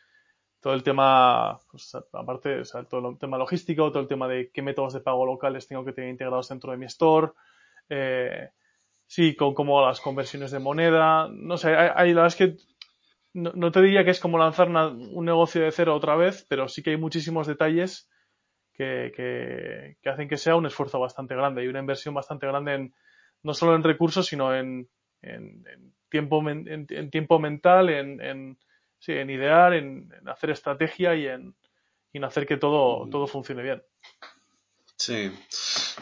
todo 0.62 0.74
el 0.74 0.84
tema, 0.84 1.60
pues, 1.70 1.94
aparte, 2.14 2.62
o 2.62 2.66
sea, 2.66 2.84
todo 2.86 3.10
el 3.10 3.18
tema 3.18 3.38
logístico, 3.38 3.92
todo 3.92 4.02
el 4.02 4.08
tema 4.08 4.28
de 4.28 4.52
qué 4.52 4.62
métodos 4.62 4.94
de 4.94 5.02
pago 5.02 5.26
locales 5.26 5.68
tengo 5.68 5.84
que 5.84 5.92
tener 5.92 6.10
integrados 6.10 6.50
dentro 6.50 6.72
de 6.72 6.78
mi 6.78 6.86
store, 6.86 7.32
eh, 7.90 8.50
sí, 9.08 9.36
con, 9.36 9.54
como 9.54 9.86
las 9.86 10.00
conversiones 10.00 10.52
de 10.52 10.60
moneda, 10.60 11.28
no 11.30 11.58
sé, 11.58 11.76
hay, 11.76 12.14
la 12.14 12.24
verdad 12.24 12.28
es 12.28 12.36
que 12.36 12.58
no, 13.34 13.72
te 13.72 13.82
diría 13.82 14.06
que 14.06 14.12
es 14.12 14.20
como 14.20 14.38
lanzar 14.38 14.70
un 14.70 15.26
negocio 15.26 15.64
de 15.64 15.72
cero 15.72 15.96
otra 15.96 16.16
vez, 16.16 16.46
pero 16.48 16.68
sí 16.68 16.84
que 16.84 16.92
hay 16.92 16.98
muchísimos 16.98 17.48
detalles 17.48 18.08
que, 18.74 19.12
que, 19.16 19.98
que 20.02 20.10
hacen 20.10 20.30
que 20.30 20.38
sea 20.38 20.56
un 20.56 20.68
esfuerzo 20.68 21.00
bastante 21.00 21.36
grande 21.36 21.64
y 21.64 21.68
una 21.68 21.80
inversión 21.80 22.14
bastante 22.14 22.46
grande 22.46 22.76
en, 22.76 22.96
no 23.42 23.56
solo 23.56 23.76
en 23.76 23.84
recursos, 23.84 24.28
sino 24.28 24.56
en, 24.56 24.88
en, 25.24 25.66
tiempo, 26.10 26.44
en, 26.48 27.10
tiempo 27.10 27.40
mental, 27.40 27.90
en, 27.90 28.22
en, 28.22 28.58
sí, 29.00 29.14
en 29.14 29.30
idear, 29.30 29.74
en, 29.74 30.14
hacer 30.28 30.52
estrategia 30.52 31.16
y 31.16 31.28
en, 31.28 31.56
en 32.14 32.24
hacer 32.24 32.46
que 32.46 32.58
todo, 32.58 33.10
todo 33.10 33.26
funcione 33.28 33.64
bien. 33.64 33.84
Sí. 34.98 35.32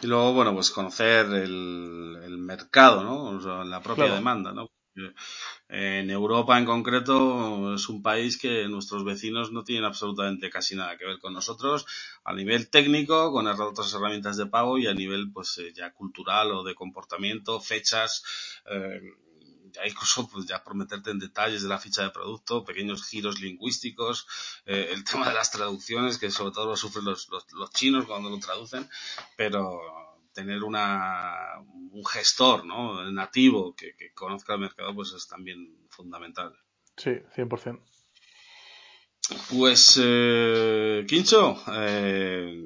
Y 0.02 0.08
luego, 0.08 0.34
bueno, 0.34 0.54
pues 0.54 0.72
conocer 0.72 1.28
el, 1.28 2.20
el 2.24 2.38
mercado, 2.38 3.04
¿no? 3.04 3.64
la 3.64 3.82
propia 3.82 4.14
demanda, 4.14 4.52
¿no? 4.52 4.71
En 5.70 6.10
Europa 6.10 6.58
en 6.58 6.66
concreto 6.66 7.76
es 7.76 7.88
un 7.88 8.02
país 8.02 8.38
que 8.38 8.68
nuestros 8.68 9.06
vecinos 9.06 9.52
no 9.52 9.64
tienen 9.64 9.86
absolutamente 9.86 10.50
casi 10.50 10.76
nada 10.76 10.98
que 10.98 11.06
ver 11.06 11.20
con 11.20 11.34
nosotros 11.34 11.86
a 12.26 12.34
nivel 12.34 12.70
técnico, 12.70 13.32
con 13.32 13.48
otras 13.48 13.94
herramientas 13.94 14.38
de 14.38 14.48
pago 14.48 14.78
y 14.78 14.88
a 14.88 14.94
nivel 14.94 15.32
pues 15.32 15.58
eh, 15.60 15.72
ya 15.74 15.94
cultural 15.94 16.52
o 16.52 16.64
de 16.64 16.76
comportamiento, 16.76 17.62
fechas, 17.62 18.24
eh, 18.66 19.02
ya 19.72 19.88
incluso 19.88 20.28
pues 20.28 20.46
ya 20.46 20.62
prometerte 20.64 21.12
en 21.12 21.20
detalles 21.20 21.64
de 21.64 21.70
la 21.70 21.80
ficha 21.80 22.04
de 22.04 22.10
producto, 22.10 22.66
pequeños 22.66 23.08
giros 23.08 23.40
lingüísticos, 23.40 24.28
eh, 24.66 24.90
el 24.92 25.06
tema 25.06 25.30
de 25.30 25.36
las 25.36 25.52
traducciones 25.52 26.18
que 26.18 26.32
sobre 26.32 26.52
todo 26.52 26.66
lo 26.66 26.76
sufren 26.76 27.06
los, 27.06 27.30
los, 27.30 27.46
los 27.54 27.72
chinos 27.72 28.06
cuando 28.06 28.30
lo 28.30 28.40
traducen, 28.40 28.90
pero 29.38 29.80
tener 30.34 30.64
una, 30.64 31.60
un 31.92 32.06
gestor 32.06 32.66
¿no? 32.66 33.12
nativo 33.12 33.76
que, 33.76 33.96
que, 33.96 34.14
conozca 34.14 34.54
el 34.54 34.62
mercado 34.62 34.94
pues 34.96 35.14
es 35.14 35.28
también 35.28 35.88
fundamental. 35.90 36.54
Sí, 36.98 37.12
100%. 37.36 37.82
Pues, 39.50 40.00
eh, 40.02 41.06
Quincho, 41.08 41.56
eh, 41.74 42.64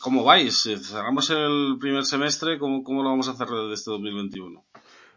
¿cómo 0.00 0.22
vais? 0.22 0.62
Cerramos 0.62 1.30
el 1.30 1.76
primer 1.80 2.04
semestre, 2.04 2.58
¿cómo, 2.58 2.84
cómo 2.84 3.02
lo 3.02 3.10
vamos 3.10 3.28
a 3.28 3.32
hacer 3.32 3.48
desde 3.48 3.74
este 3.74 3.90
2021? 3.90 4.64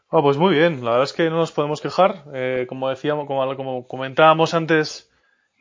Oh, 0.10 0.22
pues 0.22 0.38
muy 0.38 0.56
bien, 0.56 0.84
la 0.84 0.92
verdad 0.92 1.04
es 1.04 1.14
que 1.14 1.30
no 1.30 1.38
nos 1.38 1.52
podemos 1.52 1.82
quejar. 1.82 2.26
Eh, 2.34 2.66
como 2.68 2.90
decíamos, 2.90 3.28
como, 3.28 3.56
como, 3.56 3.88
comentábamos 3.88 4.54
antes, 4.54 5.10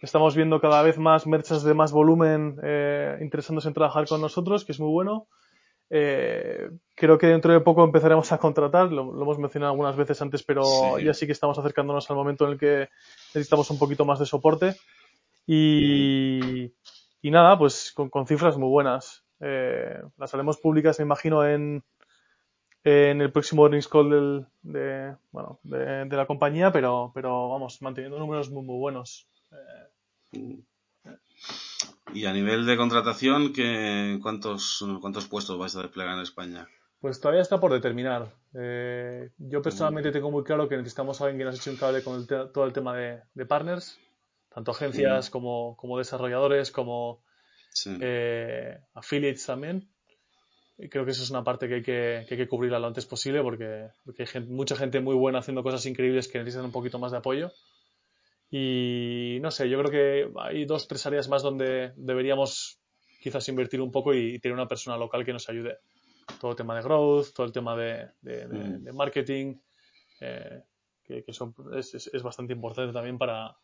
estamos 0.01 0.35
viendo 0.35 0.61
cada 0.61 0.83
vez 0.83 0.99
más 0.99 1.27
merchas 1.27 1.63
de 1.63 1.75
más 1.75 1.93
volumen 1.93 2.57
eh, 2.63 3.19
interesándose 3.21 3.69
en 3.69 3.75
trabajar 3.75 4.07
con 4.09 4.21
nosotros, 4.21 4.65
que 4.65 4.73
es 4.73 4.81
muy 4.81 4.91
bueno. 4.91 5.29
Eh, 5.93 6.71
creo 6.95 7.19
que 7.19 7.27
dentro 7.27 7.53
de 7.53 7.61
poco 7.61 7.83
empezaremos 7.83 8.31
a 8.31 8.39
contratar, 8.39 8.93
lo, 8.93 9.11
hemos 9.21 9.39
mencionado 9.39 9.73
algunas 9.73 9.97
veces 9.97 10.23
antes, 10.23 10.45
pero 10.45 10.99
ya 10.99 11.13
sí 11.13 11.27
que 11.27 11.33
estamos 11.33 11.59
acercándonos 11.59 12.09
al 12.09 12.17
momento 12.17 12.47
en 12.47 12.53
el 12.53 12.59
que 12.59 12.89
necesitamos 13.35 13.69
un 13.71 13.79
poquito 13.79 14.05
más 14.05 14.21
de 14.21 14.27
soporte. 14.27 14.77
Y, 15.47 16.73
y 17.23 17.31
nada, 17.31 17.59
pues 17.59 17.93
con, 17.93 18.09
con 18.09 18.27
cifras 18.27 18.57
muy 18.57 18.69
buenas. 18.69 19.25
Eh, 19.41 20.01
las 20.17 20.33
haremos 20.33 20.59
públicas, 20.59 20.99
me 21.01 21.05
imagino, 21.05 21.45
en, 21.45 21.83
en 22.85 23.21
el 23.21 23.33
próximo 23.33 23.65
earnings 23.65 23.89
call 23.89 24.11
del, 24.11 24.47
de, 24.63 25.17
bueno, 25.33 25.59
de, 25.65 26.05
de, 26.05 26.17
la 26.17 26.27
compañía, 26.27 26.71
pero, 26.71 27.11
pero 27.15 27.49
vamos, 27.49 27.83
manteniendo 27.83 28.19
números 28.19 28.51
muy, 28.51 28.63
muy 28.63 28.79
buenos. 28.79 29.27
Eh, 29.51 30.39
mm. 30.39 30.59
Y 32.13 32.27
a 32.27 32.33
nivel 32.33 32.67
de 32.67 32.77
contratación, 32.77 33.53
¿qué, 33.53 34.19
cuántos, 34.23 34.85
¿cuántos 35.01 35.27
puestos 35.27 35.59
vais 35.59 35.75
a 35.77 35.83
desplegar 35.83 36.15
en 36.17 36.23
España? 36.23 36.69
Pues 37.01 37.21
todavía 37.21 37.41
está 37.41 37.59
por 37.61 37.73
determinar. 37.73 38.35
Eh, 38.55 39.31
yo 39.39 39.63
personalmente 39.63 40.11
tengo 40.11 40.31
muy 40.31 40.45
claro 40.45 40.69
que 40.69 40.77
necesitamos 40.77 41.21
a 41.21 41.25
alguien 41.25 41.39
que 41.39 41.45
nos 41.45 41.57
eche 41.57 41.71
un 41.71 41.77
cable 41.77 42.03
con 42.03 42.17
el 42.17 42.27
todo 42.27 42.65
el 42.65 42.73
tema 42.73 42.95
de, 42.95 43.23
de 43.33 43.47
partners, 43.47 43.99
tanto 44.55 44.73
agencias 44.73 45.31
como, 45.31 45.77
como, 45.77 45.97
desarrolladores, 45.97 46.71
como 46.71 47.23
sí. 47.71 47.97
eh, 48.01 48.79
affiliates 48.95 49.47
también. 49.47 49.89
Creo 50.91 51.05
que 51.05 51.13
eso 51.13 51.23
es 51.23 51.31
una 51.31 51.45
parte 51.45 51.69
que 51.69 51.77
hay 51.77 51.83
que, 51.83 52.27
que, 52.29 52.35
hay 52.35 52.39
que 52.39 52.49
cubrirla 52.49 52.79
lo 52.79 52.87
antes 52.87 53.07
posible 53.07 53.43
porque, 53.43 53.89
porque 54.05 54.23
hay 54.23 54.27
gente, 54.27 54.51
mucha 54.51 54.77
gente 54.77 55.01
muy 55.01 55.15
buena 55.15 55.39
haciendo 55.39 55.63
cosas 55.63 55.85
increíbles 55.87 56.29
que 56.29 56.39
necesitan 56.39 56.67
un 56.67 56.73
poquito 56.73 56.99
más 56.99 57.13
de 57.13 57.19
apoyo. 57.19 57.53
Y 58.51 59.39
no 59.41 59.51
sé, 59.51 59.69
yo 59.69 59.79
creo 59.79 59.91
que 59.91 60.33
hay 60.41 60.65
dos, 60.65 60.89
tres 60.89 61.07
áreas 61.07 61.29
más 61.29 61.43
donde 61.43 61.93
deberíamos 61.97 62.81
quizás 63.21 63.49
invertir 63.49 63.81
un 63.81 63.93
poco 63.93 64.13
y 64.13 64.41
tener 64.41 64.55
una 64.55 64.67
persona 64.67 64.97
local 64.97 65.25
que 65.25 65.33
nos 65.33 65.49
ayude. 65.49 65.79
Todo 66.41 66.53
el 66.53 66.57
tema 66.57 66.75
de 66.75 66.83
growth, 66.83 67.33
todo 67.35 67.47
el 67.47 67.53
tema 67.53 67.77
de, 67.77 68.09
de, 68.21 68.49
de, 68.49 68.59
mm. 68.59 68.85
de 68.85 68.93
marketing, 68.93 69.57
eh, 70.21 70.63
que, 71.05 71.23
que 71.23 71.33
son, 71.33 71.55
es, 71.75 71.95
es, 71.95 72.11
es, 72.13 72.23
bastante 72.23 72.53
importante 72.53 72.93
también 72.93 73.19
para, 73.19 73.57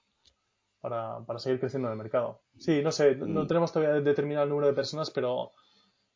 para, 0.80 1.24
para, 1.24 1.38
seguir 1.38 1.58
creciendo 1.58 1.88
en 1.88 1.92
el 1.92 1.98
mercado. 1.98 2.42
Sí, 2.58 2.82
no 2.82 2.92
sé, 2.92 3.16
mm. 3.16 3.32
no 3.32 3.46
tenemos 3.46 3.72
todavía 3.72 4.00
determinado 4.00 4.44
el 4.44 4.50
número 4.50 4.68
de 4.68 4.74
personas, 4.74 5.10
pero 5.10 5.52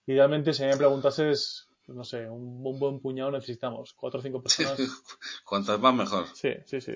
idealmente 0.06 0.52
si 0.52 0.64
me 0.64 0.76
preguntases, 0.76 1.68
no 1.88 2.04
sé, 2.04 2.28
un, 2.28 2.64
un 2.64 2.78
buen 2.78 3.00
puñado 3.00 3.32
necesitamos, 3.32 3.94
cuatro 3.94 4.20
o 4.20 4.22
cinco 4.22 4.42
personas. 4.42 4.78
Cuantas 5.44 5.80
más 5.80 5.94
mejor. 5.94 6.26
Sí, 6.34 6.50
sí, 6.66 6.80
sí. 6.80 6.94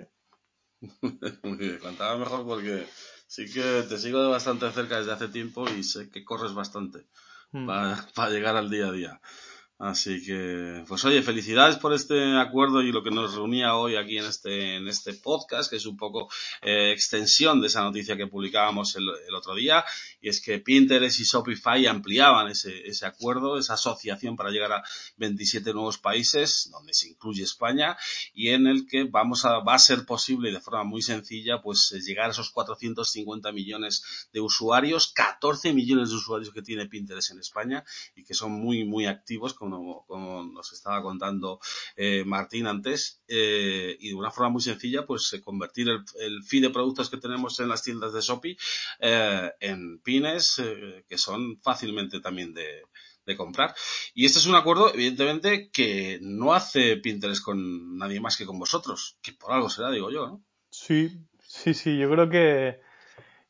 Muy 1.42 1.56
bien, 1.56 1.78
mejor 2.18 2.44
porque 2.46 2.86
sí 3.26 3.50
que 3.52 3.84
te 3.88 3.98
sigo 3.98 4.22
de 4.22 4.28
bastante 4.28 4.70
cerca 4.72 4.98
desde 4.98 5.12
hace 5.12 5.28
tiempo 5.28 5.68
y 5.68 5.82
sé 5.82 6.10
que 6.10 6.24
corres 6.24 6.54
bastante 6.54 7.06
mm. 7.52 7.66
para, 7.66 8.06
para 8.14 8.30
llegar 8.30 8.56
al 8.56 8.70
día 8.70 8.88
a 8.88 8.92
día. 8.92 9.20
Así 9.78 10.24
que, 10.24 10.84
pues 10.86 11.04
oye, 11.04 11.20
felicidades 11.22 11.76
por 11.78 11.92
este 11.92 12.38
acuerdo 12.38 12.80
y 12.80 12.92
lo 12.92 13.02
que 13.02 13.10
nos 13.10 13.34
reunía 13.34 13.74
hoy 13.74 13.96
aquí 13.96 14.18
en 14.18 14.26
este, 14.26 14.76
en 14.76 14.86
este 14.86 15.14
podcast, 15.14 15.68
que 15.68 15.76
es 15.76 15.86
un 15.86 15.96
poco 15.96 16.30
eh, 16.62 16.92
extensión 16.92 17.60
de 17.60 17.66
esa 17.66 17.82
noticia 17.82 18.16
que 18.16 18.28
publicábamos 18.28 18.94
el, 18.94 19.08
el, 19.28 19.34
otro 19.34 19.52
día, 19.56 19.84
y 20.20 20.28
es 20.28 20.40
que 20.40 20.60
Pinterest 20.60 21.18
y 21.18 21.24
Shopify 21.24 21.88
ampliaban 21.88 22.48
ese, 22.48 22.86
ese 22.86 23.04
acuerdo, 23.04 23.58
esa 23.58 23.74
asociación 23.74 24.36
para 24.36 24.50
llegar 24.50 24.72
a 24.72 24.84
27 25.16 25.72
nuevos 25.72 25.98
países, 25.98 26.70
donde 26.70 26.94
se 26.94 27.08
incluye 27.08 27.42
España, 27.42 27.96
y 28.32 28.50
en 28.50 28.68
el 28.68 28.86
que 28.86 29.02
vamos 29.04 29.44
a, 29.44 29.58
va 29.58 29.74
a 29.74 29.78
ser 29.80 30.06
posible 30.06 30.52
de 30.52 30.60
forma 30.60 30.84
muy 30.84 31.02
sencilla, 31.02 31.60
pues 31.60 31.90
llegar 32.06 32.28
a 32.28 32.30
esos 32.30 32.50
450 32.50 33.50
millones 33.50 34.28
de 34.32 34.40
usuarios, 34.40 35.12
14 35.12 35.72
millones 35.72 36.10
de 36.10 36.14
usuarios 36.14 36.54
que 36.54 36.62
tiene 36.62 36.86
Pinterest 36.86 37.32
en 37.32 37.40
España, 37.40 37.84
y 38.14 38.22
que 38.22 38.34
son 38.34 38.52
muy, 38.52 38.84
muy 38.84 39.06
activos, 39.06 39.52
como, 39.76 40.44
nos 40.44 40.72
estaba 40.72 41.02
contando 41.02 41.60
eh, 41.96 42.24
Martín 42.24 42.66
antes, 42.66 43.22
eh, 43.28 43.96
y 43.98 44.08
de 44.08 44.14
una 44.14 44.30
forma 44.30 44.50
muy 44.50 44.62
sencilla, 44.62 45.06
pues 45.06 45.32
eh, 45.32 45.40
convertir 45.40 45.88
el, 45.88 46.04
el, 46.20 46.42
feed 46.42 46.62
de 46.62 46.70
productos 46.70 47.10
que 47.10 47.16
tenemos 47.16 47.58
en 47.60 47.68
las 47.68 47.82
tiendas 47.82 48.12
de 48.12 48.20
Shopee 48.20 48.56
eh, 49.00 49.50
en 49.60 49.98
pines 50.00 50.62
que 51.08 51.18
son 51.18 51.60
fácilmente 51.60 52.20
también 52.20 52.54
de, 52.54 52.82
de 53.26 53.36
comprar. 53.36 53.74
Y 54.14 54.26
este 54.26 54.38
es 54.38 54.46
un 54.46 54.54
acuerdo, 54.54 54.92
evidentemente, 54.92 55.70
que 55.70 56.18
no 56.22 56.54
hace 56.54 56.96
Pinterest 56.96 57.42
con 57.42 57.96
nadie 57.96 58.20
más 58.20 58.36
que 58.36 58.46
con 58.46 58.58
vosotros, 58.58 59.18
que 59.22 59.32
por 59.32 59.52
algo 59.52 59.70
será, 59.70 59.90
digo 59.90 60.10
yo, 60.10 60.26
¿no? 60.26 60.44
Sí, 60.70 61.24
Sí, 61.54 61.72
sí, 61.72 61.96
yo 61.96 62.10
creo 62.10 62.28
que 62.28 62.80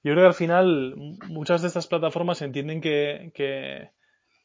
yo 0.03 0.13
creo 0.13 0.25
que 0.25 0.27
al 0.27 0.35
final 0.35 0.95
muchas 1.29 1.63
de 1.63 1.69
estas 1.69 1.87
plataformas 1.87 2.43
entienden 2.43 2.83
que, 2.83 3.93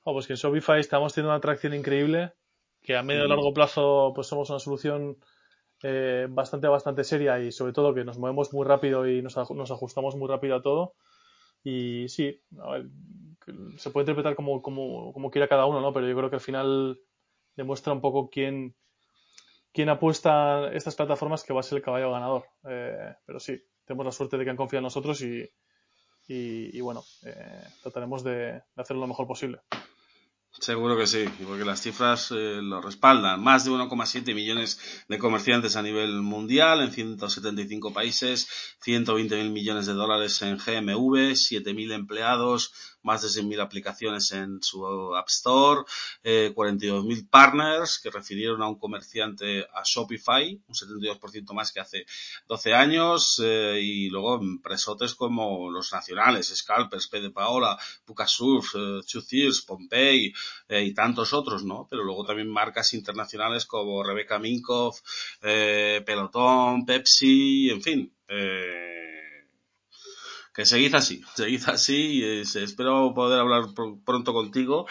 oh, 0.09 0.13
pues 0.13 0.27
que 0.27 0.33
en 0.33 0.37
Shopify 0.37 0.79
estamos 0.79 1.13
teniendo 1.13 1.29
una 1.29 1.37
atracción 1.37 1.73
increíble, 1.73 2.33
que 2.81 2.95
a 2.95 3.03
medio 3.03 3.25
y 3.25 3.29
largo 3.29 3.53
plazo 3.53 4.11
pues 4.15 4.27
somos 4.27 4.49
una 4.49 4.59
solución 4.59 5.17
eh, 5.83 6.27
bastante, 6.29 6.67
bastante 6.67 7.03
seria 7.03 7.39
y 7.39 7.51
sobre 7.51 7.73
todo 7.73 7.93
que 7.93 8.03
nos 8.03 8.17
movemos 8.17 8.53
muy 8.53 8.65
rápido 8.65 9.07
y 9.07 9.21
nos, 9.21 9.35
nos 9.35 9.71
ajustamos 9.71 10.15
muy 10.15 10.27
rápido 10.27 10.55
a 10.55 10.61
todo. 10.61 10.95
Y 11.63 12.07
sí, 12.09 12.41
se 13.77 13.89
puede 13.89 14.03
interpretar 14.03 14.35
como, 14.35 14.61
como, 14.61 15.13
como, 15.13 15.29
quiera 15.29 15.47
cada 15.47 15.65
uno, 15.65 15.81
¿no? 15.81 15.93
Pero 15.93 16.07
yo 16.07 16.15
creo 16.15 16.29
que 16.29 16.37
al 16.37 16.41
final 16.41 16.99
demuestra 17.55 17.93
un 17.93 18.01
poco 18.01 18.29
quién, 18.29 18.75
quién 19.73 19.89
apuesta 19.89 20.71
estas 20.73 20.95
plataformas 20.95 21.43
que 21.43 21.53
va 21.53 21.59
a 21.59 21.63
ser 21.63 21.77
el 21.77 21.83
caballo 21.83 22.11
ganador. 22.11 22.45
Eh, 22.69 23.13
pero 23.25 23.39
sí, 23.39 23.61
tenemos 23.85 24.05
la 24.05 24.11
suerte 24.11 24.37
de 24.37 24.43
que 24.45 24.49
han 24.51 24.57
confiado 24.57 24.79
en 24.79 24.85
nosotros 24.85 25.21
y, 25.21 25.49
y, 26.27 26.79
bueno, 26.81 27.03
eh, 27.25 27.63
trataremos 27.81 28.23
de, 28.23 28.53
de 28.53 28.81
hacer 28.81 28.95
lo 28.95 29.07
mejor 29.07 29.27
posible. 29.27 29.59
Seguro 30.59 30.97
que 30.97 31.07
sí, 31.07 31.25
porque 31.47 31.63
las 31.63 31.81
cifras 31.81 32.31
eh, 32.31 32.59
lo 32.61 32.81
respaldan. 32.81 33.41
Más 33.41 33.63
de 33.63 33.71
1,7 33.71 34.35
millones 34.35 35.05
de 35.07 35.17
comerciantes 35.17 35.77
a 35.77 35.81
nivel 35.81 36.21
mundial 36.21 36.81
en 36.81 36.91
175 36.91 37.93
países, 37.93 38.49
120 38.81 39.37
mil 39.37 39.51
millones 39.51 39.85
de 39.85 39.93
dólares 39.93 40.41
en 40.41 40.57
GMV, 40.57 41.31
7.000 41.31 41.93
empleados, 41.93 42.73
más 43.03 43.21
de 43.21 43.29
100.000 43.29 43.61
aplicaciones 43.61 44.31
en 44.31 44.61
su 44.61 45.15
App 45.15 45.27
Store, 45.29 45.81
eh, 46.23 46.51
42.000 46.55 47.29
partners 47.29 47.99
que 47.99 48.09
refirieron 48.09 48.61
a 48.61 48.67
un 48.67 48.79
comerciante 48.79 49.65
a 49.73 49.83
Shopify, 49.83 50.59
un 50.67 50.75
72% 50.75 51.53
más 51.53 51.71
que 51.71 51.79
hace 51.79 52.05
12 52.47 52.73
años, 52.73 53.41
eh, 53.43 53.79
y 53.81 54.09
luego 54.09 54.35
empresotes 54.41 55.15
como 55.15 55.69
los 55.71 55.91
nacionales, 55.91 56.47
Scalpers, 56.55 57.07
P 57.07 57.21
de 57.21 57.31
Paola, 57.31 57.77
Bucasurf, 58.05 58.75
eh, 58.75 59.01
Thieves, 59.27 59.61
Pompey 59.61 60.33
eh, 60.67 60.83
y 60.83 60.93
tantos 60.93 61.33
otros, 61.33 61.63
¿no? 61.63 61.87
Pero 61.89 62.03
luego 62.03 62.25
también 62.25 62.49
marcas 62.49 62.93
internacionales 62.93 63.65
como 63.65 64.03
Rebecca 64.03 64.39
Minkoff, 64.39 65.01
eh, 65.41 66.01
Pelotón, 66.05 66.85
Pepsi, 66.85 67.69
en 67.69 67.81
fin. 67.81 68.13
Eh, 68.27 69.09
que 70.59 70.65
seguid 70.65 70.93
así, 70.93 71.23
seguid 71.35 71.63
así, 71.69 72.21
y 72.21 72.41
espero 72.41 73.13
poder 73.13 73.39
hablar 73.39 73.63
pronto 74.05 74.33
contigo 74.33 74.87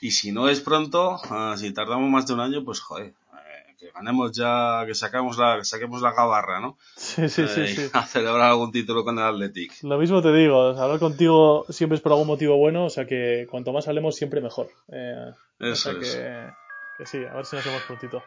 y 0.00 0.10
si 0.10 0.32
no 0.32 0.48
es 0.48 0.60
pronto, 0.60 1.16
ah, 1.30 1.54
si 1.56 1.72
tardamos 1.72 2.10
más 2.10 2.26
de 2.26 2.34
un 2.34 2.40
año, 2.40 2.64
pues 2.64 2.80
joder, 2.80 3.12
eh, 3.34 3.74
que 3.78 3.92
ganemos 3.94 4.32
ya, 4.32 4.82
que 4.84 4.96
sacamos 4.96 5.38
la, 5.38 5.58
que 5.58 5.64
saquemos 5.64 6.02
la 6.02 6.10
gabarra, 6.12 6.58
¿no? 6.58 6.76
Sí, 6.96 7.28
sí, 7.28 7.46
sí, 7.46 7.60
Eh, 7.60 7.66
sí. 7.68 7.90
A 7.92 8.04
celebrar 8.04 8.50
algún 8.50 8.72
título 8.72 9.04
con 9.04 9.16
el 9.16 9.24
Athletic. 9.24 9.72
Lo 9.84 9.96
mismo 9.96 10.20
te 10.22 10.32
digo, 10.32 10.70
hablar 10.76 10.98
contigo 10.98 11.66
siempre 11.68 11.94
es 11.96 12.02
por 12.02 12.10
algún 12.10 12.26
motivo 12.26 12.56
bueno, 12.56 12.86
o 12.86 12.90
sea 12.90 13.06
que 13.06 13.46
cuanto 13.48 13.72
más 13.72 13.86
hablemos 13.86 14.16
siempre 14.16 14.40
mejor. 14.40 14.70
Eh, 14.92 15.30
o 15.60 15.64
Eso 15.64 15.92
sea 15.92 16.00
es. 16.00 16.16
que, 16.16 16.50
que 16.98 17.06
sí, 17.06 17.24
a 17.24 17.32
ver 17.34 17.46
si 17.46 17.54
nos 17.54 17.64
vemos 17.64 17.82
prontito. 17.82 18.24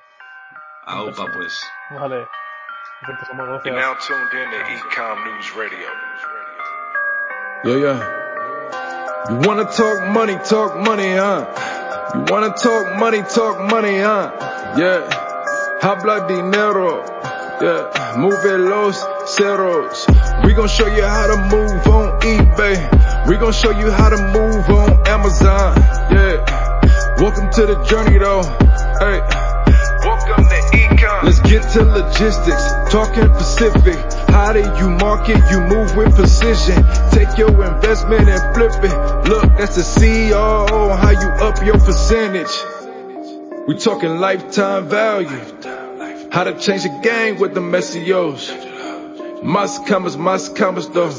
Aupa, 0.85 1.25
pues. 1.33 1.59
Vale. 1.91 2.25
Perfecto, 3.05 3.33
You're 3.35 3.61
gracias. 3.61 3.75
Yeah, 7.63 7.77
yeah. 7.77 9.29
You 9.29 9.37
wanna 9.47 9.65
talk 9.65 10.07
money, 10.07 10.35
talk 10.35 10.77
money, 10.77 11.15
huh? 11.15 11.45
You 12.13 12.25
wanna 12.29 12.53
talk 12.53 12.99
money, 12.99 13.23
talk 13.23 13.59
money, 13.71 13.97
huh? 13.97 14.31
Yeah. 14.77 15.79
Habla 15.81 16.27
dinero. 16.27 17.03
Yeah. 17.61 18.15
Move 18.17 18.59
los 18.59 18.99
ceros. 19.35 20.05
We 20.43 20.53
gon' 20.53 20.67
show 20.67 20.87
you 20.87 21.03
how 21.03 21.27
to 21.27 21.37
move 21.55 21.87
on 21.87 22.19
eBay. 22.21 23.27
We 23.27 23.37
gon' 23.37 23.53
show 23.53 23.71
you 23.71 23.89
how 23.89 24.09
to 24.09 24.17
move 24.17 24.69
on 24.69 25.07
Amazon. 25.07 25.75
Yeah. 26.11 26.43
Welcome 27.19 27.49
to 27.51 27.65
the 27.65 27.83
journey 27.85 28.19
though. 28.19 28.43
Hey. 28.99 29.21
Welcome 30.05 30.45
to 30.45 30.59
Ecom. 30.77 31.23
Let's 31.23 31.39
get 31.39 31.63
to 31.73 31.83
logistics, 31.83 32.65
talking 32.91 33.29
Pacific. 33.29 34.14
How 34.35 34.51
do 34.51 34.59
you 34.59 34.89
market? 34.89 35.37
You 35.49 35.61
move 35.61 35.95
with 35.95 36.13
precision. 36.13 36.83
Take 37.11 37.37
your 37.37 37.51
investment 37.51 38.27
and 38.27 38.53
flip 38.53 38.73
it. 38.83 39.29
Look, 39.29 39.57
that's 39.57 39.77
the 39.77 39.81
CEO. 39.81 40.97
How 40.97 41.11
you 41.11 41.29
up 41.47 41.65
your 41.65 41.79
percentage? 41.79 42.53
We 43.65 43.77
talking 43.77 44.17
lifetime 44.19 44.89
value. 44.89 45.29
How 46.33 46.43
to 46.43 46.59
change 46.59 46.83
the 46.83 46.99
game 47.01 47.39
with 47.39 47.53
the 47.53 47.61
messios. 47.61 48.51
Más 49.41 49.79
commas, 49.87 50.17
más 50.17 50.53
commas 50.53 50.89
though. 50.89 51.13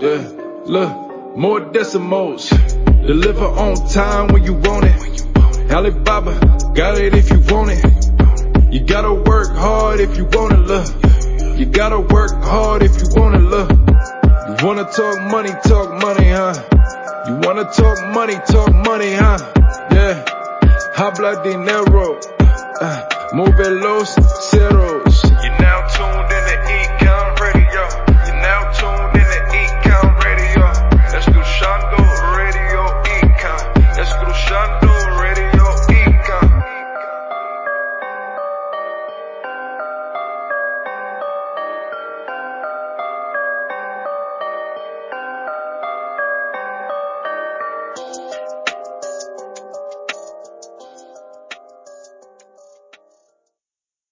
Yeah, 0.00 0.28
look, 0.64 1.36
more 1.36 1.58
decimals. 1.72 2.50
Deliver 2.50 3.46
on 3.46 3.74
time 3.88 4.28
when 4.28 4.44
you 4.44 4.54
want 4.54 4.84
it. 4.84 5.72
Alibaba, 5.72 6.38
got 6.72 6.98
it 6.98 7.16
if 7.16 7.30
you 7.30 7.40
want 7.52 7.70
it. 7.72 8.72
You 8.72 8.78
gotta 8.86 9.12
work 9.12 9.56
hard 9.56 9.98
if 9.98 10.16
you 10.16 10.24
wanna 10.32 10.58
look. 10.58 11.19
You 11.60 11.66
gotta 11.66 12.00
work 12.00 12.32
hard 12.42 12.82
if 12.82 12.96
you 13.02 13.08
wanna 13.20 13.38
look. 13.38 13.68
You 13.70 14.66
wanna 14.66 14.84
talk 14.84 15.20
money, 15.30 15.50
talk 15.68 15.92
money, 15.92 16.30
huh? 16.30 16.54
You 17.28 17.34
wanna 17.46 17.64
talk 17.70 17.98
money, 18.14 18.36
talk 18.48 18.72
money, 18.74 19.12
huh? 19.12 19.36
Yeah. 19.92 20.24
Habla 20.94 21.44
dinero. 21.44 22.18
Uh, 22.80 23.04
move 23.34 23.58
los 23.82 24.14
ceros. 24.48 25.29